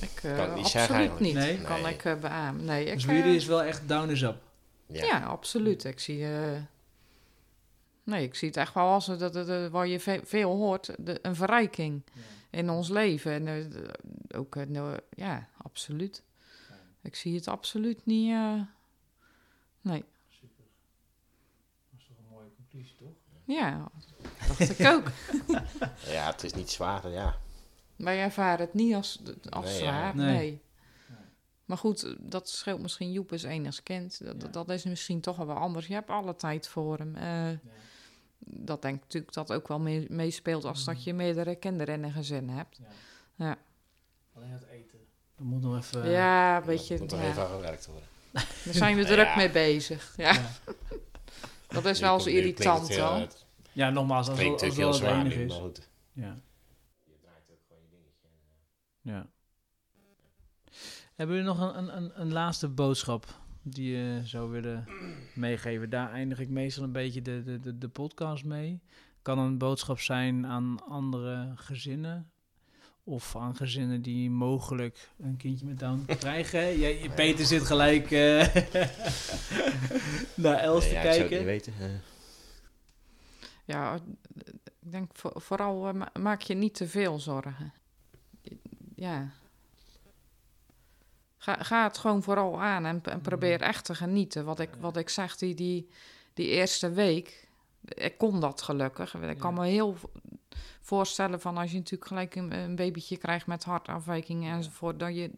Ik, 0.00 0.22
eh, 0.22 0.22
Kan 0.22 0.30
ik 0.32 0.38
niet 0.38 0.48
absoluut 0.48 0.68
zeggen 0.68 0.94
eigenlijk. 0.94 1.24
niet. 1.24 1.34
Nee? 1.34 1.60
Kan 1.62 1.82
Nee. 1.82 1.94
ik 1.94 2.04
eh, 2.04 2.14
beamen. 2.20 2.64
Nee, 2.64 2.84
ik, 2.84 2.92
Dus 2.94 3.04
voor 3.04 3.12
jullie 3.14 3.28
eh, 3.30 3.36
is 3.36 3.46
wel 3.46 3.62
echt 3.62 3.88
down 3.88 4.08
is 4.10 4.22
up. 4.22 4.36
Ja. 4.86 5.04
ja. 5.04 5.24
absoluut. 5.24 5.84
Ik 5.84 6.00
zie... 6.00 6.24
eh, 6.24 6.60
nee, 8.04 8.24
ik 8.24 8.34
zie 8.34 8.48
het 8.48 8.56
echt 8.56 8.74
wel 8.74 8.84
als 8.88 9.06
dat, 9.06 9.18
dat, 9.18 9.32
dat- 9.46 9.70
waar 9.70 9.86
je 9.86 10.00
ve- 10.00 10.20
veel 10.24 10.56
hoort, 10.56 10.90
de, 10.98 11.18
een 11.22 11.34
verrijking 11.36 12.02
in 12.50 12.70
ons 12.70 12.88
leven. 12.88 13.32
En 13.32 13.48
eh, 14.28 14.38
ook, 14.40 14.56
eh, 14.56 14.92
ja, 15.10 15.48
absoluut. 15.62 16.22
Ik 17.02 17.14
zie 17.14 17.34
het 17.34 17.48
absoluut 17.48 18.06
niet... 18.06 18.30
eh, 18.32 18.60
nee. 19.80 20.04
Super. 20.28 20.64
Dat 21.90 22.00
is 22.00 22.06
toch 22.06 22.16
een 22.18 22.30
mooie 22.36 22.50
conclusie, 22.56 22.96
toch? 22.98 23.08
Ja, 23.44 23.88
dacht 24.48 24.78
ik 24.78 24.86
ook. 24.86 25.10
ja, 26.14 26.26
het 26.30 26.44
is 26.44 26.52
niet 26.54 26.70
zwaar. 26.70 27.08
Ja. 27.08 27.36
Wij 27.96 28.18
ervaren 28.20 28.64
het 28.66 28.74
niet 28.74 28.94
als, 28.94 29.20
als 29.50 29.64
Nee, 29.64 29.74
ja. 29.74 29.78
zwaar, 29.78 30.16
Nee. 30.16 30.36
nee. 30.36 30.60
Maar 31.64 31.78
goed, 31.78 32.14
dat 32.18 32.48
scheelt 32.48 32.80
misschien. 32.80 33.12
Joep 33.12 33.32
is 33.32 33.42
enig 33.42 33.82
kind. 33.82 34.24
Dat, 34.24 34.42
Ja. 34.42 34.48
dat 34.48 34.68
is 34.70 34.84
misschien 34.84 35.20
toch 35.20 35.36
wel 35.36 35.46
wat 35.46 35.56
anders. 35.56 35.86
Je 35.86 35.94
hebt 35.94 36.10
alle 36.10 36.36
tijd 36.36 36.68
voor 36.68 36.98
hem. 36.98 37.14
Eh, 37.16 37.48
dat 38.38 38.82
denk 38.82 38.94
ik 38.96 39.00
natuurlijk 39.02 39.32
dat 39.32 39.52
ook 39.52 39.68
wel 39.68 39.78
mee- 39.80 40.06
meespeelt 40.10 40.64
als 40.64 40.84
dat 40.84 41.04
je 41.04 41.14
meerdere 41.14 41.54
kinderen 41.54 41.94
in 41.94 42.02
een 42.04 42.12
gezin 42.12 42.48
hebt. 42.48 42.78
Ja. 42.82 42.86
Ja. 43.46 43.56
Alleen 44.34 44.50
het 44.50 44.66
eten. 44.70 44.98
Dat 45.36 45.46
moet 45.46 45.62
nog 45.62 45.76
even... 45.76 46.10
ja, 46.10 46.62
weet 46.64 46.86
je, 46.88 46.98
Dat 46.98 47.10
moet 47.10 47.20
ja. 47.20 47.26
even 47.28 47.42
aan 47.42 47.48
gewerkt 47.48 47.86
worden. 47.86 48.08
daar 48.32 48.74
zijn 48.74 48.96
we 48.96 49.00
Ja. 49.06 49.06
druk 49.08 49.36
mee 49.36 49.50
bezig. 49.50 50.14
Ja. 50.16 50.32
Ja. 50.32 50.50
Dat 51.68 51.84
is 51.84 52.00
Nu 52.00 52.06
wel 52.06 52.16
klinkt 52.18 52.40
irritant 52.40 52.94
dan. 52.94 53.28
Ja, 53.72 53.90
nogmaals, 53.90 54.28
als, 54.28 54.38
als, 54.40 54.62
als 54.62 54.76
wel 54.76 54.92
heel 54.92 55.08
het 55.08 55.16
enige 55.20 55.44
is. 55.44 55.52
maar 55.52 55.60
goed. 55.60 55.88
Ja. 56.12 56.36
Je 57.04 57.12
draait 57.22 57.50
ook 57.50 57.58
gewoon 57.68 57.82
je 57.82 57.88
dingetje. 57.90 58.28
Ja. 59.06 59.26
Hebben 61.14 61.36
jullie 61.36 61.50
nog 61.50 61.60
een, 61.60 61.78
een, 61.78 61.96
een, 61.96 62.20
een 62.20 62.32
laatste 62.32 62.68
boodschap 62.68 63.26
die 63.62 63.96
je 63.96 64.20
zou 64.24 64.50
willen 64.50 64.88
meegeven? 65.34 65.90
Daar 65.90 66.10
eindig 66.12 66.38
ik 66.38 66.48
meestal 66.48 66.84
een 66.84 66.92
beetje 66.92 67.22
de, 67.22 67.42
de, 67.42 67.60
de, 67.60 67.78
de 67.78 67.88
podcast 67.88 68.44
mee. 68.44 68.80
Kan 69.22 69.38
een 69.38 69.58
boodschap 69.58 70.00
zijn 70.00 70.46
aan 70.46 70.86
andere 70.88 71.52
gezinnen? 71.54 72.30
Of 73.04 73.36
aan 73.36 73.56
gezinnen 73.56 74.02
die 74.02 74.30
mogelijk 74.30 75.10
een 75.18 75.36
kindje 75.36 75.66
met 75.66 75.78
Down 75.78 76.04
krijgen? 76.18 76.78
Jij, 76.78 77.10
Peter 77.14 77.44
zit 77.44 77.62
gelijk 77.66 78.10
eh, 78.10 78.54
naar 80.44 80.58
Els 80.58 80.84
Nee, 80.84 80.88
te 80.92 80.94
ja, 80.94 81.02
ik 81.02 81.12
zou 81.12 81.18
het 81.18 81.28
kijken. 81.28 81.36
niet 81.36 81.44
weten. 81.46 81.72
eh. 81.80 81.88
Ja, 83.64 83.94
ik 83.94 84.90
denk 84.90 85.10
voor- 85.14 85.40
vooral 85.40 85.88
eh, 85.88 85.94
ma- 85.94 86.12
maak 86.20 86.40
je 86.40 86.54
niet 86.54 86.74
te 86.74 86.88
veel 86.88 87.18
zorgen. 87.20 87.72
Ja. 88.96 89.30
Ga, 91.36 91.62
ga 91.62 91.82
het 91.82 91.98
gewoon 91.98 92.22
vooral 92.22 92.62
aan 92.62 92.86
en, 92.86 93.02
en 93.02 93.20
probeer 93.20 93.60
echt 93.60 93.84
te 93.84 93.94
genieten. 93.94 94.44
Wat 94.44 94.60
ik, 94.60 94.70
wat 94.80 94.96
ik 94.96 95.08
zeg, 95.08 95.36
die, 95.36 95.54
die, 95.54 95.88
die 96.34 96.46
eerste 96.46 96.90
week, 96.90 97.48
ik 97.84 98.18
kon 98.18 98.40
dat 98.40 98.62
gelukkig. 98.62 99.14
Ik 99.14 99.38
kan 99.38 99.54
me 99.54 99.66
heel 99.66 99.96
voorstellen 100.80 101.40
van 101.40 101.56
als 101.56 101.70
je 101.70 101.76
natuurlijk 101.76 102.06
gelijk 102.06 102.34
een, 102.34 102.52
een 102.52 102.76
babytje 102.76 103.16
krijgt 103.16 103.46
met 103.46 103.64
hartafwijkingen 103.64 104.54
enzovoort, 104.54 104.98
dan, 104.98 105.14
je, 105.14 105.30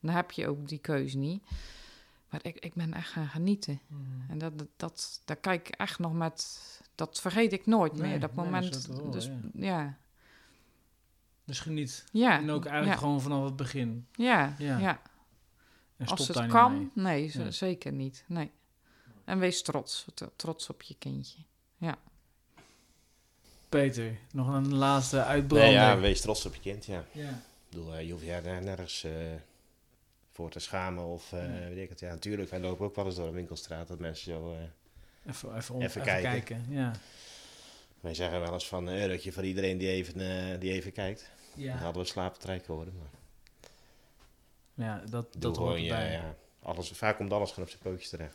dan 0.00 0.14
heb 0.14 0.30
je 0.30 0.48
ook 0.48 0.68
die 0.68 0.78
keuze 0.78 1.18
niet. 1.18 1.42
Maar 2.28 2.40
ik, 2.42 2.58
ik 2.58 2.74
ben 2.74 2.94
echt 2.94 3.08
gaan 3.10 3.28
genieten. 3.28 3.80
Mhm. 3.86 4.30
En 4.30 4.38
dat, 4.38 4.58
dat, 4.58 4.68
dat, 4.76 5.20
daar 5.24 5.36
kijk 5.36 5.68
ik 5.68 5.74
echt 5.74 5.98
nog 5.98 6.12
met... 6.12 6.60
Dat 6.94 7.20
vergeet 7.20 7.52
ik 7.52 7.66
nooit 7.66 7.92
Nee, 7.92 8.10
meer, 8.10 8.20
dat 8.20 8.34
nee, 8.34 8.44
moment. 8.44 8.72
dat 8.72 8.80
is 8.80 8.86
wel, 8.86 9.10
dus 9.10 9.24
ja. 9.24 9.80
ja. 9.80 9.96
Dus 11.44 11.60
geniet. 11.60 12.04
Ja. 12.12 12.38
En 12.38 12.50
ook 12.50 12.64
eigenlijk 12.64 12.94
ja. 13.00 13.00
gewoon 13.06 13.20
vanaf 13.20 13.44
het 13.44 13.56
begin. 13.56 14.06
Ja, 14.12 14.54
Ja. 14.58 14.78
ja. 14.78 15.00
En 15.96 16.06
Als 16.06 16.26
het 16.28 16.36
daar 16.36 16.48
kan, 16.48 16.90
nee, 16.94 17.30
Ja. 17.38 17.50
zeker 17.50 17.92
niet. 17.92 18.24
Nee. 18.28 18.50
En 19.24 19.38
wees 19.38 19.62
trots. 19.62 20.04
Trots 20.36 20.68
op 20.68 20.82
je 20.82 20.94
kindje. 20.98 21.38
Peter, 23.68 24.16
nog 24.32 24.48
een 24.48 24.74
laatste 24.74 25.24
uitbrander. 25.24 25.68
Nee, 25.68 25.76
ja, 25.76 25.98
wees 25.98 26.20
trots 26.20 26.46
op 26.46 26.54
je 26.54 26.60
kind, 26.60 26.84
ja. 26.84 27.04
Ja. 27.12 27.28
Ik 27.28 27.36
bedoel, 27.70 27.94
eh, 27.94 28.06
je 28.06 28.12
hoeft 28.12 28.24
je 28.24 28.40
daar 28.42 28.62
nergens 28.62 29.04
eh, 29.04 29.12
voor 30.32 30.50
te 30.50 30.58
schamen 30.58 31.04
of 31.04 31.32
eh, 31.32 31.38
Nee. 31.46 31.68
weet 31.74 31.82
ik 31.84 31.88
het. 31.88 32.00
Ja, 32.00 32.10
natuurlijk, 32.10 32.50
wij 32.50 32.60
lopen 32.60 32.86
ook 32.86 32.94
wel 32.94 33.04
eens 33.06 33.14
door 33.14 33.26
een 33.26 33.34
winkelstraat 33.34 33.88
dat 33.88 33.98
mensen 33.98 34.32
zo... 34.32 34.52
eh, 34.52 34.58
Even, 35.30 35.56
even, 35.56 35.74
om- 35.74 35.80
Even 35.82 36.00
even 36.00 36.02
kijken. 36.02 36.30
kijken. 36.30 36.66
Ja. 36.68 36.92
Wij 38.04 38.14
zeggen 38.14 38.40
wel 38.40 38.52
eens 38.52 38.68
van 38.68 38.86
een 38.86 39.00
eurotje 39.00 39.32
voor 39.32 39.44
iedereen 39.44 39.78
die 39.78 39.88
even, 39.88 40.20
eh, 40.20 40.60
die 40.60 40.72
even 40.72 40.92
kijkt. 40.92 41.30
Dan 41.54 41.64
Ja. 41.64 41.76
hadden 41.76 42.02
we 42.02 42.08
slapentrijk 42.08 42.64
geworden. 42.64 42.94
Maar 44.74 44.86
ja, 44.86 45.02
dat, 45.10 45.32
doe 45.32 45.40
dat 45.40 45.56
hoort 45.56 45.80
erbij. 45.80 46.12
ja, 46.12 46.34
alles, 46.62 46.90
vaak 46.90 47.16
komt 47.16 47.32
alles 47.32 47.48
gewoon 47.50 47.64
op 47.64 47.70
zijn 47.70 47.82
pootjes 47.82 48.08
terecht. 48.10 48.32